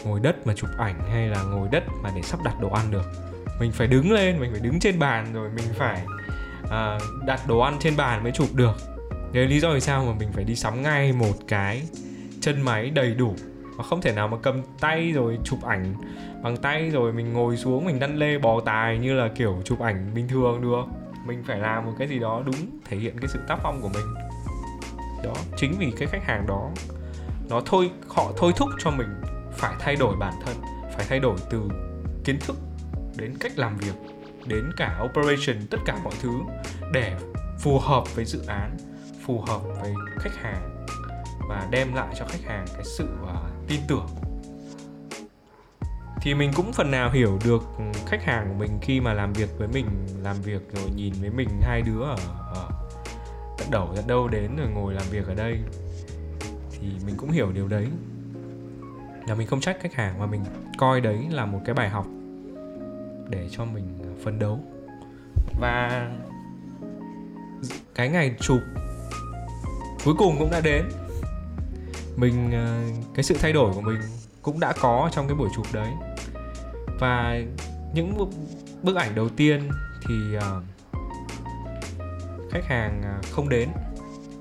ngồi 0.05 0.19
đất 0.19 0.47
mà 0.47 0.53
chụp 0.53 0.69
ảnh 0.77 0.99
hay 1.11 1.27
là 1.27 1.43
ngồi 1.43 1.67
đất 1.71 1.83
mà 2.01 2.11
để 2.15 2.21
sắp 2.21 2.39
đặt 2.43 2.59
đồ 2.61 2.69
ăn 2.69 2.91
được. 2.91 3.05
Mình 3.59 3.71
phải 3.71 3.87
đứng 3.87 4.11
lên 4.11 4.39
mình 4.39 4.51
phải 4.51 4.61
đứng 4.61 4.79
trên 4.79 4.99
bàn 4.99 5.33
rồi 5.33 5.49
mình 5.49 5.65
phải 5.73 6.05
uh, 6.63 7.25
đặt 7.25 7.47
đồ 7.47 7.59
ăn 7.59 7.77
trên 7.79 7.97
bàn 7.97 8.23
mới 8.23 8.31
chụp 8.31 8.47
được 8.53 8.96
đấy 9.33 9.47
lý 9.47 9.59
do 9.59 9.73
vì 9.73 9.79
sao 9.79 10.05
mà 10.05 10.13
mình 10.19 10.29
phải 10.33 10.43
đi 10.43 10.55
sắm 10.55 10.81
ngay 10.81 11.13
một 11.13 11.33
cái 11.47 11.83
chân 12.41 12.61
máy 12.61 12.89
đầy 12.89 13.13
đủ 13.13 13.35
mà 13.77 13.83
không 13.83 14.01
thể 14.01 14.11
nào 14.11 14.27
mà 14.27 14.37
cầm 14.43 14.61
tay 14.79 15.11
rồi 15.11 15.37
chụp 15.43 15.63
ảnh 15.63 15.95
bằng 16.43 16.57
tay 16.57 16.89
rồi 16.89 17.13
mình 17.13 17.33
ngồi 17.33 17.57
xuống, 17.57 17.85
mình 17.85 17.99
đăn 17.99 18.17
lê 18.17 18.37
bò 18.37 18.61
tài 18.61 18.97
như 18.97 19.13
là 19.13 19.27
kiểu 19.35 19.61
chụp 19.65 19.79
ảnh 19.79 20.11
bình 20.15 20.27
thường 20.27 20.61
được. 20.61 20.83
Mình 21.25 21.43
phải 21.47 21.59
làm 21.59 21.85
một 21.85 21.93
cái 21.99 22.07
gì 22.07 22.19
đó 22.19 22.43
đúng, 22.45 22.79
thể 22.85 22.97
hiện 22.97 23.17
cái 23.19 23.27
sự 23.27 23.39
tác 23.47 23.59
phong 23.63 23.81
của 23.81 23.89
mình. 23.89 24.05
Đó, 25.23 25.33
chính 25.57 25.73
vì 25.79 25.91
cái 25.97 26.07
khách 26.07 26.23
hàng 26.23 26.47
đó, 26.47 26.69
nó 27.49 27.61
thôi, 27.65 27.91
họ 28.07 28.31
thôi 28.37 28.53
thúc 28.57 28.69
cho 28.79 28.91
mình 28.91 29.07
phải 29.51 29.75
thay 29.79 29.95
đổi 29.95 30.15
bản 30.15 30.33
thân, 30.45 30.55
phải 30.95 31.05
thay 31.09 31.19
đổi 31.19 31.37
từ 31.49 31.61
kiến 32.23 32.39
thức 32.39 32.57
đến 33.17 33.33
cách 33.39 33.51
làm 33.55 33.77
việc, 33.77 33.95
đến 34.45 34.71
cả 34.77 34.99
operation, 35.03 35.67
tất 35.69 35.77
cả 35.85 35.97
mọi 36.03 36.13
thứ 36.21 36.31
để 36.93 37.15
phù 37.59 37.79
hợp 37.79 38.15
với 38.15 38.25
dự 38.25 38.41
án 38.47 38.77
phù 39.27 39.41
hợp 39.47 39.61
với 39.81 39.93
khách 40.19 40.35
hàng 40.35 40.85
và 41.49 41.67
đem 41.71 41.93
lại 41.93 42.15
cho 42.19 42.25
khách 42.29 42.43
hàng 42.45 42.65
cái 42.73 42.83
sự 42.83 43.07
uh, 43.23 43.67
tin 43.67 43.79
tưởng. 43.87 44.07
Thì 46.21 46.33
mình 46.33 46.51
cũng 46.55 46.73
phần 46.73 46.91
nào 46.91 47.11
hiểu 47.11 47.39
được 47.45 47.63
khách 48.05 48.23
hàng 48.23 48.47
của 48.49 48.53
mình 48.53 48.77
khi 48.81 49.01
mà 49.01 49.13
làm 49.13 49.33
việc 49.33 49.49
với 49.57 49.67
mình 49.67 49.85
làm 50.23 50.35
việc 50.41 50.73
rồi 50.73 50.91
nhìn 50.95 51.13
với 51.21 51.29
mình 51.29 51.49
hai 51.61 51.81
đứa 51.81 52.01
ở, 52.01 52.17
ở 52.53 52.69
tận 53.57 53.67
đầu 53.71 53.93
tận 53.95 54.07
đâu 54.07 54.27
đến 54.27 54.55
rồi 54.55 54.67
ngồi 54.67 54.93
làm 54.93 55.05
việc 55.11 55.27
ở 55.27 55.35
đây. 55.35 55.59
Thì 56.71 56.87
mình 57.05 57.15
cũng 57.17 57.31
hiểu 57.31 57.51
điều 57.51 57.67
đấy. 57.67 57.87
Là 59.27 59.35
mình 59.35 59.47
không 59.47 59.61
trách 59.61 59.77
khách 59.81 59.93
hàng 59.93 60.19
mà 60.19 60.25
mình 60.25 60.41
coi 60.77 61.01
đấy 61.01 61.27
là 61.31 61.45
một 61.45 61.59
cái 61.65 61.75
bài 61.75 61.89
học 61.89 62.05
để 63.29 63.47
cho 63.51 63.65
mình 63.65 63.97
à, 64.03 64.11
phấn 64.23 64.39
đấu. 64.39 64.59
Và 65.59 66.07
cái 67.95 68.09
ngày 68.09 68.35
chụp 68.39 68.59
cuối 70.07 70.15
cùng 70.17 70.39
cũng 70.39 70.51
đã 70.51 70.61
đến. 70.61 70.89
Mình 72.15 72.51
ờ, 72.51 72.81
cái 73.15 73.23
sự 73.23 73.37
thay 73.41 73.53
đổi 73.53 73.73
của 73.73 73.81
mình 73.81 74.01
cũng 74.41 74.59
đã 74.59 74.73
có 74.81 75.09
trong 75.13 75.27
cái 75.27 75.35
buổi 75.35 75.49
chụp 75.55 75.65
đấy. 75.73 75.93
Và 76.99 77.39
những 77.93 78.31
bức 78.83 78.95
ảnh 78.95 79.15
đầu 79.15 79.29
tiên 79.29 79.69
thì 80.07 80.15
uh, 80.37 80.63
khách 82.51 82.65
hàng 82.65 83.01
ờ, 83.03 83.21
không 83.31 83.49
đến. 83.49 83.69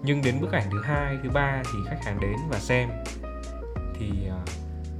Nhưng 0.03 0.23
đến 0.23 0.41
bức 0.41 0.53
ảnh 0.53 0.71
thứ 0.71 0.83
hai 0.83 1.17
thứ 1.23 1.31
ba 1.31 1.63
thì 1.65 1.79
khách 1.91 2.05
hàng 2.05 2.21
đến 2.21 2.37
và 2.49 2.59
xem. 2.59 2.89
Thì 3.99 4.11
uh, 4.29 4.49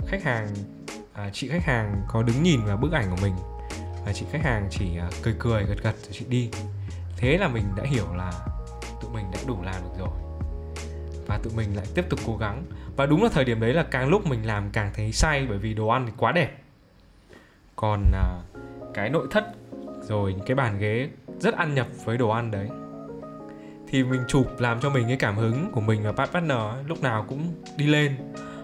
khách 0.09 0.23
hàng 0.23 0.49
uh, 1.27 1.33
chị 1.33 1.49
khách 1.49 1.65
hàng 1.65 2.03
có 2.09 2.23
đứng 2.23 2.43
nhìn 2.43 2.65
vào 2.65 2.77
bức 2.77 2.93
ảnh 2.93 3.11
của 3.11 3.23
mình. 3.23 3.35
Và 4.07 4.13
chị 4.13 4.27
khách 4.33 4.43
hàng 4.45 4.69
chỉ 4.71 4.99
uh, 5.09 5.15
cười 5.23 5.35
cười 5.39 5.65
gật 5.65 5.83
gật 5.83 5.95
rồi 6.03 6.13
chị 6.13 6.25
đi. 6.29 6.51
Thế 7.17 7.39
là 7.39 7.49
mình 7.49 7.65
đã 7.77 7.85
hiểu 7.87 8.15
là 8.15 8.33
tụi 9.03 9.11
mình 9.11 9.31
đã 9.33 9.39
đủ 9.47 9.63
làm 9.63 9.75
được 9.83 9.99
rồi 9.99 10.26
và 11.27 11.39
tụi 11.39 11.53
mình 11.57 11.77
lại 11.77 11.87
tiếp 11.95 12.05
tục 12.11 12.21
cố 12.27 12.37
gắng. 12.37 12.65
Và 12.97 13.07
đúng 13.07 13.23
là 13.23 13.29
thời 13.33 13.45
điểm 13.45 13.61
đấy 13.61 13.75
là 13.75 13.83
càng 13.83 14.09
lúc 14.09 14.27
mình 14.27 14.47
làm 14.47 14.71
càng 14.73 14.91
thấy 14.95 15.13
say 15.13 15.47
bởi 15.49 15.59
vì 15.59 15.75
đồ 15.75 15.89
ăn 15.89 16.07
thì 16.07 16.13
quá 16.17 16.33
đẹp. 16.33 16.59
Còn 17.77 18.13
à, 18.13 18.41
cái 18.95 19.11
nội 19.11 19.27
thất 19.31 19.45
rồi 20.03 20.35
cái 20.47 20.55
bàn 20.55 20.79
ghế 20.79 21.09
rất 21.41 21.55
ăn 21.55 21.75
nhập 21.75 21.87
với 22.05 22.19
đồ 22.19 22.29
ăn 22.29 22.51
đấy. 22.51 22.69
Thì 23.89 24.05
mình 24.05 24.21
chụp 24.29 24.47
làm 24.59 24.81
cho 24.81 24.91
mình 24.91 25.09
cái 25.09 25.17
cảm 25.17 25.37
hứng 25.37 25.71
của 25.73 25.81
mình 25.81 26.03
và 26.03 26.13
partner 26.13 26.59
lúc 26.87 27.03
nào 27.03 27.25
cũng 27.29 27.55
đi 27.77 27.87
lên. 27.87 28.17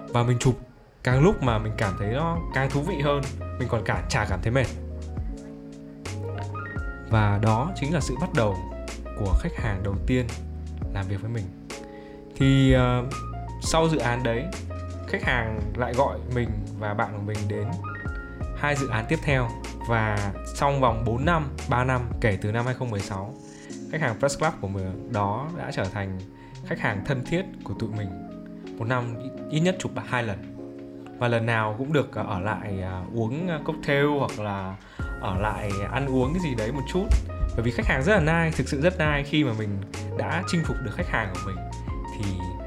Và 0.08 0.22
mình 0.22 0.38
chụp 0.38 0.58
càng 1.02 1.22
lúc 1.22 1.42
mà 1.42 1.58
mình 1.58 1.72
cảm 1.76 1.94
thấy 1.98 2.12
nó 2.12 2.38
càng 2.54 2.70
thú 2.70 2.82
vị 2.82 2.94
hơn 3.04 3.22
mình 3.58 3.68
còn 3.68 3.84
cả 3.84 4.04
chả 4.08 4.24
cảm 4.24 4.40
thấy 4.42 4.52
mệt. 4.52 4.66
Và 7.10 7.38
đó 7.42 7.72
chính 7.76 7.94
là 7.94 8.00
sự 8.00 8.14
bắt 8.20 8.30
đầu 8.36 8.56
của 9.18 9.34
khách 9.40 9.56
hàng 9.56 9.82
đầu 9.82 9.96
tiên 10.06 10.26
làm 10.94 11.08
việc 11.08 11.20
với 11.20 11.30
mình 11.30 11.44
thì 12.36 12.76
uh, 12.76 13.12
sau 13.62 13.88
dự 13.88 13.98
án 13.98 14.22
đấy 14.22 14.44
khách 15.08 15.22
hàng 15.22 15.60
lại 15.76 15.92
gọi 15.94 16.18
mình 16.34 16.48
và 16.78 16.94
bạn 16.94 17.12
của 17.16 17.22
mình 17.22 17.38
đến 17.48 17.66
hai 18.56 18.76
dự 18.76 18.88
án 18.88 19.04
tiếp 19.08 19.18
theo. 19.22 19.48
Và 19.88 20.32
trong 20.56 20.80
vòng 20.80 21.04
4 21.06 21.24
năm, 21.24 21.48
3 21.68 21.84
năm 21.84 22.00
kể 22.20 22.38
từ 22.42 22.52
năm 22.52 22.66
2016 22.66 23.34
khách 23.92 24.00
hàng 24.00 24.18
Press 24.18 24.38
Club 24.38 24.52
của 24.60 24.68
mình 24.68 25.12
đó 25.12 25.48
đã 25.58 25.70
trở 25.74 25.84
thành 25.84 26.18
khách 26.66 26.80
hàng 26.80 27.04
thân 27.06 27.24
thiết 27.24 27.42
của 27.64 27.74
tụi 27.78 27.90
mình 27.90 28.08
một 28.78 28.84
năm 28.88 29.14
ít 29.50 29.60
nhất 29.60 29.76
chụp 29.78 29.92
hai 30.06 30.22
lần. 30.22 30.38
Và 31.18 31.28
lần 31.28 31.46
nào 31.46 31.74
cũng 31.78 31.92
được 31.92 32.14
ờ, 32.14 32.22
ở 32.22 32.40
lại 32.40 32.80
ờ, 32.82 33.02
uống 33.14 33.48
cocktail 33.64 34.06
hoặc 34.18 34.40
là 34.40 34.76
ở 35.20 35.38
lại 35.40 35.70
ăn 35.92 36.06
uống 36.06 36.34
cái 36.34 36.42
gì 36.42 36.54
đấy 36.54 36.72
một 36.72 36.82
chút. 36.92 37.04
Bởi 37.56 37.62
vì 37.62 37.70
khách 37.70 37.86
hàng 37.86 38.02
rất 38.02 38.14
là 38.14 38.20
nai 38.20 38.50
thực 38.56 38.68
sự 38.68 38.80
rất 38.80 38.98
nai 38.98 39.24
khi 39.24 39.44
mà 39.44 39.52
mình 39.58 39.68
đã 40.18 40.42
chinh 40.48 40.62
phục 40.64 40.76
được 40.84 40.90
khách 40.94 41.08
hàng 41.08 41.28
của 41.34 41.40
mình 41.46 41.56
thì 42.18 42.24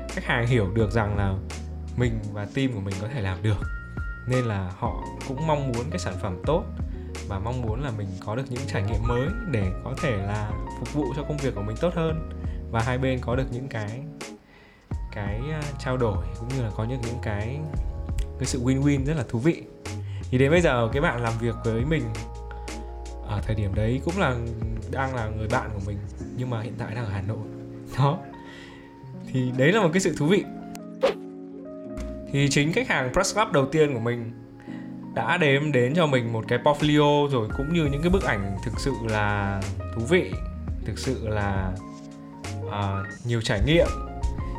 khách 0.10 0.24
hàng 0.24 0.48
hiểu 0.48 0.72
được 0.74 0.92
rằng 0.92 1.18
là 1.18 1.36
mình 1.98 2.20
và 2.34 2.48
team 2.54 2.74
của 2.74 2.80
mình 2.80 2.96
có 3.02 3.08
thể 3.08 3.22
làm 3.22 3.44
được. 3.44 3.58
Nên 4.28 4.46
là 4.46 4.72
họ 4.78 5.04
cũng 5.28 5.48
mong 5.48 5.72
muốn 5.72 5.90
cái 5.90 6.00
sản 6.00 6.14
phẩm 6.22 6.42
tốt 6.46 6.64
và 7.28 7.40
mong 7.40 7.62
muốn 7.62 7.84
là 7.84 7.92
mình 7.98 8.08
có 8.26 8.36
được 8.36 8.44
những 8.50 8.62
trải 8.68 8.84
nghiệm 8.84 9.02
mới 9.08 9.28
để 9.52 9.72
có 9.84 9.96
thể 10.02 10.18
là 10.18 10.52
phục 10.80 10.94
vụ 10.94 11.14
cho 11.16 11.24
công 11.24 11.38
việc 11.38 11.56
của 11.56 11.62
mình 11.62 11.76
tốt 11.82 11.94
hơn. 11.96 12.30
Và 12.72 12.82
hai 12.82 12.98
bên 12.98 13.20
có 13.22 13.36
được 13.36 13.48
những 13.52 13.68
cái 13.68 14.02
cái 15.12 15.42
à, 15.52 15.62
trao 15.80 15.98
đổi 15.98 16.26
cũng 16.40 16.48
như 16.48 16.64
là 16.64 16.72
có 16.76 16.84
những 16.84 17.02
những 17.02 17.20
cái 17.22 17.60
cái 18.40 18.46
sự 18.46 18.64
win-win 18.64 19.06
rất 19.06 19.18
là 19.18 19.24
thú 19.30 19.40
vị. 19.40 19.64
Thì 20.30 20.38
đến 20.38 20.52
bây 20.52 20.62
giờ 20.62 20.90
cái 20.94 21.02
bạn 21.02 21.22
làm 21.22 21.34
việc 21.40 21.56
với 21.64 21.86
mình 21.86 22.04
ở 23.28 23.42
thời 23.42 23.56
điểm 23.56 23.76
đấy 23.76 24.02
cũng 24.06 24.20
là, 24.20 24.36
đang 24.92 25.16
là 25.16 25.30
người 25.30 25.48
bạn 25.48 25.70
của 25.74 25.82
mình, 25.86 25.98
nhưng 26.38 26.50
mà 26.50 26.62
hiện 26.62 26.74
tại 26.78 26.96
đang 26.96 27.06
ở 27.06 27.12
Hà 27.12 27.22
Nội. 27.22 27.48
Đó 27.98 28.20
thì 29.36 29.52
đấy 29.58 29.72
là 29.72 29.82
một 29.82 29.90
cái 29.94 30.02
sự 30.02 30.16
thú 30.18 30.26
vị. 30.26 30.44
Thì 32.32 32.50
chính 32.50 32.74
khách 32.74 32.88
hàng 32.88 33.14
press 33.14 33.36
club 33.36 33.52
đầu 33.52 33.66
tiên 33.66 33.94
của 33.94 34.00
mình 34.00 34.32
đã 35.16 35.38
đem 35.38 35.72
đến 35.72 35.94
cho 35.96 36.08
mình 36.08 36.34
một 36.34 36.46
cái 36.48 36.60
portfolio 36.60 37.28
rồi 37.28 37.50
cũng 37.58 37.74
như 37.74 37.86
những 37.86 38.02
cái 38.02 38.10
bức 38.10 38.24
ảnh 38.24 38.58
thực 38.66 38.80
sự 38.80 38.94
là 39.10 39.62
thú 39.96 40.02
vị 40.10 40.32
thực 40.86 41.00
sự 41.00 41.28
là 41.28 41.72
uh, 42.66 43.26
nhiều 43.26 43.42
trải 43.42 43.62
nghiệm. 43.66 43.88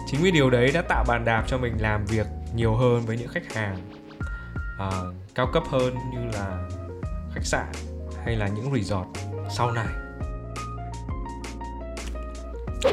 Chính 0.07 0.21
vì 0.23 0.31
điều 0.31 0.51
đấy 0.51 0.71
đã 0.75 0.83
tạo 0.83 1.05
bàn 1.09 1.25
đạp 1.25 1.45
cho 1.49 1.59
mình 1.59 1.75
làm 1.79 2.05
việc 2.05 2.27
nhiều 2.55 2.75
hơn 2.75 3.03
với 3.07 3.17
những 3.17 3.29
khách 3.29 3.55
hàng 3.55 3.77
uh, 4.89 5.15
cao 5.35 5.51
cấp 5.53 5.63
hơn 5.69 5.95
như 6.13 6.19
là 6.35 6.69
khách 7.35 7.45
sạn 7.45 7.67
hay 8.25 8.37
là 8.37 8.49
những 8.49 8.75
resort 8.75 9.09
sau 9.51 9.73
này. 9.73 9.89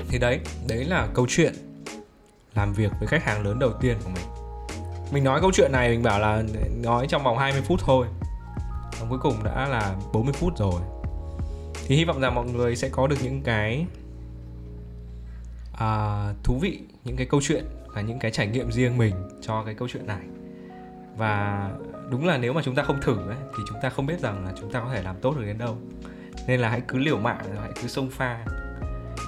Thì 0.09 0.19
đấy 0.19 0.39
đấy 0.67 0.85
là 0.85 1.07
câu 1.13 1.25
chuyện 1.29 1.53
làm 2.55 2.73
việc 2.73 2.91
với 2.99 3.07
khách 3.07 3.23
hàng 3.23 3.43
lớn 3.43 3.59
đầu 3.59 3.71
tiên 3.81 3.97
của 4.03 4.09
mình. 4.09 4.25
Mình 5.11 5.23
nói 5.23 5.41
câu 5.41 5.51
chuyện 5.53 5.71
này 5.71 5.89
mình 5.89 6.03
bảo 6.03 6.19
là 6.19 6.43
nói 6.83 7.07
trong 7.09 7.23
vòng 7.23 7.37
20 7.37 7.61
phút 7.61 7.79
thôi. 7.83 8.07
Và 8.99 9.07
cuối 9.09 9.19
cùng 9.19 9.43
đã 9.43 9.67
là 9.67 9.95
40 10.13 10.33
phút 10.33 10.57
rồi. 10.57 10.81
Thì 11.87 11.95
hy 11.95 12.05
vọng 12.05 12.21
rằng 12.21 12.35
mọi 12.35 12.45
người 12.45 12.75
sẽ 12.75 12.89
có 12.89 13.07
được 13.07 13.15
những 13.23 13.41
cái 13.41 13.85
à, 15.77 16.33
thú 16.43 16.57
vị 16.59 16.79
những 17.03 17.15
cái 17.15 17.25
câu 17.25 17.41
chuyện 17.43 17.65
và 17.85 18.01
những 18.01 18.19
cái 18.19 18.31
trải 18.31 18.47
nghiệm 18.47 18.71
riêng 18.71 18.97
mình 18.97 19.13
cho 19.41 19.63
cái 19.63 19.75
câu 19.75 19.87
chuyện 19.87 20.07
này. 20.07 20.21
Và 21.17 21.69
đúng 22.09 22.25
là 22.25 22.37
nếu 22.37 22.53
mà 22.53 22.61
chúng 22.65 22.75
ta 22.75 22.83
không 22.83 23.01
thử 23.01 23.27
ấy, 23.27 23.37
thì 23.57 23.63
chúng 23.69 23.77
ta 23.81 23.89
không 23.89 24.05
biết 24.05 24.19
rằng 24.19 24.45
là 24.45 24.51
chúng 24.59 24.71
ta 24.71 24.79
có 24.79 24.89
thể 24.93 25.03
làm 25.03 25.15
tốt 25.21 25.35
được 25.37 25.45
đến 25.45 25.57
đâu. 25.57 25.77
Nên 26.47 26.59
là 26.59 26.69
hãy 26.69 26.81
cứ 26.87 26.97
liều 26.97 27.17
mạng 27.17 27.39
hãy 27.61 27.71
cứ 27.81 27.87
xông 27.87 28.09
pha. 28.09 28.45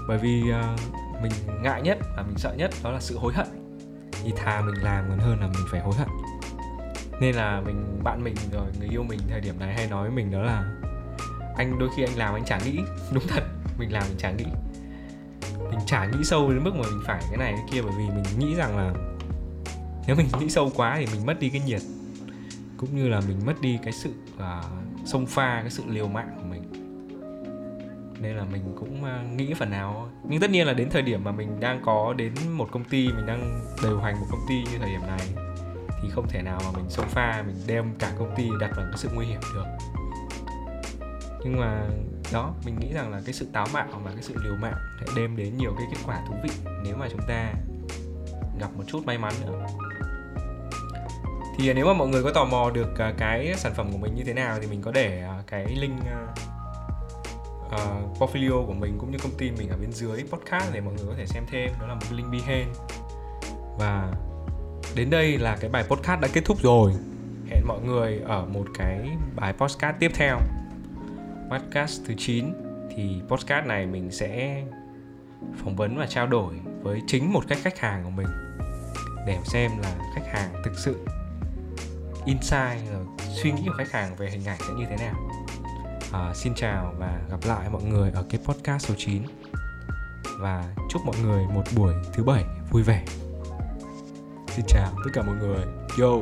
Bởi 0.08 0.18
vì 0.18 0.44
uh, 0.50 0.80
mình 1.30 1.62
ngại 1.64 1.82
nhất 1.82 1.98
và 2.18 2.24
mình 2.24 2.38
sợ 2.38 2.54
nhất 2.58 2.72
đó 2.84 2.92
là 2.92 3.00
sự 3.00 3.18
hối 3.18 3.34
hận. 3.34 3.48
Thì 4.12 4.34
thà 4.38 4.62
mình 4.62 4.76
làm 4.84 5.06
còn 5.10 5.20
hơn 5.20 5.40
là 5.40 5.48
mình 5.48 5.66
phải 5.72 5.82
hối 5.82 5.94
hận. 5.96 6.08
Nên 7.22 7.36
là 7.36 7.62
mình 7.66 8.00
bạn 8.04 8.24
mình 8.24 8.36
rồi 8.52 8.66
người 8.80 8.90
yêu 8.90 9.04
mình 9.04 9.20
thời 9.30 9.42
điểm 9.42 9.60
này 9.60 9.74
hay 9.74 9.88
nói 9.88 10.02
với 10.02 10.16
mình 10.16 10.32
đó 10.32 10.42
là 10.42 10.76
anh 11.56 11.80
đôi 11.80 11.90
khi 11.96 12.04
anh 12.04 12.18
làm 12.18 12.34
anh 12.34 12.46
chả 12.46 12.60
nghĩ. 12.66 12.80
Đúng 13.12 13.24
thật 13.28 13.44
mình 13.78 13.94
làm 13.94 14.04
mình 14.08 14.18
chả 14.18 14.32
nghĩ. 14.32 14.46
Mình 15.70 15.80
chả 15.86 16.06
nghĩ 16.06 16.24
sâu 16.24 16.52
đến 16.52 16.64
mức 16.64 16.76
mà 16.76 16.82
mình 16.82 17.02
phải 17.06 17.22
cái 17.30 17.38
này 17.38 17.54
cái 17.58 17.66
kia 17.72 17.82
bởi 17.82 17.94
vì 17.98 18.06
mình 18.06 18.40
nghĩ 18.40 18.56
rằng 18.56 18.78
là 18.78 18.94
nếu 20.08 20.16
mình 20.16 20.28
nghĩ 20.40 20.50
sâu 20.50 20.72
quá 20.76 20.96
thì 21.00 21.06
mình 21.14 21.26
mất 21.26 21.40
đi 21.40 21.50
cái 21.50 21.62
nhiệt 21.66 21.82
cũng 22.78 22.96
như 22.96 23.08
là 23.08 23.22
mình 23.28 23.46
mất 23.46 23.62
đi 23.62 23.80
cái 23.84 23.94
sự 23.94 24.14
à, 24.40 24.60
uh, 24.60 25.08
sông 25.08 25.26
pha 25.26 25.62
cái 25.62 25.70
sự 25.70 25.84
liều 25.88 26.08
mạng 26.08 26.45
nên 28.26 28.38
là 28.38 28.44
mình 28.44 28.76
cũng 28.80 29.04
à, 29.04 29.24
nghĩ 29.36 29.54
phần 29.54 29.70
nào 29.70 30.10
nhưng 30.24 30.42
tất 30.42 30.50
nhiên 30.50 30.68
là 30.68 30.74
đến 30.74 30.90
thời 30.90 31.02
điểm 31.02 31.24
mà 31.24 31.32
mình 31.32 31.60
đang 31.60 31.82
có 31.86 32.14
đến 32.18 32.34
một 32.52 32.68
công 32.72 32.84
ty, 32.84 33.08
mình 33.08 33.26
đang 33.26 33.60
điều 33.84 34.00
hành 34.00 34.20
một 34.20 34.26
công 34.32 34.46
ty 34.50 34.56
như 34.56 34.78
thời 34.80 34.90
điểm 34.90 35.02
này, 35.08 35.20
thì 36.02 36.10
không 36.10 36.28
thể 36.30 36.42
nào 36.42 36.60
mà 36.66 36.72
mình 36.72 36.90
xông 36.90 37.10
pha 37.10 37.44
mình 37.48 37.56
đem 37.68 37.96
cả 38.00 38.12
công 38.20 38.36
ty 38.36 38.50
đặt 38.60 38.72
vào 38.76 38.86
cái 38.86 38.98
sự 38.98 39.10
nguy 39.14 39.26
hiểm 39.26 39.40
được. 39.54 39.66
Nhưng 41.44 41.60
mà 41.60 41.88
đó, 42.34 42.54
mình 42.66 42.80
nghĩ 42.80 42.94
rằng 42.94 43.12
là 43.12 43.22
cái 43.26 43.34
sự 43.34 43.48
táo 43.54 43.68
bạo 43.74 43.88
và 44.04 44.12
cái 44.12 44.24
sự 44.24 44.36
liều 44.44 44.56
mạng 44.56 44.78
sẽ 45.00 45.06
đem 45.16 45.38
đến 45.38 45.58
nhiều 45.58 45.76
cái 45.78 45.88
kết 45.92 45.98
quả 46.06 46.22
thú 46.28 46.36
vị 46.44 46.50
nếu 46.84 46.98
mà 46.98 47.08
chúng 47.12 47.22
ta 47.28 47.54
gặp 48.60 48.70
một 48.78 48.84
chút 48.88 49.06
may 49.06 49.18
mắn 49.18 49.34
nữa. 49.46 49.66
Thì 51.58 51.74
nếu 51.74 51.86
mà 51.86 51.94
mọi 51.94 52.08
người 52.08 52.24
có 52.24 52.32
tò 52.32 52.46
mò 52.46 52.72
được 52.74 53.00
à, 53.00 53.14
cái 53.18 53.54
sản 53.58 53.74
phẩm 53.76 53.92
của 53.92 53.98
mình 53.98 54.16
như 54.16 54.24
thế 54.24 54.34
nào 54.34 54.58
thì 54.62 54.68
mình 54.68 54.82
có 54.82 54.92
để 54.92 55.22
à, 55.22 55.44
cái 55.48 55.66
link 55.80 56.00
uh, 57.76 58.18
portfolio 58.20 58.66
của 58.66 58.74
mình 58.74 58.98
cũng 59.00 59.12
như 59.12 59.18
công 59.24 59.38
ty 59.38 59.52
mình 59.52 59.70
ở 59.70 59.78
bên 59.78 59.92
dưới 59.92 60.24
podcast 60.30 60.74
để 60.74 60.82
mọi 60.82 60.94
người 60.94 61.06
có 61.08 61.14
thể 61.18 61.26
xem 61.26 61.44
thêm. 61.52 61.72
Đó 61.82 61.88
là 61.88 61.94
một 61.94 62.08
link 62.12 62.32
Behance 62.32 62.80
và 63.80 64.14
đến 64.96 65.10
đây 65.10 65.38
là 65.38 65.58
cái 65.60 65.70
bài 65.70 65.84
podcast 65.84 66.22
đã 66.22 66.28
kết 66.34 66.46
thúc 66.46 66.58
rồi. 66.62 66.92
Hẹn 67.50 67.68
mọi 67.68 67.80
người 67.82 68.22
ở 68.26 68.46
một 68.46 68.66
cái 68.74 69.10
bài 69.36 69.54
podcast 69.54 69.96
tiếp 70.00 70.12
theo. 70.16 70.40
Podcast 71.52 72.02
thứ 72.06 72.14
9 72.18 72.54
thì 72.96 73.22
podcast 73.28 73.66
này 73.66 73.86
mình 73.86 74.12
sẽ 74.12 74.64
phỏng 75.64 75.76
vấn 75.76 75.98
và 75.98 76.08
trao 76.08 76.28
đổi 76.28 76.54
với 76.82 77.02
chính 77.08 77.34
một 77.34 77.44
cái 77.48 77.58
khách 77.62 77.80
hàng 77.80 78.04
của 78.04 78.10
mình 78.10 78.28
để 79.28 79.38
xem 79.44 79.72
là 79.82 79.96
khách 80.16 80.28
hàng 80.34 80.54
thực 80.64 80.74
sự 80.78 81.06
insight 82.26 82.92
rồi 82.92 83.06
suy 83.44 83.52
nghĩ 83.52 83.62
của 83.68 83.74
khách 83.78 83.92
hàng 83.92 84.16
về 84.16 84.30
hình 84.30 84.46
ảnh 84.46 84.60
sẽ 84.60 84.74
như 84.78 84.86
thế 84.90 84.96
nào 84.96 85.45
à, 86.16 86.34
xin 86.34 86.54
chào 86.56 86.94
và 86.98 87.20
gặp 87.30 87.40
lại 87.46 87.70
mọi 87.70 87.84
người 87.84 88.12
ở 88.12 88.26
cái 88.30 88.42
podcast 88.46 88.88
số 88.88 88.94
9 88.98 89.24
và 90.40 90.64
chúc 90.90 91.02
mọi 91.06 91.16
người 91.24 91.46
một 91.54 91.64
buổi 91.76 91.94
thứ 92.14 92.24
bảy 92.24 92.44
vui 92.72 92.84
vẻ. 92.84 93.06
Xin 94.48 94.66
chào 94.68 94.92
tất 95.04 95.12
cả 95.14 95.24
mọi 95.24 95.36
người. 95.36 95.66
Yo. 96.00 96.18